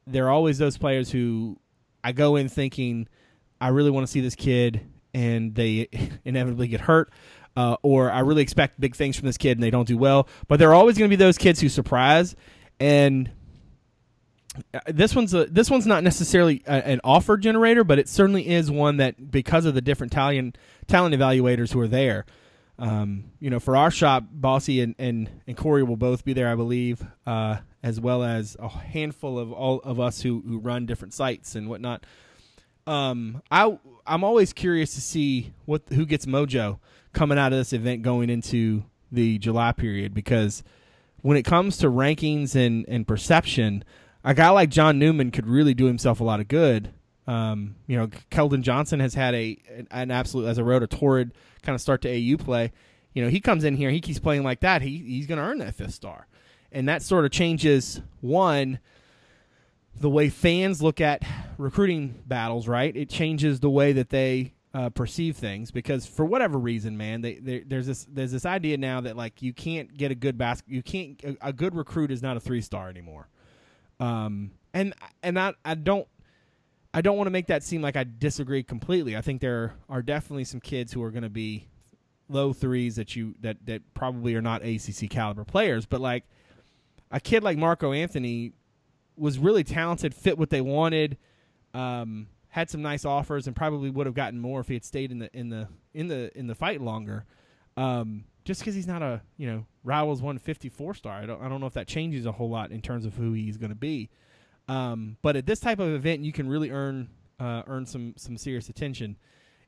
there 0.07 0.27
are 0.27 0.31
always 0.31 0.59
those 0.59 0.79
players 0.79 1.11
who 1.11 1.59
I 2.03 2.13
go 2.13 2.37
in 2.37 2.49
thinking 2.49 3.09
I 3.61 3.69
really 3.69 3.91
want 3.91 4.07
to 4.07 4.11
see 4.11 4.21
this 4.21 4.35
kid, 4.35 4.81
and 5.13 5.55
they 5.55 5.89
inevitably 6.25 6.69
get 6.69 6.81
hurt 6.81 7.11
uh, 7.57 7.77
or 7.83 8.11
I 8.11 8.21
really 8.21 8.43
expect 8.43 8.81
big 8.81 8.95
things 8.95 9.17
from 9.17 9.27
this 9.27 9.37
kid 9.37 9.53
and 9.53 9.63
they 9.63 9.71
don't 9.71 9.89
do 9.89 9.99
well. 9.99 10.29
But 10.49 10.59
there 10.59 10.71
are 10.71 10.75
always 10.75 10.97
going 10.97 11.11
to 11.11 11.17
be 11.17 11.23
those 11.23 11.39
kids 11.39 11.61
who 11.61 11.69
surprise, 11.69 12.37
and 12.79 13.31
uh, 14.73 14.81
this 14.87 15.15
one's 15.15 15.35
a, 15.35 15.47
this 15.47 15.71
one's 15.71 15.87
not 15.87 16.03
necessarily 16.03 16.63
a, 16.67 16.87
an 16.87 17.01
offer 17.05 17.37
generator, 17.37 17.85
but 17.85 17.99
it 17.99 18.09
certainly 18.09 18.49
is 18.49 18.71
one 18.71 18.99
that 18.99 19.31
because 19.31 19.65
of 19.65 19.75
the 19.75 19.83
different 19.83 20.13
talent 20.13 20.57
talent 20.87 21.15
evaluators 21.15 21.73
who 21.73 21.81
are 21.81 21.89
there. 21.89 22.25
Um, 22.81 23.25
you 23.39 23.51
know, 23.51 23.61
for 23.61 23.77
our 23.77 23.91
shop, 23.91 24.25
Bossy 24.33 24.81
and, 24.81 24.95
and, 24.99 25.29
and 25.47 25.57
Corey 25.57 25.83
will 25.83 25.99
both 25.99 26.25
be 26.25 26.33
there, 26.33 26.51
I 26.51 26.55
believe, 26.55 27.05
uh, 27.27 27.59
as 27.83 28.01
well 28.01 28.25
as 28.25 28.57
a 28.59 28.69
handful 28.69 29.39
of 29.39 29.53
all 29.53 29.81
of 29.81 30.01
us 30.01 30.23
who, 30.23 30.43
who 30.47 30.59
run 30.59 30.87
different 30.87 31.13
sites 31.13 31.55
and 31.55 31.69
whatnot. 31.69 32.07
Um, 32.87 33.43
I 33.51 33.79
I'm 34.07 34.25
always 34.25 34.53
curious 34.53 34.95
to 34.95 35.01
see 35.01 35.53
what 35.67 35.83
who 35.91 36.07
gets 36.07 36.27
mojo 36.27 36.79
coming 37.13 37.39
out 37.39 37.53
of 37.53 37.59
this 37.59 37.73
event 37.73 38.03
going 38.03 38.31
into 38.31 38.85
the 39.13 39.39
July 39.39 39.73
period 39.73 40.15
because 40.15 40.63
when 41.23 41.37
it 41.37 41.45
comes 41.45 41.77
to 41.79 41.89
rankings 41.89 42.55
and, 42.55 42.87
and 42.89 43.07
perception, 43.07 43.85
a 44.25 44.35
guy 44.35 44.51
like 44.51 44.71
John 44.71 44.99
Newman 44.99 45.31
could 45.31 45.47
really 45.47 45.75
do 45.75 45.85
himself 45.85 46.21
a 46.21 46.25
lot 46.25 46.41
of 46.41 46.49
good. 46.49 46.93
Um, 47.31 47.77
you 47.87 47.97
know, 47.97 48.09
Keldon 48.09 48.63
Johnson 48.63 48.99
has 48.99 49.15
had 49.15 49.37
a 49.37 49.57
an 49.93 50.11
absolute, 50.11 50.47
as 50.47 50.59
a 50.59 50.65
road, 50.65 50.83
a 50.83 50.89
torrid 50.89 51.33
kind 51.63 51.75
of 51.75 51.81
start 51.81 52.03
to 52.03 52.09
AU 52.09 52.37
play. 52.37 52.73
You 53.15 53.23
know, 53.23 53.31
he 53.31 53.39
comes 53.41 53.63
in 53.63 53.77
here, 53.77 53.91
he 53.91 54.01
keeps 54.01 54.19
playing 54.19 54.43
like 54.43 54.61
that, 54.61 54.83
he 54.83 54.99
he's 54.99 55.29
going 55.29 55.39
to 55.39 55.45
earn 55.45 55.59
that 55.59 55.77
fifth 55.77 55.95
star, 55.95 56.27
and 56.73 56.89
that 56.89 57.03
sort 57.03 57.25
of 57.25 57.31
changes 57.31 58.01
one 58.21 58.81
the 59.95 60.11
way 60.11 60.29
fans 60.29 60.83
look 60.83 61.01
at 61.01 61.23
recruiting 61.57 62.21
battles. 62.27 62.67
Right, 62.67 62.97
it 62.97 63.09
changes 63.09 63.61
the 63.61 63.71
way 63.71 63.93
that 63.93 64.11
they 64.11 64.55
uh, 64.75 64.91
perceive 64.91 65.37
things 65.37 65.71
because 65.71 66.07
for 66.07 66.25
whatever 66.25 66.59
reason, 66.59 66.97
man, 66.97 67.21
they, 67.21 67.35
they, 67.35 67.61
there's 67.61 67.87
this 67.87 68.09
there's 68.11 68.33
this 68.33 68.45
idea 68.45 68.77
now 68.77 69.03
that 69.03 69.17
like 69.17 69.41
you 69.41 69.53
can't 69.53 69.97
get 69.97 70.11
a 70.11 70.17
good 70.17 70.37
basket, 70.37 70.69
you 70.69 70.83
can't 70.83 71.23
a, 71.23 71.37
a, 71.43 71.53
good 71.53 71.77
recruit 71.77 72.11
is 72.11 72.23
not 72.23 72.37
a 72.37 72.41
three 72.41 72.61
star 72.61 72.89
anymore. 72.89 73.29
Um, 74.01 74.51
and 74.75 74.95
and 75.23 75.39
I 75.39 75.55
I 75.65 75.77
don't 75.77 76.09
I 76.93 77.01
don't 77.01 77.17
want 77.17 77.29
to 77.29 77.31
make 77.31 77.47
that 77.47 77.63
seem 77.63 77.83
like 77.83 77.97
I 77.97 78.05
disagree 78.05 78.63
completely. 78.63 79.17
I 79.17 79.21
think 79.21 79.41
there 79.41 79.75
are 79.89 80.03
definitely 80.03 80.45
some 80.45 80.61
kids 80.61 80.93
who 80.93 81.03
are 81.03 81.11
going 81.11 81.23
to 81.23 81.31
be 81.31 81.69
low 82.29 82.53
threes 82.53 82.97
that 82.97 83.15
you 83.17 83.35
that 83.41 83.59
that 83.67 83.83
probably 83.95 84.35
are 84.35 84.43
not 84.43 84.63
ACC 84.65 85.09
caliber 85.09 85.45
players, 85.45 85.87
but 85.87 86.01
like 86.01 86.25
a 87.11 87.21
kid 87.21 87.43
like 87.43 87.59
Marco 87.59 87.93
Anthony 87.93 88.53
was 89.17 89.39
really 89.39 89.65
talented, 89.65 90.15
fit 90.15 90.39
what 90.39 90.51
they 90.51 90.61
wanted. 90.61 91.17
Um, 91.75 92.29
had 92.49 92.69
some 92.69 92.83
nice 92.83 93.05
offers 93.05 93.47
and 93.47 93.55
probably 93.55 93.91
would 93.91 94.07
have 94.07 94.15
gotten 94.15 94.41
more 94.41 94.61
if 94.61 94.69
he 94.69 94.75
had 94.75 94.85
stayed 94.85 95.13
in 95.13 95.21
the 95.21 95.31
in 95.37 95.49
the 95.49 95.69
in 95.95 96.09
the 96.09 96.37
in 96.37 96.47
the 96.47 96.55
fight 96.55 96.81
longer. 96.81 97.25
Um, 97.77 98.25
just 98.45 98.61
because 98.61 98.75
he's 98.75 98.89
not 98.89 99.03
a 99.03 99.23
you 99.37 99.47
know 99.47 99.67
Rivals 99.85 100.21
154 100.21 100.95
star, 100.95 101.13
I 101.13 101.27
don't 101.27 101.41
I 101.41 101.49
don't 101.49 101.61
know 101.61 101.67
if 101.67 101.75
that 101.75 101.87
changes 101.87 102.27
a 102.27 102.33
whole 102.33 102.51
lot 102.51 102.73
in 102.73 102.83
terms 102.83 103.05
of 103.05 103.15
who 103.15 103.33
he's 103.33 103.57
going 103.57 103.71
to 103.71 103.77
be. 103.77 104.11
Um, 104.71 105.17
but 105.21 105.35
at 105.35 105.47
this 105.47 105.59
type 105.59 105.81
of 105.81 105.93
event, 105.93 106.23
you 106.23 106.33
can 106.33 106.49
really 106.49 106.71
earn 106.71 107.09
uh, 107.41 107.63
earn 107.67 107.87
some 107.87 108.15
some 108.17 108.37
serious 108.37 108.69
attention. 108.69 109.17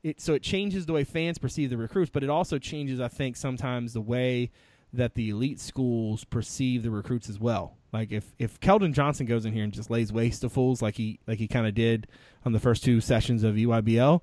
It 0.01 0.21
so 0.21 0.33
it 0.33 0.41
changes 0.41 0.85
the 0.85 0.93
way 0.93 1.03
fans 1.03 1.37
perceive 1.37 1.69
the 1.69 1.77
recruits, 1.77 2.09
but 2.09 2.23
it 2.23 2.29
also 2.29 2.57
changes, 2.57 3.01
I 3.01 3.09
think, 3.09 3.35
sometimes 3.35 3.91
the 3.91 4.01
way 4.01 4.49
that 4.93 5.15
the 5.15 5.31
elite 5.31 5.59
schools 5.59 6.23
perceive 6.23 6.83
the 6.83 6.91
recruits 6.91 7.29
as 7.29 7.37
well. 7.37 7.75
Like 7.91 8.13
if 8.13 8.33
if 8.39 8.61
Keldon 8.61 8.93
Johnson 8.93 9.25
goes 9.25 9.45
in 9.45 9.51
here 9.51 9.65
and 9.65 9.73
just 9.73 9.89
lays 9.89 10.13
waste 10.13 10.41
to 10.41 10.49
fools 10.49 10.81
like 10.81 10.95
he 10.95 11.19
like 11.27 11.37
he 11.37 11.49
kind 11.49 11.67
of 11.67 11.75
did 11.75 12.07
on 12.45 12.53
the 12.53 12.59
first 12.59 12.81
two 12.81 13.01
sessions 13.01 13.43
of 13.43 13.55
EYBL, 13.55 14.21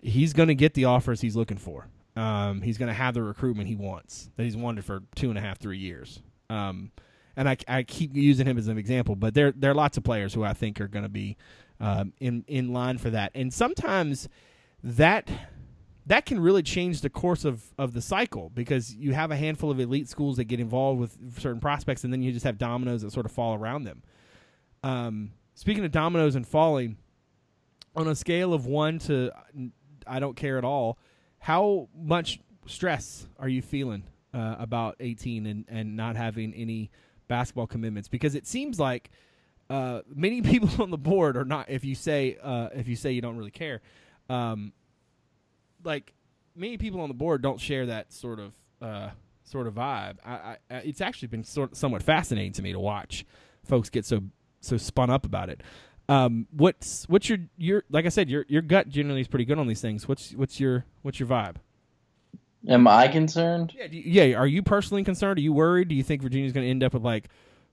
he's 0.00 0.32
going 0.32 0.48
to 0.48 0.54
get 0.54 0.74
the 0.74 0.84
offers 0.84 1.22
he's 1.22 1.34
looking 1.34 1.58
for. 1.58 1.88
Um, 2.14 2.62
he's 2.62 2.78
going 2.78 2.88
to 2.88 2.94
have 2.94 3.14
the 3.14 3.22
recruitment 3.22 3.66
he 3.66 3.74
wants 3.74 4.30
that 4.36 4.44
he's 4.44 4.56
wanted 4.56 4.84
for 4.84 5.02
two 5.16 5.30
and 5.30 5.38
a 5.38 5.40
half, 5.40 5.58
three 5.58 5.78
years. 5.78 6.22
Um, 6.48 6.92
and 7.36 7.48
I, 7.48 7.56
I 7.66 7.82
keep 7.82 8.14
using 8.14 8.46
him 8.46 8.58
as 8.58 8.68
an 8.68 8.78
example, 8.78 9.16
but 9.16 9.34
there 9.34 9.52
there 9.52 9.70
are 9.70 9.74
lots 9.74 9.96
of 9.96 10.04
players 10.04 10.34
who 10.34 10.44
I 10.44 10.52
think 10.52 10.80
are 10.80 10.88
going 10.88 11.02
to 11.02 11.08
be 11.08 11.36
um, 11.80 12.12
in 12.20 12.44
in 12.46 12.72
line 12.72 12.98
for 12.98 13.10
that. 13.10 13.32
And 13.34 13.52
sometimes 13.52 14.28
that 14.82 15.28
that 16.06 16.26
can 16.26 16.38
really 16.38 16.62
change 16.62 17.00
the 17.00 17.08
course 17.08 17.44
of, 17.44 17.62
of 17.78 17.94
the 17.94 18.02
cycle 18.02 18.50
because 18.52 18.94
you 18.94 19.14
have 19.14 19.30
a 19.30 19.36
handful 19.36 19.70
of 19.70 19.80
elite 19.80 20.08
schools 20.08 20.36
that 20.36 20.44
get 20.44 20.60
involved 20.60 21.00
with 21.00 21.40
certain 21.40 21.60
prospects, 21.60 22.04
and 22.04 22.12
then 22.12 22.22
you 22.22 22.30
just 22.30 22.44
have 22.44 22.58
dominoes 22.58 23.02
that 23.02 23.12
sort 23.12 23.24
of 23.24 23.32
fall 23.32 23.54
around 23.54 23.84
them. 23.84 24.02
Um, 24.82 25.32
speaking 25.54 25.84
of 25.84 25.92
dominoes 25.92 26.34
and 26.34 26.46
falling, 26.46 26.98
on 27.96 28.08
a 28.08 28.14
scale 28.14 28.52
of 28.52 28.66
one 28.66 28.98
to 29.00 29.30
I 30.06 30.20
don't 30.20 30.36
care 30.36 30.58
at 30.58 30.64
all, 30.64 30.98
how 31.38 31.88
much 31.96 32.40
stress 32.66 33.26
are 33.38 33.48
you 33.48 33.62
feeling 33.62 34.04
uh, 34.32 34.56
about 34.58 34.96
18 35.00 35.46
and, 35.46 35.64
and 35.68 35.96
not 35.96 36.16
having 36.16 36.52
any 36.54 36.90
basketball 37.28 37.66
commitments? 37.66 38.08
Because 38.08 38.34
it 38.34 38.46
seems 38.46 38.78
like 38.78 39.10
uh, 39.70 40.00
many 40.06 40.42
people 40.50 40.82
on 40.82 40.90
the 40.90 40.98
board 40.98 41.36
are 41.36 41.44
not. 41.44 41.68
If 41.68 41.84
you 41.84 41.94
say 41.94 42.38
uh, 42.42 42.68
if 42.74 42.88
you 42.88 42.96
say 42.96 43.12
you 43.12 43.20
don't 43.20 43.36
really 43.36 43.50
care, 43.50 43.80
um, 44.28 44.72
like 45.82 46.14
many 46.56 46.78
people 46.78 47.00
on 47.00 47.08
the 47.08 47.14
board 47.14 47.42
don't 47.42 47.60
share 47.60 47.86
that 47.86 48.12
sort 48.12 48.40
of 48.40 48.54
uh, 48.80 49.10
sort 49.44 49.66
of 49.66 49.74
vibe. 49.74 50.16
I, 50.24 50.56
I, 50.70 50.74
it's 50.76 51.00
actually 51.00 51.28
been 51.28 51.44
sort 51.44 51.76
somewhat 51.76 52.02
fascinating 52.02 52.52
to 52.52 52.62
me 52.62 52.72
to 52.72 52.80
watch 52.80 53.24
folks 53.64 53.90
get 53.90 54.04
so 54.04 54.22
so 54.60 54.76
spun 54.76 55.10
up 55.10 55.24
about 55.24 55.48
it. 55.48 55.62
Um, 56.08 56.46
what's 56.50 57.08
what's 57.08 57.28
your 57.28 57.38
your 57.56 57.84
like 57.90 58.06
I 58.06 58.10
said 58.10 58.28
your 58.28 58.44
your 58.48 58.62
gut 58.62 58.88
generally 58.88 59.20
is 59.20 59.28
pretty 59.28 59.44
good 59.44 59.58
on 59.58 59.66
these 59.66 59.80
things. 59.80 60.06
What's 60.06 60.32
what's 60.32 60.60
your 60.60 60.84
what's 61.02 61.18
your 61.18 61.28
vibe? 61.28 61.56
Am 62.68 62.86
I 62.88 63.08
concerned? 63.08 63.74
Yeah, 63.76 63.86
you, 63.90 64.02
yeah. 64.04 64.36
Are 64.36 64.46
you 64.46 64.62
personally 64.62 65.04
concerned? 65.04 65.38
Are 65.38 65.42
you 65.42 65.52
worried? 65.52 65.88
Do 65.88 65.94
you 65.94 66.02
think 66.02 66.22
Virginia's 66.22 66.52
going 66.52 66.64
to 66.64 66.70
end 66.70 66.82
up 66.82 66.94
with 66.94 67.02
like 67.02 67.28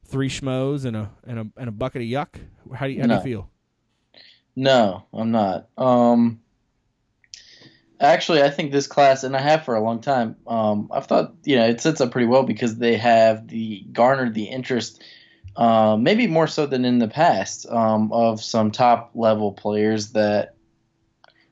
three 0.05 0.29
schmoes 0.29 0.85
and 0.85 0.95
a 0.97 1.09
and 1.25 1.39
a 1.39 1.47
and 1.57 1.69
a 1.69 1.71
bucket 1.71 2.01
of 2.01 2.07
yuck? 2.07 2.35
How 2.73 2.87
do 2.87 2.93
you 2.93 3.01
how 3.01 3.07
no. 3.07 3.15
do 3.15 3.29
you 3.29 3.35
feel? 3.35 3.49
No, 4.55 5.05
I'm 5.13 5.31
not. 5.31 5.69
Um, 5.77 6.41
actually, 8.01 8.43
I 8.43 8.49
think 8.49 8.71
this 8.71 8.87
class, 8.87 9.23
and 9.23 9.35
I 9.35 9.41
have 9.41 9.63
for 9.63 9.75
a 9.75 9.81
long 9.81 10.01
time. 10.01 10.35
Um, 10.45 10.89
I've 10.91 11.05
thought 11.05 11.35
you 11.45 11.55
know 11.55 11.67
it 11.67 11.79
sets 11.79 12.01
up 12.01 12.11
pretty 12.11 12.27
well 12.27 12.43
because 12.43 12.77
they 12.77 12.97
have 12.97 13.47
the 13.47 13.85
garnered 13.93 14.33
the 14.33 14.45
interest 14.45 15.01
uh, 15.55 15.97
maybe 15.99 16.27
more 16.27 16.47
so 16.47 16.65
than 16.65 16.85
in 16.85 16.99
the 16.99 17.07
past, 17.07 17.65
um, 17.69 18.11
of 18.13 18.41
some 18.41 18.71
top 18.71 19.11
level 19.13 19.51
players 19.51 20.11
that 20.11 20.55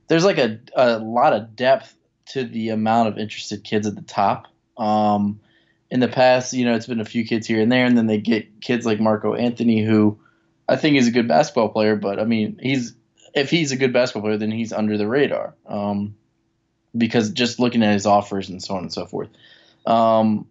there's 0.07 0.23
like 0.23 0.37
a, 0.37 0.59
a 0.75 0.99
lot 0.99 1.33
of 1.33 1.55
depth 1.55 1.95
to 2.29 2.43
the 2.43 2.69
amount 2.69 3.09
of 3.09 3.17
interested 3.17 3.63
kids 3.63 3.87
at 3.87 3.95
the 3.95 4.01
top. 4.01 4.47
Um, 4.77 5.39
in 5.91 5.99
the 5.99 6.07
past, 6.07 6.53
you 6.53 6.65
know, 6.65 6.75
it's 6.75 6.87
been 6.87 7.01
a 7.01 7.05
few 7.05 7.25
kids 7.25 7.47
here 7.47 7.61
and 7.61 7.71
there, 7.71 7.85
and 7.85 7.97
then 7.97 8.07
they 8.07 8.19
get 8.19 8.61
kids 8.61 8.85
like 8.85 8.99
Marco 8.99 9.33
Anthony, 9.33 9.83
who 9.83 10.19
I 10.67 10.75
think 10.75 10.97
is 10.97 11.07
a 11.07 11.11
good 11.11 11.27
basketball 11.27 11.69
player, 11.69 11.95
but 11.95 12.19
I 12.19 12.25
mean, 12.25 12.59
he's 12.61 12.93
if 13.33 13.49
he's 13.49 13.71
a 13.71 13.77
good 13.77 13.93
basketball 13.93 14.23
player, 14.23 14.37
then 14.37 14.51
he's 14.51 14.73
under 14.73 14.97
the 14.97 15.07
radar. 15.07 15.55
Um, 15.65 16.15
because 16.97 17.31
just 17.31 17.59
looking 17.59 17.83
at 17.83 17.93
his 17.93 18.05
offers 18.05 18.49
and 18.49 18.61
so 18.61 18.75
on 18.75 18.81
and 18.81 18.93
so 18.93 19.05
forth. 19.05 19.29
Um, 19.85 20.47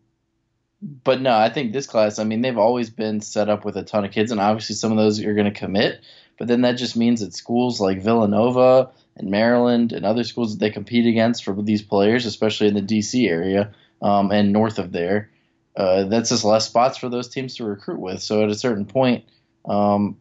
but 0.81 1.21
no, 1.21 1.35
I 1.35 1.51
think 1.51 1.73
this 1.73 1.87
class, 1.87 2.19
I 2.19 2.25
mean, 2.25 2.41
they've 2.41 2.59
always 2.59 2.91
been 2.91 3.21
set 3.21 3.49
up 3.49 3.65
with 3.65 3.77
a 3.77 3.83
ton 3.83 4.05
of 4.05 4.13
kids, 4.13 4.31
and 4.31 4.41
obviously 4.41 4.77
some 4.77 4.93
of 4.93 4.99
those 4.99 5.21
are 5.21 5.35
going 5.35 5.53
to 5.53 5.59
commit. 5.59 6.01
But 6.39 6.49
then 6.49 6.63
that 6.63 6.73
just 6.73 6.97
means 6.97 7.21
that 7.21 7.35
schools 7.35 7.81
like 7.81 8.01
Villanova 8.01 8.91
and 9.17 9.31
Maryland 9.31 9.93
and 9.93 10.07
other 10.07 10.25
schools 10.25 10.53
that 10.53 10.61
they 10.61 10.71
compete 10.71 11.07
against 11.07 11.45
for 11.45 11.55
these 11.61 11.83
players, 11.83 12.27
especially 12.27 12.69
in 12.69 12.75
the 12.75 12.83
DC 12.83 13.29
area 13.29 13.73
um, 14.01 14.31
and 14.31 14.53
north 14.53 14.79
of 14.79 14.93
there, 14.93 15.31
uh, 15.77 16.05
that's 16.05 16.31
just 16.31 16.45
less 16.45 16.67
spots 16.67 16.97
for 16.99 17.09
those 17.09 17.29
teams 17.29 17.57
to 17.57 17.65
recruit 17.65 18.01
with. 18.01 18.23
So 18.23 18.43
at 18.43 18.51
a 18.51 18.55
certain 18.55 18.87
point, 18.87 19.25
um, 19.69 20.17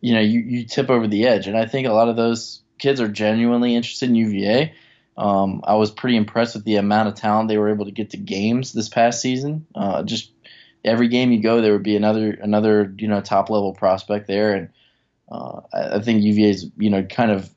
you 0.00 0.14
know, 0.14 0.20
you, 0.20 0.40
you 0.40 0.64
tip 0.64 0.90
over 0.90 1.08
the 1.08 1.26
edge. 1.26 1.48
And 1.48 1.56
I 1.56 1.66
think 1.66 1.86
a 1.86 1.92
lot 1.92 2.08
of 2.08 2.16
those 2.16 2.62
kids 2.78 3.00
are 3.00 3.08
genuinely 3.08 3.74
interested 3.74 4.08
in 4.08 4.14
UVA. 4.14 4.74
Um, 5.16 5.62
I 5.64 5.74
was 5.74 5.90
pretty 5.90 6.16
impressed 6.16 6.54
with 6.54 6.64
the 6.64 6.76
amount 6.76 7.08
of 7.08 7.16
talent 7.16 7.48
they 7.48 7.58
were 7.58 7.70
able 7.70 7.86
to 7.86 7.90
get 7.90 8.10
to 8.10 8.16
games 8.16 8.72
this 8.72 8.88
past 8.88 9.20
season. 9.20 9.66
Uh, 9.74 10.04
just 10.04 10.30
every 10.84 11.08
game 11.08 11.32
you 11.32 11.42
go, 11.42 11.60
there 11.60 11.72
would 11.72 11.82
be 11.82 11.96
another 11.96 12.30
another 12.30 12.94
you 12.96 13.08
know 13.08 13.20
top 13.20 13.50
level 13.50 13.74
prospect 13.74 14.28
there, 14.28 14.54
and 14.54 14.68
uh, 15.30 15.60
I, 15.72 16.00
think 16.00 16.22
UVA's 16.22 16.66
you 16.76 16.90
know 16.90 17.02
kind 17.02 17.30
of 17.30 17.48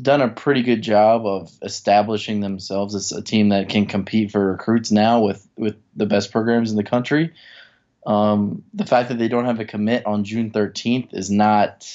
done 0.00 0.20
a 0.20 0.28
pretty 0.28 0.62
good 0.62 0.82
job 0.82 1.26
of 1.26 1.50
establishing 1.62 2.40
themselves 2.40 2.94
as 2.94 3.10
a 3.12 3.22
team 3.22 3.48
that 3.48 3.68
can 3.68 3.86
compete 3.86 4.30
for 4.30 4.52
recruits 4.52 4.90
now 4.90 5.20
with 5.20 5.46
with 5.56 5.76
the 5.96 6.06
best 6.06 6.30
programs 6.30 6.70
in 6.70 6.76
the 6.76 6.84
country. 6.84 7.32
Um, 8.06 8.64
the 8.72 8.86
fact 8.86 9.08
that 9.08 9.18
they 9.18 9.28
don't 9.28 9.44
have 9.44 9.60
a 9.60 9.64
commit 9.64 10.06
on 10.06 10.24
June 10.24 10.50
13th 10.50 11.12
is 11.12 11.30
not 11.30 11.86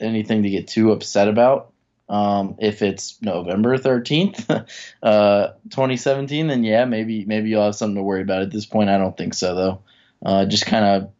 anything 0.00 0.44
to 0.44 0.50
get 0.50 0.68
too 0.68 0.92
upset 0.92 1.28
about. 1.28 1.72
Um, 2.08 2.54
if 2.58 2.80
it's 2.80 3.20
November 3.20 3.76
13th, 3.76 4.48
uh, 5.02 5.48
2017, 5.68 6.46
then 6.46 6.64
yeah, 6.64 6.84
maybe 6.86 7.24
maybe 7.24 7.50
you'll 7.50 7.64
have 7.64 7.74
something 7.74 7.96
to 7.96 8.02
worry 8.02 8.22
about. 8.22 8.42
At 8.42 8.50
this 8.50 8.66
point, 8.66 8.88
I 8.88 8.98
don't 8.98 9.16
think 9.16 9.34
so 9.34 9.54
though. 9.54 9.82
Uh, 10.24 10.46
just 10.46 10.66
kind 10.66 10.84
of 10.84 11.10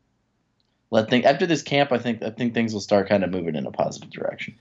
let 0.90 1.10
think 1.10 1.24
after 1.24 1.46
this 1.46 1.62
camp, 1.62 1.92
I 1.92 1.98
think 1.98 2.22
I 2.22 2.30
think 2.30 2.54
things 2.54 2.72
will 2.72 2.80
start 2.80 3.08
kind 3.08 3.24
of 3.24 3.30
moving 3.30 3.54
in 3.54 3.66
a 3.66 3.70
positive 3.70 4.10
direction. 4.10 4.54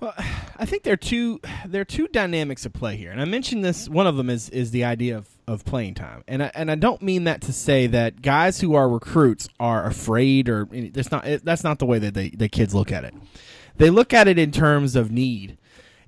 Well, 0.00 0.14
I 0.56 0.66
think 0.66 0.82
there 0.82 0.94
are 0.94 0.96
two 0.96 1.40
there 1.66 1.80
are 1.80 1.86
two 1.86 2.08
dynamics 2.08 2.64
at 2.66 2.72
play 2.72 2.96
here, 2.96 3.10
and 3.10 3.20
I 3.20 3.24
mentioned 3.24 3.64
this. 3.64 3.88
One 3.88 4.06
of 4.06 4.16
them 4.16 4.30
is 4.30 4.48
is 4.50 4.70
the 4.70 4.84
idea 4.84 5.16
of, 5.16 5.28
of 5.46 5.64
playing 5.64 5.94
time, 5.94 6.24
and 6.28 6.42
I, 6.42 6.50
and 6.54 6.70
I 6.70 6.74
don't 6.74 7.02
mean 7.02 7.24
that 7.24 7.40
to 7.42 7.52
say 7.52 7.86
that 7.88 8.22
guys 8.22 8.60
who 8.60 8.74
are 8.74 8.88
recruits 8.88 9.48
are 9.58 9.86
afraid 9.86 10.48
or 10.48 10.66
that's 10.66 11.10
not 11.10 11.24
that's 11.42 11.64
not 11.64 11.78
the 11.78 11.86
way 11.86 11.98
that 11.98 12.14
they 12.14 12.30
the 12.30 12.48
kids 12.48 12.74
look 12.74 12.92
at 12.92 13.04
it 13.04 13.14
they 13.76 13.90
look 13.90 14.12
at 14.12 14.28
it 14.28 14.38
in 14.38 14.52
terms 14.52 14.96
of 14.96 15.10
need, 15.10 15.58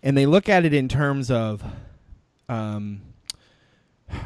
and 0.03 0.17
they 0.17 0.27
look 0.27 0.49
at 0.49 0.65
it 0.65 0.73
in 0.73 0.89
terms 0.89 1.31
of, 1.31 1.65
um, 2.49 3.01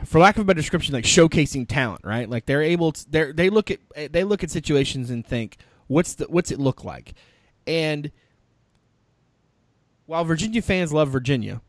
for 0.05 0.19
lack 0.19 0.37
of 0.37 0.43
a 0.43 0.45
better 0.45 0.61
description, 0.61 0.95
like 0.95 1.05
showcasing 1.05 1.67
talent, 1.69 2.03
right? 2.05 2.29
Like 2.29 2.47
they're 2.47 2.63
able 2.63 2.93
to 2.93 3.11
they 3.11 3.33
they 3.33 3.51
look 3.51 3.71
at 3.71 3.79
they 4.13 4.25
look 4.25 4.43
at 4.43 4.51
situations 4.51 5.11
and 5.11 5.27
think, 5.27 5.57
what's 5.87 6.15
the 6.15 6.27
what's 6.27 6.51
it 6.51 6.59
look 6.59 6.85
like, 6.85 7.15
and 7.67 8.11
while 10.07 10.25
Virginia 10.25 10.61
fans 10.61 10.93
love 10.93 11.09
Virginia, 11.09 11.61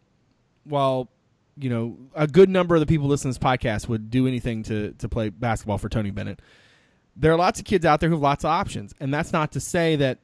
while 0.63 1.09
you 1.57 1.69
know 1.69 1.97
a 2.15 2.27
good 2.27 2.49
number 2.49 2.75
of 2.75 2.79
the 2.79 2.87
people 2.87 3.07
listening 3.07 3.33
to 3.33 3.39
this 3.39 3.45
podcast 3.45 3.87
would 3.87 4.09
do 4.09 4.27
anything 4.27 4.63
to 4.63 4.93
to 4.93 5.07
play 5.07 5.29
basketball 5.29 5.77
for 5.77 5.89
Tony 5.89 6.11
Bennett. 6.11 6.39
There 7.15 7.31
are 7.31 7.37
lots 7.37 7.59
of 7.59 7.65
kids 7.65 7.85
out 7.85 7.99
there 7.99 8.09
who 8.09 8.15
have 8.15 8.21
lots 8.21 8.43
of 8.43 8.49
options, 8.49 8.93
and 8.99 9.13
that's 9.13 9.31
not 9.31 9.51
to 9.53 9.59
say 9.59 9.95
that 9.97 10.19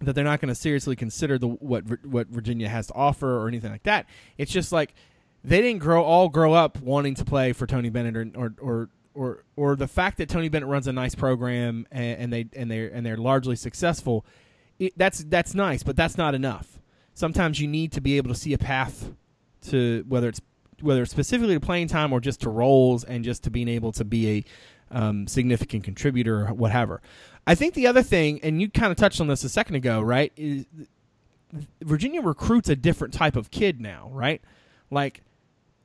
that 0.00 0.14
they're 0.14 0.24
not 0.24 0.40
going 0.40 0.48
to 0.48 0.54
seriously 0.54 0.96
consider 0.96 1.38
the 1.38 1.48
what 1.48 2.04
what 2.06 2.28
Virginia 2.28 2.68
has 2.68 2.86
to 2.86 2.94
offer 2.94 3.38
or 3.38 3.48
anything 3.48 3.72
like 3.72 3.82
that. 3.82 4.06
It's 4.36 4.52
just 4.52 4.70
like 4.70 4.94
they 5.48 5.62
didn't 5.62 5.80
grow 5.80 6.02
all 6.04 6.28
grow 6.28 6.52
up 6.52 6.80
wanting 6.80 7.14
to 7.16 7.24
play 7.24 7.52
for 7.52 7.66
Tony 7.66 7.88
Bennett 7.88 8.36
or 8.36 8.54
or 8.60 8.88
or 9.14 9.44
or, 9.56 9.74
the 9.74 9.88
fact 9.88 10.18
that 10.18 10.28
Tony 10.28 10.48
Bennett 10.48 10.68
runs 10.68 10.86
a 10.86 10.92
nice 10.92 11.16
program 11.16 11.88
and, 11.90 12.20
and 12.20 12.32
they 12.32 12.46
and 12.54 12.70
they 12.70 12.90
and 12.90 13.04
they're 13.04 13.16
largely 13.16 13.56
successful. 13.56 14.24
It, 14.78 14.92
that's 14.96 15.24
that's 15.24 15.54
nice, 15.54 15.82
but 15.82 15.96
that's 15.96 16.16
not 16.16 16.36
enough. 16.36 16.78
Sometimes 17.14 17.60
you 17.60 17.66
need 17.66 17.90
to 17.92 18.00
be 18.00 18.16
able 18.16 18.28
to 18.28 18.38
see 18.38 18.52
a 18.52 18.58
path 18.58 19.10
to 19.62 20.04
whether 20.06 20.28
it's 20.28 20.40
whether 20.80 21.02
it's 21.02 21.10
specifically 21.10 21.54
to 21.54 21.60
playing 21.60 21.88
time 21.88 22.12
or 22.12 22.20
just 22.20 22.42
to 22.42 22.50
roles 22.50 23.02
and 23.02 23.24
just 23.24 23.42
to 23.44 23.50
being 23.50 23.66
able 23.66 23.90
to 23.92 24.04
be 24.04 24.30
a 24.30 24.44
um, 24.96 25.26
significant 25.26 25.82
contributor 25.82 26.46
or 26.46 26.54
whatever. 26.54 27.02
I 27.46 27.54
think 27.54 27.74
the 27.74 27.86
other 27.86 28.02
thing, 28.02 28.40
and 28.42 28.60
you 28.60 28.70
kind 28.70 28.92
of 28.92 28.96
touched 28.96 29.20
on 29.20 29.26
this 29.26 29.42
a 29.42 29.48
second 29.48 29.74
ago, 29.74 30.00
right? 30.00 30.32
Is 30.36 30.66
Virginia 31.82 32.22
recruits 32.22 32.68
a 32.68 32.76
different 32.76 33.14
type 33.14 33.34
of 33.34 33.50
kid 33.50 33.80
now, 33.80 34.10
right? 34.12 34.40
Like 34.90 35.22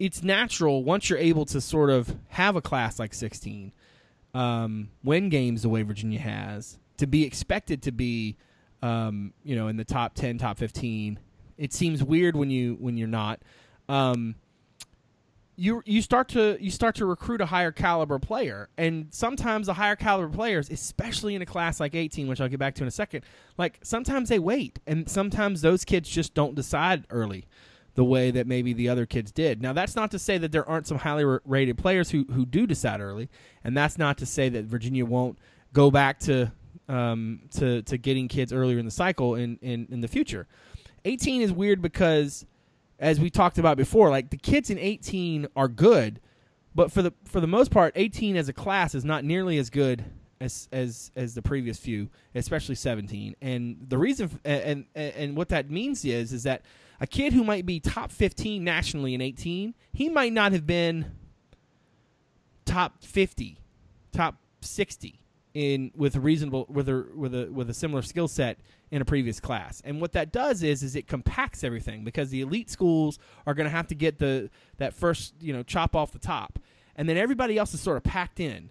it's 0.04 0.22
natural 0.22 0.84
once 0.84 1.10
you're 1.10 1.18
able 1.18 1.46
to 1.46 1.62
sort 1.62 1.90
of 1.90 2.14
have 2.28 2.58
a 2.58 2.62
class 2.62 3.00
like 3.00 3.14
16, 3.14 3.72
um, 4.34 4.90
win 5.02 5.30
games 5.30 5.62
the 5.62 5.70
way 5.70 5.82
Virginia 5.82 6.20
has, 6.20 6.78
to 6.98 7.08
be 7.08 7.24
expected 7.24 7.82
to 7.84 7.92
be, 7.94 8.36
um, 8.82 9.32
you 9.46 9.56
know, 9.56 9.70
in 9.70 9.78
the 9.78 9.86
top 9.86 10.14
10, 10.14 10.40
top 10.40 10.58
15. 10.58 11.20
It 11.58 11.72
seems 11.72 12.04
weird 12.04 12.36
when 12.36 12.50
you 12.50 12.76
when 12.82 12.98
you're 12.98 13.08
not. 13.08 13.44
Um, 13.88 14.36
you 15.56 15.82
you 15.86 16.02
start 16.02 16.28
to 16.30 16.58
you 16.60 16.70
start 16.70 16.96
to 16.96 17.06
recruit 17.06 17.40
a 17.40 17.46
higher 17.46 17.72
caliber 17.72 18.20
player, 18.20 18.68
and 18.78 19.08
sometimes 19.12 19.68
the 19.68 19.74
higher 19.76 19.96
caliber 19.96 20.36
players, 20.36 20.70
especially 20.70 21.34
in 21.34 21.42
a 21.42 21.46
class 21.46 21.80
like 21.80 21.96
18, 21.96 22.28
which 22.28 22.42
I'll 22.42 22.50
get 22.50 22.60
back 22.60 22.76
to 22.76 22.84
in 22.84 22.90
a 22.90 22.92
second, 22.92 23.24
like 23.58 23.80
sometimes 23.84 24.28
they 24.28 24.40
wait, 24.40 24.80
and 24.86 25.10
sometimes 25.10 25.62
those 25.62 25.86
kids 25.86 26.10
just 26.10 26.34
don't 26.34 26.56
decide 26.56 27.06
early 27.10 27.46
the 27.96 28.04
way 28.04 28.32
that 28.32 28.48
maybe 28.48 28.74
the 28.74 28.90
other 28.90 29.06
kids 29.06 29.32
did. 29.32 29.62
Now, 29.62 29.74
that's 29.74 29.96
not 29.96 30.12
to 30.12 30.20
say 30.20 30.38
that 30.40 30.52
there 30.52 30.68
aren't 30.68 30.88
some 30.88 30.98
highly 30.98 31.40
rated 31.46 31.78
players 31.78 32.10
who 32.10 32.26
who 32.32 32.46
do 32.46 32.66
decide 32.66 33.02
early, 33.02 33.30
and 33.64 33.78
that's 33.78 33.98
not 33.98 34.18
to 34.20 34.26
say 34.26 34.50
that 34.50 34.66
Virginia 34.66 35.06
won't 35.06 35.38
go 35.74 35.92
back 35.92 36.20
to 36.22 36.52
um, 36.90 37.42
to 37.58 37.82
to 37.84 37.98
getting 37.98 38.28
kids 38.28 38.52
earlier 38.52 38.80
in 38.80 38.86
the 38.86 38.92
cycle 38.92 39.36
in, 39.36 39.58
in 39.62 39.88
in 39.92 40.02
the 40.02 40.08
future. 40.08 40.48
18 41.06 41.42
is 41.42 41.52
weird 41.52 41.82
because 41.82 42.46
as 43.00 43.20
we 43.20 43.30
talked 43.30 43.58
about 43.58 43.78
before, 43.78 44.10
like 44.10 44.30
the 44.30 44.38
kids 44.38 44.70
in 44.70 44.80
18 44.80 45.48
are 45.56 45.68
good, 45.68 46.22
but 46.74 46.92
for 46.92 47.02
the 47.02 47.14
for 47.26 47.40
the 47.40 47.48
most 47.48 47.72
part, 47.72 47.94
18 47.96 48.36
as 48.36 48.50
a 48.50 48.54
class 48.54 48.96
is 48.96 49.06
not 49.06 49.24
nearly 49.24 49.58
as 49.58 49.70
good 49.70 50.04
as 50.40 50.68
as 50.72 51.12
as 51.16 51.36
the 51.36 51.42
previous 51.42 51.78
few, 51.78 52.10
especially 52.34 52.76
17. 52.76 53.36
And 53.42 53.78
the 53.88 53.98
reason 53.98 54.40
and 54.44 54.86
and, 54.96 55.14
and 55.14 55.38
what 55.38 55.50
that 55.50 55.70
means 55.70 56.04
is 56.06 56.34
is 56.34 56.44
that 56.44 56.64
a 57.00 57.08
kid 57.08 57.34
who 57.34 57.44
might 57.44 57.66
be 57.66 57.80
top 57.80 58.12
15 58.12 58.64
nationally 58.64 59.14
in 59.14 59.22
18, 59.22 59.74
he 59.92 60.10
might 60.10 60.34
not 60.34 60.52
have 60.52 60.66
been 60.66 61.12
top 62.66 63.04
50, 63.04 63.60
top 64.12 64.36
60 64.62 65.20
in 65.54 65.92
with 65.96 66.16
a 66.16 66.20
reasonable 66.20 66.66
with 66.68 66.90
a 66.90 67.06
with 67.16 67.36
a 67.36 67.46
with 67.52 67.70
a 67.70 67.74
similar 67.74 68.02
skill 68.02 68.28
set 68.28 68.58
in 68.92 69.02
a 69.02 69.06
previous 69.06 69.40
class. 69.40 69.82
And 69.86 70.02
what 70.02 70.14
that 70.14 70.32
does 70.32 70.64
is 70.64 70.84
is 70.84 70.96
it 70.96 71.08
compacts 71.08 71.64
everything 71.64 72.04
because 72.04 72.30
the 72.30 72.42
elite 72.42 72.70
schools 72.70 73.20
are 73.46 73.54
going 73.54 73.66
to 73.66 73.72
have 73.72 73.88
to 73.88 73.96
get 73.96 74.20
the 74.20 74.50
that 74.78 74.94
first, 74.94 75.34
you 75.40 75.54
know, 75.54 75.64
chop 75.64 75.96
off 75.96 76.12
the 76.12 76.20
top. 76.20 76.60
And 76.96 77.08
then 77.08 77.18
everybody 77.18 77.58
else 77.58 77.74
is 77.74 77.82
sort 77.82 77.98
of 77.98 78.04
packed 78.04 78.40
in. 78.40 78.70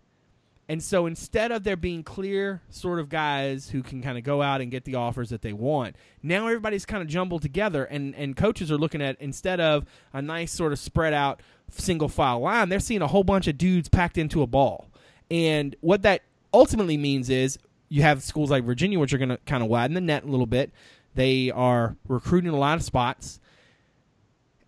And 0.68 0.82
so 0.82 1.06
instead 1.06 1.50
of 1.52 1.64
there 1.64 1.76
being 1.76 2.02
clear 2.02 2.62
sort 2.70 3.00
of 3.00 3.08
guys 3.08 3.70
who 3.70 3.82
can 3.82 4.00
kind 4.00 4.16
of 4.16 4.24
go 4.24 4.40
out 4.40 4.60
and 4.60 4.70
get 4.70 4.84
the 4.84 4.94
offers 4.94 5.30
that 5.30 5.42
they 5.42 5.52
want, 5.52 5.96
now 6.22 6.46
everybody's 6.46 6.86
kind 6.86 7.02
of 7.02 7.08
jumbled 7.08 7.42
together 7.42 7.84
and 7.84 8.14
and 8.14 8.36
coaches 8.36 8.70
are 8.70 8.78
looking 8.78 9.02
at 9.02 9.20
instead 9.20 9.60
of 9.60 9.84
a 10.12 10.22
nice 10.22 10.52
sort 10.52 10.72
of 10.72 10.78
spread 10.78 11.12
out 11.12 11.40
single 11.70 12.08
file 12.08 12.40
line, 12.40 12.68
they're 12.68 12.80
seeing 12.80 13.02
a 13.02 13.06
whole 13.06 13.24
bunch 13.24 13.48
of 13.48 13.58
dudes 13.58 13.88
packed 13.88 14.16
into 14.18 14.42
a 14.42 14.46
ball. 14.46 14.88
And 15.30 15.74
what 15.80 16.02
that 16.02 16.22
ultimately 16.52 16.96
means 16.96 17.30
is 17.30 17.58
you 17.88 18.02
have 18.02 18.22
schools 18.22 18.50
like 18.50 18.64
Virginia, 18.64 18.98
which 18.98 19.12
are 19.12 19.18
going 19.18 19.30
to 19.30 19.38
kind 19.46 19.62
of 19.62 19.68
widen 19.68 19.94
the 19.94 20.00
net 20.00 20.24
a 20.24 20.26
little 20.26 20.46
bit. 20.46 20.70
They 21.14 21.50
are 21.50 21.96
recruiting 22.08 22.50
a 22.50 22.58
lot 22.58 22.78
of 22.78 22.82
spots. 22.82 23.40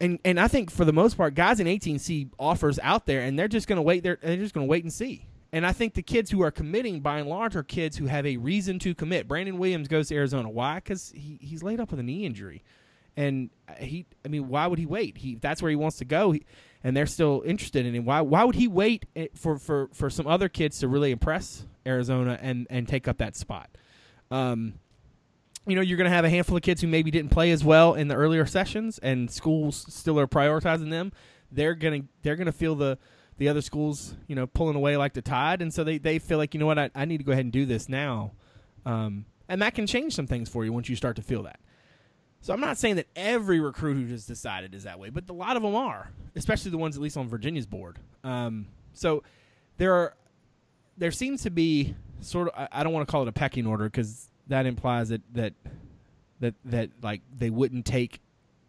And, 0.00 0.18
and 0.24 0.38
I 0.38 0.48
think 0.48 0.70
for 0.70 0.84
the 0.84 0.92
most 0.92 1.16
part, 1.16 1.34
guys 1.34 1.60
in 1.60 1.66
18 1.66 1.98
see 1.98 2.28
offers 2.38 2.78
out 2.82 3.06
there, 3.06 3.22
and 3.22 3.38
they're 3.38 3.48
just 3.48 3.66
going 3.66 3.76
to 3.76 3.82
wait. 3.82 4.02
They're, 4.02 4.18
they're 4.20 4.36
just 4.36 4.54
going 4.54 4.66
to 4.66 4.70
wait 4.70 4.84
and 4.84 4.92
see. 4.92 5.26
And 5.54 5.64
I 5.64 5.70
think 5.70 5.94
the 5.94 6.02
kids 6.02 6.32
who 6.32 6.42
are 6.42 6.50
committing, 6.50 6.98
by 6.98 7.20
and 7.20 7.28
large, 7.28 7.54
are 7.54 7.62
kids 7.62 7.96
who 7.96 8.06
have 8.06 8.26
a 8.26 8.38
reason 8.38 8.80
to 8.80 8.92
commit. 8.92 9.28
Brandon 9.28 9.56
Williams 9.56 9.86
goes 9.86 10.08
to 10.08 10.16
Arizona. 10.16 10.50
Why? 10.50 10.74
Because 10.74 11.12
he, 11.14 11.38
he's 11.40 11.62
laid 11.62 11.78
up 11.78 11.92
with 11.92 12.00
a 12.00 12.02
knee 12.02 12.26
injury, 12.26 12.64
and 13.16 13.50
he. 13.78 14.04
I 14.24 14.28
mean, 14.28 14.48
why 14.48 14.66
would 14.66 14.80
he 14.80 14.86
wait? 14.86 15.18
He 15.18 15.36
that's 15.36 15.62
where 15.62 15.70
he 15.70 15.76
wants 15.76 15.98
to 15.98 16.04
go. 16.04 16.32
He, 16.32 16.44
and 16.82 16.96
they're 16.96 17.06
still 17.06 17.44
interested 17.46 17.86
in 17.86 17.94
him. 17.94 18.04
Why 18.04 18.20
why 18.20 18.42
would 18.42 18.56
he 18.56 18.66
wait 18.66 19.06
eh, 19.14 19.28
for, 19.36 19.56
for, 19.56 19.90
for 19.92 20.10
some 20.10 20.26
other 20.26 20.48
kids 20.48 20.80
to 20.80 20.88
really 20.88 21.12
impress 21.12 21.64
Arizona 21.86 22.36
and, 22.42 22.66
and 22.68 22.88
take 22.88 23.06
up 23.06 23.18
that 23.18 23.36
spot? 23.36 23.70
Um, 24.32 24.80
you 25.68 25.76
know, 25.76 25.82
you're 25.82 25.98
going 25.98 26.10
to 26.10 26.16
have 26.16 26.24
a 26.24 26.30
handful 26.30 26.56
of 26.56 26.64
kids 26.64 26.80
who 26.80 26.88
maybe 26.88 27.12
didn't 27.12 27.30
play 27.30 27.52
as 27.52 27.62
well 27.62 27.94
in 27.94 28.08
the 28.08 28.16
earlier 28.16 28.44
sessions, 28.44 28.98
and 28.98 29.30
schools 29.30 29.86
still 29.88 30.18
are 30.18 30.26
prioritizing 30.26 30.90
them. 30.90 31.12
They're 31.52 31.76
to 31.76 32.02
they're 32.22 32.34
going 32.34 32.46
to 32.46 32.52
feel 32.52 32.74
the 32.74 32.98
the 33.36 33.48
other 33.48 33.60
schools, 33.60 34.14
you 34.26 34.34
know, 34.34 34.46
pulling 34.46 34.76
away 34.76 34.96
like 34.96 35.12
the 35.12 35.22
tide, 35.22 35.62
and 35.62 35.72
so 35.72 35.84
they, 35.84 35.98
they 35.98 36.18
feel 36.18 36.38
like 36.38 36.54
you 36.54 36.60
know 36.60 36.66
what 36.66 36.78
I, 36.78 36.90
I 36.94 37.04
need 37.04 37.18
to 37.18 37.24
go 37.24 37.32
ahead 37.32 37.44
and 37.44 37.52
do 37.52 37.66
this 37.66 37.88
now, 37.88 38.32
um, 38.86 39.26
and 39.48 39.60
that 39.62 39.74
can 39.74 39.86
change 39.86 40.14
some 40.14 40.26
things 40.26 40.48
for 40.48 40.64
you 40.64 40.72
once 40.72 40.88
you 40.88 40.96
start 40.96 41.16
to 41.16 41.22
feel 41.22 41.42
that. 41.44 41.58
So 42.40 42.52
I'm 42.52 42.60
not 42.60 42.76
saying 42.76 42.96
that 42.96 43.06
every 43.16 43.58
recruit 43.58 43.94
who 43.94 44.06
just 44.06 44.28
decided 44.28 44.74
is 44.74 44.84
that 44.84 44.98
way, 44.98 45.08
but 45.08 45.28
a 45.30 45.32
lot 45.32 45.56
of 45.56 45.62
them 45.62 45.74
are, 45.74 46.10
especially 46.36 46.70
the 46.70 46.78
ones 46.78 46.94
at 46.94 47.02
least 47.02 47.16
on 47.16 47.26
Virginia's 47.26 47.66
board. 47.66 47.98
Um, 48.22 48.66
so 48.92 49.22
there 49.78 49.94
are 49.94 50.14
there 50.96 51.10
seems 51.10 51.42
to 51.42 51.50
be 51.50 51.94
sort 52.20 52.48
of 52.48 52.68
I 52.70 52.84
don't 52.84 52.92
want 52.92 53.08
to 53.08 53.10
call 53.10 53.22
it 53.22 53.28
a 53.28 53.32
pecking 53.32 53.66
order 53.66 53.84
because 53.84 54.28
that 54.48 54.66
implies 54.66 55.08
that 55.08 55.22
that 55.32 55.54
that 56.40 56.54
that 56.66 56.90
like 57.02 57.22
they 57.34 57.50
wouldn't 57.50 57.86
take 57.86 58.20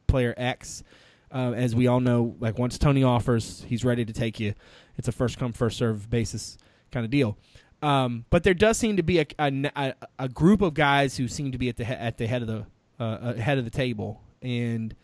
player 0.08 0.34
X. 0.38 0.84
Uh, 1.32 1.54
as 1.54 1.76
we 1.76 1.88
all 1.88 2.00
know, 2.00 2.36
like 2.40 2.58
once 2.58 2.78
Tony 2.78 3.04
offers, 3.04 3.66
he's 3.68 3.84
ready 3.84 4.06
to 4.06 4.14
take 4.14 4.40
you. 4.40 4.54
It's 4.98 5.08
a 5.08 5.12
first 5.12 5.38
come 5.38 5.54
first 5.54 5.78
serve 5.78 6.10
basis 6.10 6.58
kind 6.92 7.04
of 7.04 7.12
deal. 7.12 7.38
Um, 7.82 8.26
but 8.30 8.44
there 8.44 8.54
does 8.54 8.78
seem 8.78 8.98
to 8.98 9.04
be 9.04 9.20
a, 9.20 9.26
a, 9.38 9.94
a, 10.18 10.30
group 10.30 10.62
of 10.62 10.74
guys 10.74 11.18
who 11.18 11.28
seem 11.28 11.52
to 11.52 11.58
be 11.58 11.70
at 11.70 11.78
the 11.78 11.86
he- 11.86 11.94
at 11.94 12.18
the 12.18 12.26
head 12.26 12.42
of 12.42 12.48
the 12.48 12.66
uh, 13.00 13.34
ahead 13.38 13.58
of 13.58 13.66
the 13.66 13.70
table, 13.70 14.24
and 14.42 14.96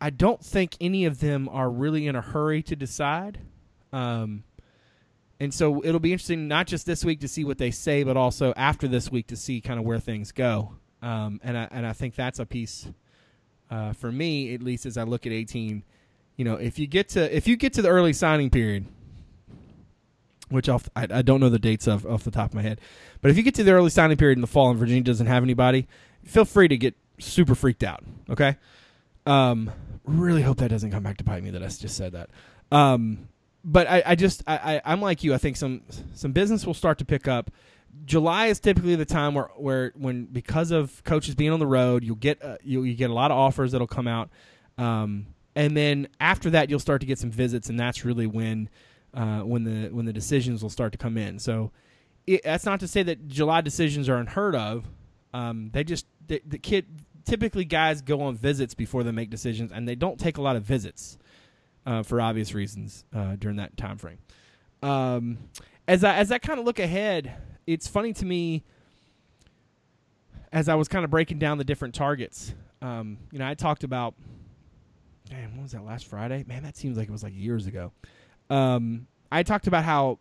I 0.00 0.10
don't 0.10 0.44
think 0.44 0.76
any 0.80 1.04
of 1.04 1.20
them 1.20 1.48
are 1.48 1.70
really 1.70 2.06
in 2.06 2.16
a 2.16 2.20
hurry 2.20 2.62
to 2.64 2.76
decide. 2.76 3.38
Um, 3.92 4.44
and 5.40 5.54
so 5.54 5.82
it'll 5.84 6.00
be 6.00 6.12
interesting 6.12 6.48
not 6.48 6.66
just 6.66 6.84
this 6.84 7.04
week 7.04 7.20
to 7.20 7.28
see 7.28 7.44
what 7.44 7.58
they 7.58 7.70
say, 7.70 8.02
but 8.02 8.16
also 8.16 8.52
after 8.56 8.88
this 8.88 9.10
week 9.10 9.28
to 9.28 9.36
see 9.36 9.60
kind 9.60 9.78
of 9.78 9.86
where 9.86 10.00
things 10.00 10.32
go. 10.32 10.74
Um, 11.00 11.40
and 11.44 11.56
I 11.56 11.68
and 11.70 11.86
I 11.86 11.92
think 11.92 12.16
that's 12.16 12.40
a 12.40 12.46
piece 12.46 12.88
uh, 13.70 13.92
for 13.92 14.10
me, 14.10 14.54
at 14.54 14.62
least 14.62 14.86
as 14.86 14.96
I 14.96 15.02
look 15.02 15.26
at 15.26 15.32
18. 15.32 15.82
You 16.36 16.44
know, 16.44 16.54
if 16.54 16.78
you 16.78 16.86
get 16.86 17.08
to 17.10 17.36
if 17.36 17.48
you 17.48 17.56
get 17.56 17.72
to 17.74 17.82
the 17.82 17.88
early 17.88 18.12
signing 18.12 18.50
period, 18.50 18.86
which 20.50 20.68
I'll, 20.68 20.82
I, 20.94 21.06
I 21.10 21.22
don't 21.22 21.40
know 21.40 21.48
the 21.48 21.58
dates 21.58 21.86
of 21.86 22.06
off 22.06 22.24
the 22.24 22.30
top 22.30 22.50
of 22.50 22.54
my 22.54 22.62
head, 22.62 22.80
but 23.20 23.30
if 23.30 23.36
you 23.36 23.42
get 23.42 23.54
to 23.56 23.64
the 23.64 23.72
early 23.72 23.90
signing 23.90 24.16
period 24.16 24.38
in 24.38 24.40
the 24.40 24.46
fall 24.46 24.70
and 24.70 24.78
Virginia 24.78 25.02
doesn't 25.02 25.26
have 25.26 25.42
anybody, 25.42 25.86
feel 26.24 26.44
free 26.44 26.68
to 26.68 26.76
get 26.76 26.94
super 27.18 27.54
freaked 27.54 27.82
out. 27.82 28.04
Okay. 28.30 28.56
Um, 29.26 29.70
really 30.04 30.42
hope 30.42 30.58
that 30.58 30.68
doesn't 30.68 30.90
come 30.90 31.02
back 31.02 31.18
to 31.18 31.24
bite 31.24 31.42
me 31.42 31.50
that 31.50 31.62
I 31.62 31.66
just 31.66 31.96
said 31.96 32.12
that. 32.12 32.30
Um, 32.70 33.28
but 33.64 33.88
I, 33.88 34.02
I 34.06 34.14
just 34.14 34.42
I, 34.46 34.80
I 34.84 34.92
am 34.92 35.00
like 35.00 35.24
you. 35.24 35.34
I 35.34 35.38
think 35.38 35.56
some 35.56 35.82
some 36.14 36.32
business 36.32 36.66
will 36.66 36.74
start 36.74 36.98
to 36.98 37.04
pick 37.04 37.28
up. 37.28 37.50
July 38.04 38.46
is 38.46 38.60
typically 38.60 38.94
the 38.94 39.04
time 39.04 39.34
where, 39.34 39.50
where 39.56 39.92
when 39.94 40.24
because 40.24 40.70
of 40.70 41.02
coaches 41.04 41.34
being 41.34 41.50
on 41.50 41.60
the 41.60 41.66
road, 41.66 42.04
you'll 42.04 42.16
get 42.16 42.42
uh, 42.42 42.56
you 42.62 42.82
you 42.82 42.94
get 42.94 43.10
a 43.10 43.14
lot 43.14 43.30
of 43.30 43.36
offers 43.36 43.72
that'll 43.72 43.86
come 43.86 44.08
out, 44.08 44.30
um, 44.78 45.26
and 45.54 45.76
then 45.76 46.08
after 46.20 46.50
that 46.50 46.70
you'll 46.70 46.78
start 46.78 47.00
to 47.00 47.06
get 47.06 47.18
some 47.18 47.30
visits, 47.30 47.68
and 47.68 47.78
that's 47.78 48.04
really 48.04 48.26
when 48.26 48.68
uh, 49.14 49.40
when 49.40 49.64
the 49.64 49.88
when 49.88 50.06
the 50.06 50.12
decisions 50.12 50.62
will 50.62 50.70
start 50.70 50.92
to 50.92 50.98
come 50.98 51.18
in. 51.18 51.38
So 51.38 51.70
it, 52.26 52.42
that's 52.44 52.64
not 52.64 52.80
to 52.80 52.88
say 52.88 53.02
that 53.02 53.28
July 53.28 53.60
decisions 53.60 54.08
are 54.08 54.16
unheard 54.16 54.54
of. 54.54 54.84
Um, 55.34 55.70
they 55.72 55.84
just 55.84 56.06
the, 56.26 56.42
the 56.46 56.58
kid 56.58 56.86
typically 57.24 57.64
guys 57.64 58.00
go 58.00 58.22
on 58.22 58.36
visits 58.36 58.74
before 58.74 59.02
they 59.02 59.12
make 59.12 59.30
decisions, 59.30 59.72
and 59.72 59.86
they 59.86 59.94
don't 59.94 60.18
take 60.18 60.38
a 60.38 60.42
lot 60.42 60.56
of 60.56 60.62
visits 60.62 61.18
uh, 61.86 62.02
for 62.02 62.20
obvious 62.20 62.54
reasons 62.54 63.04
uh, 63.14 63.36
during 63.36 63.56
that 63.56 63.76
time 63.76 63.98
frame. 63.98 64.18
Um, 64.82 65.38
as 65.86 66.04
I 66.04 66.16
as 66.16 66.30
I 66.30 66.38
kind 66.38 66.58
of 66.58 66.66
look 66.66 66.78
ahead, 66.78 67.34
it's 67.68 67.86
funny 67.86 68.14
to 68.14 68.24
me 68.24 68.64
as 70.50 70.68
I 70.70 70.74
was 70.74 70.88
kind 70.88 71.04
of 71.04 71.10
breaking 71.10 71.38
down 71.38 71.58
the 71.58 71.64
different 71.64 71.94
targets. 71.94 72.54
Um, 72.80 73.18
you 73.30 73.38
know, 73.38 73.46
I 73.46 73.52
talked 73.52 73.84
about, 73.84 74.14
damn, 75.28 75.54
what 75.56 75.64
was 75.64 75.72
that 75.72 75.84
last 75.84 76.06
Friday? 76.06 76.44
Man, 76.48 76.62
that 76.62 76.76
seems 76.76 76.96
like 76.96 77.08
it 77.08 77.12
was 77.12 77.22
like 77.22 77.34
years 77.36 77.66
ago. 77.66 77.92
Um, 78.48 79.06
I 79.30 79.42
talked 79.42 79.66
about 79.66 79.84
how 79.84 80.18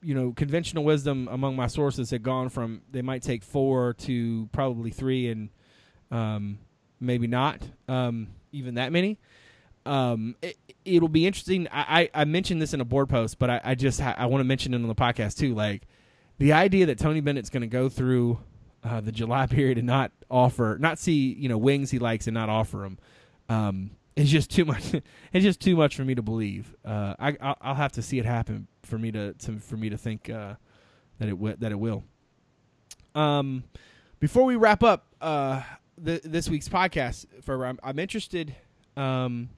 you 0.00 0.14
know, 0.14 0.32
conventional 0.32 0.84
wisdom 0.84 1.28
among 1.28 1.56
my 1.56 1.66
sources 1.66 2.10
had 2.10 2.22
gone 2.22 2.48
from 2.48 2.82
they 2.88 3.02
might 3.02 3.20
take 3.20 3.42
four 3.42 3.94
to 3.94 4.48
probably 4.52 4.90
three 4.90 5.28
and 5.28 5.48
um, 6.12 6.60
maybe 7.00 7.26
not 7.26 7.60
um, 7.88 8.28
even 8.52 8.74
that 8.74 8.92
many. 8.92 9.18
Um, 9.84 10.36
it, 10.84 11.00
will 11.00 11.08
be 11.08 11.26
interesting. 11.26 11.66
I, 11.72 12.10
I, 12.14 12.22
I, 12.22 12.24
mentioned 12.26 12.62
this 12.62 12.74
in 12.74 12.80
a 12.80 12.84
board 12.84 13.08
post, 13.08 13.38
but 13.38 13.48
I, 13.48 13.60
I 13.64 13.74
just 13.74 14.00
ha- 14.00 14.14
I 14.16 14.26
want 14.26 14.40
to 14.40 14.44
mention 14.44 14.74
it 14.74 14.76
on 14.76 14.86
the 14.86 14.94
podcast 14.94 15.38
too. 15.38 15.54
Like 15.54 15.87
the 16.38 16.52
idea 16.52 16.86
that 16.86 16.98
Tony 16.98 17.20
Bennett's 17.20 17.50
going 17.50 17.62
to 17.62 17.66
go 17.66 17.88
through 17.88 18.38
uh, 18.82 19.00
the 19.00 19.12
July 19.12 19.46
period 19.50 19.78
and 19.78 19.86
not 19.86 20.12
offer, 20.30 20.76
not 20.80 20.98
see 20.98 21.34
you 21.34 21.48
know 21.48 21.58
wings 21.58 21.90
he 21.90 21.98
likes 21.98 22.26
and 22.26 22.34
not 22.34 22.48
offer 22.48 22.78
them. 22.78 22.98
Um, 23.48 23.90
it's 24.16 24.30
just 24.30 24.50
too 24.50 24.64
much. 24.64 24.94
it's 25.32 25.44
just 25.44 25.60
too 25.60 25.76
much 25.76 25.96
for 25.96 26.04
me 26.04 26.14
to 26.14 26.22
believe. 26.22 26.74
Uh, 26.84 27.14
I 27.18 27.36
I'll, 27.40 27.56
I'll, 27.60 27.74
have 27.74 27.92
to 27.92 28.02
see 28.02 28.18
it 28.18 28.24
happen 28.24 28.66
for 28.82 28.98
me 28.98 29.12
to, 29.12 29.34
to 29.34 29.58
for 29.58 29.76
me 29.76 29.90
to 29.90 29.96
think 29.96 30.30
uh, 30.30 30.54
that 31.18 31.28
it 31.28 31.32
w- 31.32 31.56
that 31.58 31.72
it 31.72 31.78
will. 31.78 32.04
Um, 33.14 33.64
before 34.20 34.44
we 34.44 34.56
wrap 34.56 34.82
up 34.82 35.06
uh, 35.20 35.62
the, 35.96 36.20
this 36.24 36.48
week's 36.48 36.68
podcast, 36.68 37.26
for 37.42 37.64
I'm, 37.64 37.78
I'm 37.82 37.98
interested 37.98 38.54
um, 38.96 39.48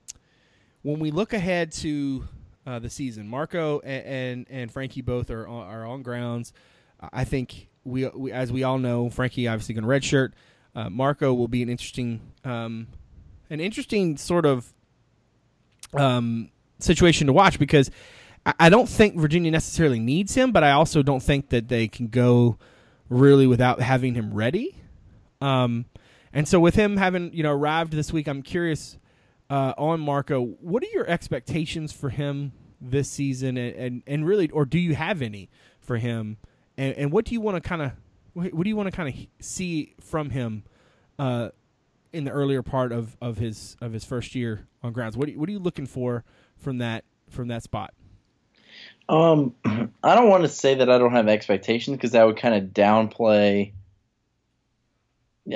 when 0.82 0.98
we 0.98 1.10
look 1.10 1.32
ahead 1.32 1.72
to 1.72 2.26
uh, 2.70 2.78
the 2.78 2.90
season. 2.90 3.28
Marco 3.28 3.80
and, 3.80 4.06
and, 4.06 4.46
and 4.48 4.72
Frankie 4.72 5.02
both 5.02 5.30
are 5.30 5.46
on, 5.46 5.66
are 5.66 5.84
on 5.84 6.02
grounds. 6.02 6.52
I 7.12 7.24
think 7.24 7.68
we, 7.82 8.06
we 8.08 8.30
as 8.30 8.52
we 8.52 8.62
all 8.62 8.78
know, 8.78 9.10
Frankie 9.10 9.48
obviously 9.48 9.74
going 9.74 9.82
to 9.84 9.88
redshirt. 9.88 10.32
Uh, 10.74 10.88
Marco 10.88 11.34
will 11.34 11.48
be 11.48 11.62
an 11.62 11.68
interesting 11.68 12.20
um, 12.44 12.86
an 13.48 13.58
interesting 13.58 14.16
sort 14.16 14.46
of 14.46 14.72
um, 15.94 16.50
situation 16.78 17.26
to 17.26 17.32
watch 17.32 17.58
because 17.58 17.90
I, 18.46 18.54
I 18.60 18.68
don't 18.68 18.88
think 18.88 19.16
Virginia 19.16 19.50
necessarily 19.50 19.98
needs 19.98 20.34
him, 20.34 20.52
but 20.52 20.62
I 20.62 20.70
also 20.70 21.02
don't 21.02 21.22
think 21.22 21.48
that 21.48 21.68
they 21.68 21.88
can 21.88 22.06
go 22.06 22.56
really 23.08 23.48
without 23.48 23.80
having 23.80 24.14
him 24.14 24.32
ready. 24.32 24.76
Um, 25.40 25.86
and 26.32 26.46
so 26.46 26.60
with 26.60 26.76
him 26.76 26.98
having 26.98 27.32
you 27.32 27.42
know 27.42 27.52
arrived 27.52 27.92
this 27.92 28.12
week, 28.12 28.28
I'm 28.28 28.42
curious 28.42 28.96
uh, 29.48 29.72
on 29.76 29.98
Marco. 29.98 30.44
What 30.44 30.84
are 30.84 30.90
your 30.92 31.08
expectations 31.08 31.92
for 31.92 32.10
him 32.10 32.52
this 32.80 33.08
season, 33.10 33.56
and 33.56 33.76
and, 33.76 34.02
and 34.06 34.26
really, 34.26 34.50
or 34.50 34.64
do 34.64 34.78
you 34.78 34.94
have 34.94 35.22
any 35.22 35.48
for 35.80 35.96
him? 35.98 36.38
And, 36.76 36.94
and 36.96 37.12
what 37.12 37.24
do 37.24 37.34
you 37.34 37.40
want 37.40 37.62
to 37.62 37.68
kind 37.68 37.82
of 37.82 37.92
what 38.32 38.62
do 38.62 38.68
you 38.68 38.76
want 38.76 38.86
to 38.86 38.96
kind 38.96 39.08
of 39.08 39.44
see 39.44 39.94
from 40.00 40.30
him 40.30 40.64
uh, 41.18 41.50
in 42.12 42.24
the 42.24 42.30
earlier 42.30 42.62
part 42.62 42.92
of, 42.92 43.16
of 43.20 43.36
his 43.38 43.76
of 43.80 43.92
his 43.92 44.04
first 44.04 44.34
year 44.34 44.66
on 44.82 44.92
grounds? 44.92 45.16
What 45.16 45.28
are, 45.28 45.32
what 45.32 45.48
are 45.48 45.52
you 45.52 45.58
looking 45.58 45.86
for 45.86 46.24
from 46.56 46.78
that 46.78 47.04
from 47.28 47.48
that 47.48 47.62
spot? 47.62 47.92
Um, 49.08 49.54
I 49.64 50.14
don't 50.14 50.28
want 50.28 50.44
to 50.44 50.48
say 50.48 50.76
that 50.76 50.88
I 50.88 50.98
don't 50.98 51.12
have 51.12 51.28
expectations 51.28 51.96
because 51.96 52.12
that 52.12 52.24
would 52.24 52.36
kind 52.36 52.54
of 52.54 52.70
downplay 52.70 53.72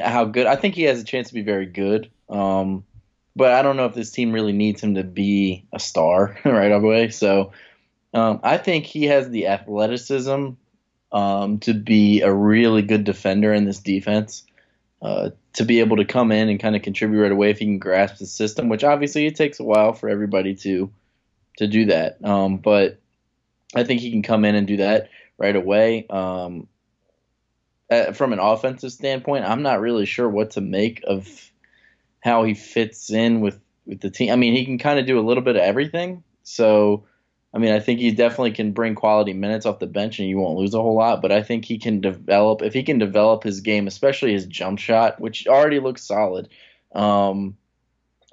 how 0.03 0.25
good. 0.25 0.47
I 0.47 0.57
think 0.57 0.75
he 0.75 0.83
has 0.85 1.01
a 1.01 1.05
chance 1.05 1.29
to 1.29 1.35
be 1.35 1.43
very 1.43 1.67
good. 1.67 2.11
Um, 2.29 2.85
but 3.37 3.53
I 3.53 3.63
don't 3.63 3.77
know 3.77 3.87
if 3.87 3.95
this 3.95 4.11
team 4.11 4.33
really 4.33 4.53
needs 4.53 4.83
him 4.83 4.95
to 4.95 5.05
be 5.05 5.67
a 5.73 5.79
star 5.79 6.39
right 6.45 6.73
away. 6.73 7.11
So 7.11 7.53
um, 8.13 8.41
I 8.43 8.59
think 8.59 8.87
he 8.87 9.05
has 9.05 9.29
the 9.29 9.49
athleticism 9.49 10.51
um, 11.13 11.59
to 11.61 11.75
be 11.75 12.23
a 12.23 12.33
really 12.33 12.83
good 12.83 13.05
defender 13.05 13.53
in 13.53 13.65
this 13.65 13.81
defense. 13.81 14.45
Uh, 15.03 15.31
to 15.53 15.65
be 15.65 15.81
able 15.81 15.99
to 15.99 16.05
come 16.07 16.33
in 16.33 16.49
and 16.49 16.59
kind 16.59 16.75
of 16.75 16.81
contribute 16.81 17.21
right 17.21 17.31
away 17.31 17.51
if 17.51 17.59
he 17.59 17.67
can 17.67 17.79
grasp 17.79 18.17
the 18.17 18.27
system, 18.27 18.71
which 18.71 18.85
obviously 18.85 19.27
it 19.27 19.37
takes 19.37 19.61
a 19.61 19.65
while 19.65 19.93
for 19.93 20.09
everybody 20.09 20.55
to 20.55 20.91
to 21.59 21.67
do 21.67 21.85
that. 21.87 22.25
Um, 22.25 22.57
but 22.57 22.99
I 23.75 23.85
think 23.85 24.01
he 24.01 24.11
can 24.11 24.23
come 24.23 24.45
in 24.45 24.55
and 24.55 24.67
do 24.67 24.79
that 24.79 25.11
right 25.39 25.55
away. 25.55 26.07
Um, 26.09 26.69
uh, 27.91 28.13
from 28.13 28.33
an 28.33 28.39
offensive 28.39 28.93
standpoint, 28.93 29.45
I'm 29.45 29.63
not 29.63 29.81
really 29.81 30.07
sure 30.07 30.29
what 30.29 30.53
to 30.53 30.61
make 30.61 31.03
of 31.07 31.29
how 32.25 32.43
he 32.43 32.55
fits 32.55 33.11
in 33.11 33.41
with 33.41 33.61
with 33.85 34.01
the 34.01 34.11
team. 34.11 34.33
I 34.33 34.37
mean, 34.37 34.55
he 34.55 34.65
can 34.65 34.79
kind 34.79 34.99
of 34.99 35.07
do 35.07 35.19
a 35.19 35.27
little 35.27 35.43
bit 35.43 35.57
of 35.57 35.63
everything. 35.63 36.25
So, 36.43 37.05
I 37.53 37.59
mean, 37.59 37.73
I 37.73 37.81
think 37.81 38.01
he 38.01 38.13
definitely 38.13 38.53
can 38.53 38.73
bring 38.73 38.95
quality 38.95 39.35
minutes 39.35 39.67
off 39.67 39.79
the 39.79 39.87
bench, 39.87 40.19
and 40.19 40.29
you 40.29 40.39
won't 40.39 40.59
lose 40.59 40.73
a 40.73 40.81
whole 40.81 40.97
lot. 40.97 41.21
But 41.21 41.33
I 41.33 41.43
think 41.43 41.67
he 41.67 41.79
can 41.79 42.01
develop 42.01 42.63
if 42.63 42.73
he 42.73 42.83
can 42.83 42.99
develop 42.99 43.45
his 43.45 43.61
game, 43.61 43.87
especially 43.87 44.33
his 44.33 44.47
jump 44.47 44.79
shot, 44.79 45.21
which 45.21 45.47
already 45.47 45.81
looks 45.81 46.03
solid. 46.03 46.49
Um, 46.95 47.59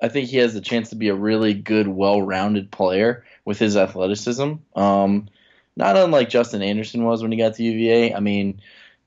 I 0.02 0.08
think 0.08 0.30
he 0.30 0.38
has 0.38 0.54
the 0.54 0.62
chance 0.62 0.90
to 0.92 0.96
be 0.96 1.10
a 1.10 1.16
really 1.16 1.54
good, 1.54 1.88
well-rounded 1.88 2.72
player 2.72 3.26
with 3.44 3.60
his 3.60 3.76
athleticism. 3.76 4.54
Um, 4.74 5.28
not 5.76 5.98
unlike 5.98 6.30
Justin 6.30 6.62
Anderson 6.62 7.04
was 7.04 7.22
when 7.22 7.32
he 7.32 7.38
got 7.38 7.56
to 7.56 7.64
UVA. 7.64 8.14
I 8.16 8.20
mean, 8.20 8.62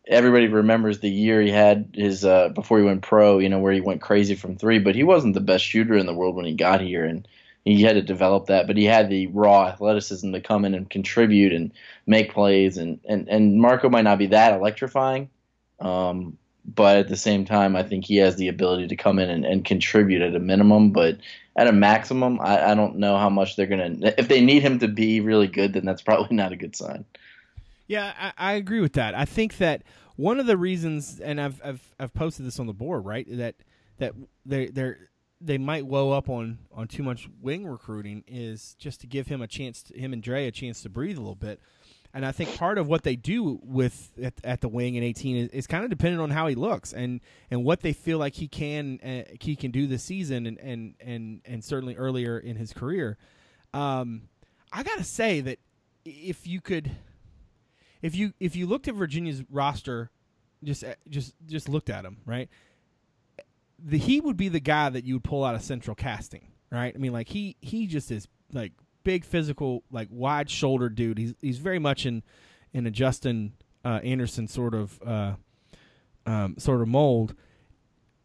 everybody 0.06 0.48
remembers 0.48 0.98
the 0.98 1.10
year 1.10 1.40
he 1.40 1.50
had 1.50 1.90
his 1.94 2.24
uh, 2.24 2.50
before 2.50 2.78
he 2.78 2.84
went 2.84 3.02
pro, 3.02 3.38
you 3.38 3.48
know, 3.48 3.58
where 3.58 3.72
he 3.72 3.80
went 3.80 4.02
crazy 4.02 4.34
from 4.34 4.56
three, 4.56 4.78
but 4.78 4.94
he 4.94 5.02
wasn't 5.02 5.34
the 5.34 5.40
best 5.40 5.64
shooter 5.64 5.96
in 5.96 6.06
the 6.06 6.14
world 6.14 6.36
when 6.36 6.44
he 6.44 6.54
got 6.54 6.80
here, 6.80 7.04
and 7.04 7.26
he 7.64 7.82
had 7.82 7.94
to 7.94 8.02
develop 8.02 8.46
that. 8.46 8.66
But 8.66 8.76
he 8.76 8.84
had 8.84 9.08
the 9.08 9.26
raw 9.28 9.66
athleticism 9.66 10.32
to 10.32 10.40
come 10.40 10.64
in 10.64 10.74
and 10.74 10.88
contribute 10.88 11.52
and 11.52 11.72
make 12.06 12.32
plays, 12.32 12.76
and 12.76 13.00
and 13.08 13.28
and 13.28 13.60
Marco 13.60 13.88
might 13.88 14.02
not 14.02 14.18
be 14.18 14.26
that 14.26 14.54
electrifying, 14.54 15.30
um, 15.80 16.36
but 16.64 16.96
at 16.98 17.08
the 17.08 17.16
same 17.16 17.44
time, 17.44 17.76
I 17.76 17.82
think 17.82 18.04
he 18.04 18.16
has 18.16 18.36
the 18.36 18.48
ability 18.48 18.88
to 18.88 18.96
come 18.96 19.18
in 19.18 19.30
and, 19.30 19.44
and 19.44 19.64
contribute 19.64 20.22
at 20.22 20.36
a 20.36 20.40
minimum, 20.40 20.90
but 20.90 21.18
at 21.56 21.68
a 21.68 21.72
maximum, 21.72 22.40
I, 22.40 22.72
I 22.72 22.74
don't 22.74 22.96
know 22.96 23.16
how 23.16 23.30
much 23.30 23.56
they're 23.56 23.66
gonna. 23.66 23.96
If 24.18 24.28
they 24.28 24.40
need 24.40 24.62
him 24.62 24.80
to 24.80 24.88
be 24.88 25.20
really 25.20 25.48
good, 25.48 25.72
then 25.72 25.84
that's 25.84 26.02
probably 26.02 26.36
not 26.36 26.52
a 26.52 26.56
good 26.56 26.76
sign. 26.76 27.04
Yeah, 27.86 28.12
I, 28.18 28.32
I 28.36 28.52
agree 28.54 28.80
with 28.80 28.94
that. 28.94 29.14
I 29.14 29.24
think 29.24 29.58
that 29.58 29.82
one 30.16 30.40
of 30.40 30.46
the 30.46 30.56
reasons, 30.56 31.20
and 31.20 31.40
I've 31.40 31.60
I've 31.64 31.94
I've 31.98 32.14
posted 32.14 32.46
this 32.46 32.58
on 32.58 32.66
the 32.66 32.72
board, 32.72 33.04
right? 33.04 33.26
That 33.28 33.56
that 33.98 34.14
they 34.46 34.68
they 34.68 34.94
they 35.40 35.58
might 35.58 35.86
woe 35.86 36.12
up 36.12 36.28
on 36.28 36.58
on 36.72 36.88
too 36.88 37.02
much 37.02 37.28
wing 37.40 37.66
recruiting 37.66 38.24
is 38.26 38.74
just 38.78 39.00
to 39.02 39.06
give 39.06 39.26
him 39.26 39.42
a 39.42 39.46
chance, 39.46 39.82
to, 39.84 39.98
him 39.98 40.12
and 40.12 40.22
Dre 40.22 40.46
a 40.46 40.50
chance 40.50 40.82
to 40.82 40.88
breathe 40.88 41.16
a 41.16 41.20
little 41.20 41.34
bit. 41.34 41.60
And 42.14 42.24
I 42.24 42.30
think 42.30 42.56
part 42.56 42.78
of 42.78 42.86
what 42.86 43.02
they 43.02 43.16
do 43.16 43.58
with 43.60 44.12
at, 44.22 44.34
at 44.44 44.60
the 44.60 44.68
wing 44.68 44.94
in 44.94 45.02
18 45.02 45.36
is, 45.36 45.50
is, 45.50 45.66
kind 45.66 45.82
of 45.82 45.90
dependent 45.90 46.22
on 46.22 46.30
how 46.30 46.46
he 46.46 46.54
looks 46.54 46.92
and, 46.92 47.20
and 47.50 47.64
what 47.64 47.80
they 47.80 47.92
feel 47.92 48.18
like 48.18 48.34
he 48.34 48.46
can 48.46 49.00
uh, 49.00 49.34
he 49.40 49.56
can 49.56 49.72
do 49.72 49.88
this 49.88 50.04
season 50.04 50.46
and, 50.46 50.58
and 50.58 50.94
and 51.00 51.40
and 51.44 51.64
certainly 51.64 51.96
earlier 51.96 52.38
in 52.38 52.54
his 52.54 52.72
career. 52.72 53.18
Um, 53.72 54.28
I 54.72 54.84
gotta 54.84 55.02
say 55.02 55.40
that 55.40 55.58
if 56.04 56.46
you 56.46 56.60
could 56.60 56.92
if 58.04 58.14
you 58.14 58.34
if 58.38 58.54
you 58.54 58.66
looked 58.66 58.86
at 58.86 58.94
Virginia's 58.94 59.42
roster, 59.50 60.10
just 60.62 60.84
just 61.08 61.34
just 61.46 61.70
looked 61.70 61.88
at 61.88 62.04
him, 62.04 62.18
right? 62.26 62.50
The 63.82 63.96
he 63.96 64.20
would 64.20 64.36
be 64.36 64.50
the 64.50 64.60
guy 64.60 64.90
that 64.90 65.04
you 65.04 65.14
would 65.14 65.24
pull 65.24 65.42
out 65.42 65.54
of 65.54 65.62
central 65.62 65.94
casting, 65.94 66.48
right? 66.70 66.92
I 66.94 66.98
mean, 66.98 67.14
like 67.14 67.28
he 67.28 67.56
he 67.62 67.86
just 67.86 68.10
is 68.10 68.28
like 68.52 68.72
big 69.04 69.24
physical, 69.24 69.84
like 69.90 70.08
wide 70.10 70.50
shouldered 70.50 70.96
dude. 70.96 71.16
He's 71.16 71.34
he's 71.40 71.56
very 71.56 71.78
much 71.78 72.04
in 72.04 72.22
in 72.74 72.86
a 72.86 72.90
Justin 72.90 73.54
uh, 73.86 74.00
Anderson 74.04 74.48
sort 74.48 74.74
of 74.74 75.00
uh, 75.02 75.34
um, 76.26 76.56
sort 76.58 76.82
of 76.82 76.88
mold. 76.88 77.34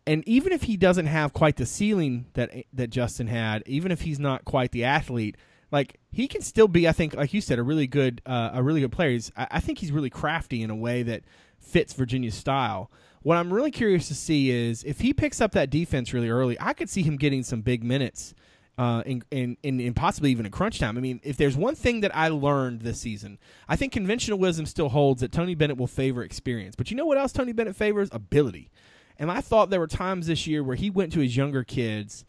And 0.06 0.28
even 0.28 0.52
if 0.52 0.64
he 0.64 0.76
doesn't 0.76 1.06
have 1.06 1.32
quite 1.32 1.56
the 1.56 1.66
ceiling 1.66 2.26
that 2.34 2.52
that 2.74 2.90
Justin 2.90 3.28
had, 3.28 3.64
even 3.66 3.94
if 3.94 4.02
he's 4.02 4.20
not 4.20 4.44
quite 4.44 4.74
the 4.74 4.84
athlete, 4.84 5.38
like 5.72 6.00
he 6.12 6.28
can 6.28 6.42
still 6.42 6.68
be, 6.68 6.88
I 6.88 6.92
think, 6.92 7.16
like 7.16 7.34
you 7.34 7.42
said, 7.42 7.60
a 7.60 7.64
really 7.64 7.88
good, 7.88 8.22
uh, 8.26 8.52
a 8.54 8.64
really 8.64 8.82
good 8.82 8.92
player. 8.92 9.12
He's, 9.12 9.32
I, 9.38 9.48
I, 9.52 9.60
think 9.60 9.80
he's 9.80 9.92
really 9.92 10.10
crafty 10.10 10.62
in 10.64 10.70
a 10.70 10.76
way 10.76 11.04
that 11.04 11.24
fits 11.60 11.94
Virginia's 11.94 12.36
style. 12.36 12.92
What 13.22 13.38
I'm 13.38 13.52
really 13.54 13.72
curious 13.72 14.08
to 14.08 14.16
see 14.16 14.50
is 14.50 14.84
if 14.84 15.02
he 15.02 15.14
picks 15.14 15.42
up 15.42 15.52
that 15.52 15.70
defense 15.70 16.14
really 16.14 16.30
early, 16.30 16.58
I 16.60 16.74
could 16.74 16.90
see 16.90 17.04
him 17.04 17.18
getting 17.18 17.44
some 17.44 17.62
big 17.62 17.84
minutes, 17.84 18.34
uh, 18.78 19.04
in, 19.06 19.22
in, 19.30 19.58
in 19.62 19.94
possibly 19.94 20.32
even 20.32 20.46
a 20.46 20.50
crunch 20.50 20.80
time. 20.80 20.98
I 20.98 21.02
mean, 21.02 21.20
if 21.22 21.36
there's 21.36 21.58
one 21.58 21.76
thing 21.76 22.00
that 22.00 22.16
I 22.16 22.30
learned 22.30 22.82
this 22.82 23.02
season, 23.02 23.38
I 23.68 23.76
think 23.76 23.92
conventional 23.92 24.40
wisdom 24.40 24.66
still 24.66 24.88
holds 24.88 25.20
that 25.20 25.34
Tony 25.34 25.54
Bennett 25.54 25.78
will 25.78 25.86
favor 25.86 26.24
experience. 26.24 26.78
But 26.78 26.90
you 26.90 26.96
know 26.96 27.06
what 27.06 27.18
else 27.18 27.34
Tony 27.34 27.52
Bennett 27.52 27.76
favors? 27.76 28.08
Ability. 28.14 28.72
And 29.18 29.30
I 29.30 29.42
thought 29.42 29.70
there 29.70 29.82
were 29.82 29.88
times 29.88 30.28
this 30.28 30.48
year 30.48 30.64
where 30.64 30.78
he 30.78 30.90
went 30.90 31.12
to 31.12 31.20
his 31.20 31.36
younger 31.36 31.66
kids 31.66 32.24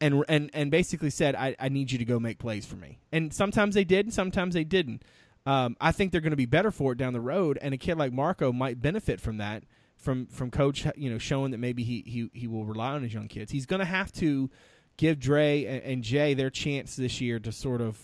and 0.00 0.24
and 0.28 0.50
and 0.52 0.70
basically 0.70 1.10
said, 1.10 1.34
I, 1.34 1.56
I 1.58 1.68
need 1.68 1.90
you 1.90 1.98
to 1.98 2.04
go 2.04 2.18
make 2.18 2.38
plays 2.38 2.66
for 2.66 2.76
me. 2.76 2.98
And 3.12 3.32
sometimes 3.32 3.74
they 3.74 3.84
did, 3.84 4.06
and 4.06 4.14
sometimes 4.14 4.54
they 4.54 4.64
didn't. 4.64 5.02
Um, 5.46 5.76
I 5.80 5.92
think 5.92 6.10
they're 6.10 6.20
going 6.20 6.32
to 6.32 6.36
be 6.36 6.46
better 6.46 6.70
for 6.70 6.92
it 6.92 6.98
down 6.98 7.12
the 7.12 7.20
road, 7.20 7.58
and 7.62 7.72
a 7.72 7.76
kid 7.76 7.96
like 7.96 8.12
Marco 8.12 8.52
might 8.52 8.82
benefit 8.82 9.20
from 9.20 9.38
that, 9.38 9.64
from 9.96 10.26
from 10.26 10.50
coach, 10.50 10.86
you 10.96 11.10
know, 11.10 11.18
showing 11.18 11.52
that 11.52 11.58
maybe 11.58 11.84
he 11.84 12.02
he 12.06 12.30
he 12.32 12.46
will 12.46 12.64
rely 12.64 12.92
on 12.92 13.02
his 13.02 13.14
young 13.14 13.28
kids. 13.28 13.52
He's 13.52 13.66
going 13.66 13.80
to 13.80 13.86
have 13.86 14.12
to 14.14 14.50
give 14.96 15.20
Dre 15.20 15.64
and, 15.64 15.82
and, 15.82 16.02
Jay 16.02 16.32
their 16.32 16.48
chance 16.48 16.96
this 16.96 17.20
year 17.20 17.38
to 17.38 17.52
sort 17.52 17.82
of, 17.82 17.98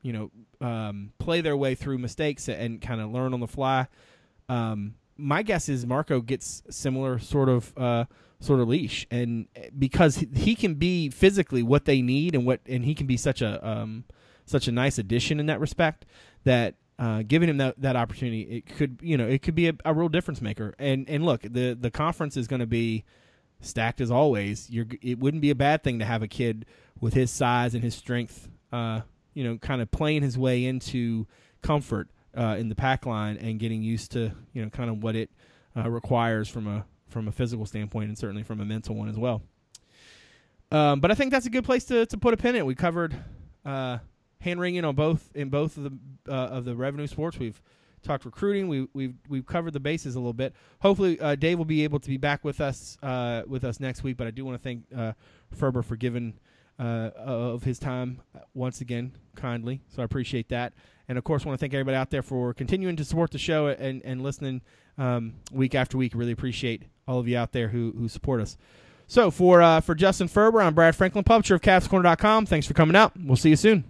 you 0.00 0.14
know, 0.14 0.30
um, 0.66 1.12
play 1.18 1.42
their 1.42 1.58
way 1.58 1.74
through 1.74 1.98
mistakes 1.98 2.48
and 2.48 2.80
kind 2.80 3.02
of 3.02 3.10
learn 3.10 3.34
on 3.34 3.40
the 3.40 3.46
fly. 3.46 3.86
Um, 4.48 4.94
my 5.18 5.42
guess 5.42 5.68
is 5.68 5.86
Marco 5.86 6.20
gets 6.20 6.62
similar 6.70 7.18
sort 7.18 7.48
of. 7.48 7.72
Uh, 7.76 8.04
sort 8.40 8.60
of 8.60 8.68
leash, 8.68 9.06
and 9.10 9.48
because 9.78 10.24
he 10.34 10.54
can 10.54 10.74
be 10.74 11.10
physically 11.10 11.62
what 11.62 11.84
they 11.84 12.02
need, 12.02 12.34
and 12.34 12.46
what 12.46 12.60
and 12.66 12.84
he 12.84 12.94
can 12.94 13.06
be 13.06 13.16
such 13.16 13.42
a 13.42 13.66
um, 13.66 14.04
such 14.46 14.68
a 14.68 14.72
nice 14.72 14.98
addition 14.98 15.40
in 15.40 15.46
that 15.46 15.60
respect 15.60 16.06
that 16.44 16.76
uh, 16.98 17.22
giving 17.26 17.48
him 17.48 17.58
that, 17.58 17.80
that 17.80 17.96
opportunity, 17.96 18.42
it 18.42 18.66
could 18.76 18.98
you 19.02 19.16
know 19.16 19.26
it 19.26 19.42
could 19.42 19.54
be 19.54 19.68
a, 19.68 19.74
a 19.84 19.94
real 19.94 20.08
difference 20.08 20.40
maker. 20.40 20.74
And 20.78 21.08
and 21.08 21.24
look, 21.24 21.42
the 21.42 21.76
the 21.78 21.90
conference 21.90 22.36
is 22.36 22.46
going 22.46 22.60
to 22.60 22.66
be 22.66 23.04
stacked 23.60 24.00
as 24.00 24.10
always. 24.10 24.70
You're, 24.70 24.86
it 25.02 25.18
wouldn't 25.18 25.40
be 25.40 25.50
a 25.50 25.54
bad 25.54 25.82
thing 25.82 25.98
to 25.98 26.04
have 26.04 26.22
a 26.22 26.28
kid 26.28 26.66
with 27.00 27.14
his 27.14 27.30
size 27.30 27.74
and 27.74 27.82
his 27.82 27.94
strength, 27.94 28.48
uh, 28.72 29.00
you 29.34 29.44
know, 29.44 29.58
kind 29.58 29.82
of 29.82 29.90
playing 29.90 30.22
his 30.22 30.38
way 30.38 30.64
into 30.64 31.26
comfort 31.62 32.08
uh, 32.36 32.56
in 32.58 32.68
the 32.68 32.74
pack 32.74 33.06
line 33.06 33.36
and 33.36 33.58
getting 33.58 33.82
used 33.82 34.12
to 34.12 34.32
you 34.52 34.62
know 34.62 34.70
kind 34.70 34.90
of 34.90 35.02
what 35.02 35.16
it 35.16 35.30
uh, 35.76 35.88
requires 35.88 36.48
from 36.48 36.66
a 36.66 36.84
from 37.08 37.28
a 37.28 37.32
physical 37.32 37.66
standpoint 37.66 38.08
and 38.08 38.18
certainly 38.18 38.42
from 38.42 38.60
a 38.60 38.64
mental 38.64 38.94
one 38.94 39.08
as 39.08 39.18
well. 39.18 39.42
Um, 40.70 41.00
but 41.00 41.10
I 41.10 41.14
think 41.14 41.32
that's 41.32 41.46
a 41.46 41.50
good 41.50 41.64
place 41.64 41.84
to, 41.86 42.06
to 42.06 42.18
put 42.18 42.34
a 42.34 42.36
pin 42.36 42.54
in. 42.54 42.66
We 42.66 42.74
covered 42.74 43.16
uh, 43.64 43.98
hand 44.40 44.60
wringing 44.60 44.84
on 44.84 44.94
both 44.94 45.30
in 45.34 45.48
both 45.48 45.76
of 45.76 45.84
the 45.84 45.98
uh, 46.28 46.48
of 46.48 46.64
the 46.64 46.76
revenue 46.76 47.06
sports. 47.06 47.38
We've 47.38 47.60
talked 48.02 48.24
recruiting. 48.24 48.68
We, 48.68 48.88
we've 48.92 49.14
we've 49.28 49.46
covered 49.46 49.72
the 49.72 49.80
bases 49.80 50.14
a 50.14 50.18
little 50.18 50.32
bit. 50.32 50.54
Hopefully, 50.80 51.18
uh, 51.20 51.34
Dave 51.34 51.58
will 51.58 51.64
be 51.64 51.84
able 51.84 52.00
to 52.00 52.08
be 52.08 52.16
back 52.16 52.44
with 52.44 52.60
us 52.60 52.98
uh, 53.02 53.42
with 53.46 53.64
us 53.64 53.80
next 53.80 54.02
week. 54.02 54.16
But 54.16 54.26
I 54.26 54.30
do 54.30 54.44
want 54.44 54.58
to 54.58 54.62
thank 54.62 54.84
uh, 54.94 55.12
Ferber 55.54 55.82
for 55.82 55.96
giving 55.96 56.34
uh, 56.78 57.10
of 57.16 57.64
his 57.64 57.78
time 57.78 58.20
once 58.54 58.80
again 58.80 59.12
kindly. 59.36 59.80
So 59.88 60.02
I 60.02 60.04
appreciate 60.04 60.48
that. 60.50 60.74
And 61.08 61.16
of 61.16 61.24
course, 61.24 61.44
want 61.44 61.58
to 61.58 61.60
thank 61.60 61.72
everybody 61.72 61.96
out 61.96 62.10
there 62.10 62.22
for 62.22 62.52
continuing 62.52 62.96
to 62.96 63.04
support 63.04 63.30
the 63.30 63.38
show 63.38 63.68
and 63.68 64.02
and 64.04 64.22
listening 64.22 64.60
um, 64.98 65.34
week 65.50 65.74
after 65.74 65.96
week. 65.96 66.12
Really 66.14 66.32
appreciate 66.32 66.84
all 67.08 67.18
of 67.18 67.26
you 67.26 67.36
out 67.36 67.52
there 67.52 67.68
who 67.68 67.92
who 67.98 68.08
support 68.08 68.40
us. 68.40 68.56
So 69.08 69.30
for 69.30 69.62
uh, 69.62 69.80
for 69.80 69.94
Justin 69.94 70.28
Ferber, 70.28 70.60
I'm 70.60 70.74
Brad 70.74 70.94
Franklin, 70.94 71.24
publisher 71.24 71.54
of 71.56 71.62
CavsCorner.com. 71.62 72.46
Thanks 72.46 72.66
for 72.66 72.74
coming 72.74 72.94
out. 72.94 73.12
We'll 73.18 73.36
see 73.36 73.50
you 73.50 73.56
soon. 73.56 73.84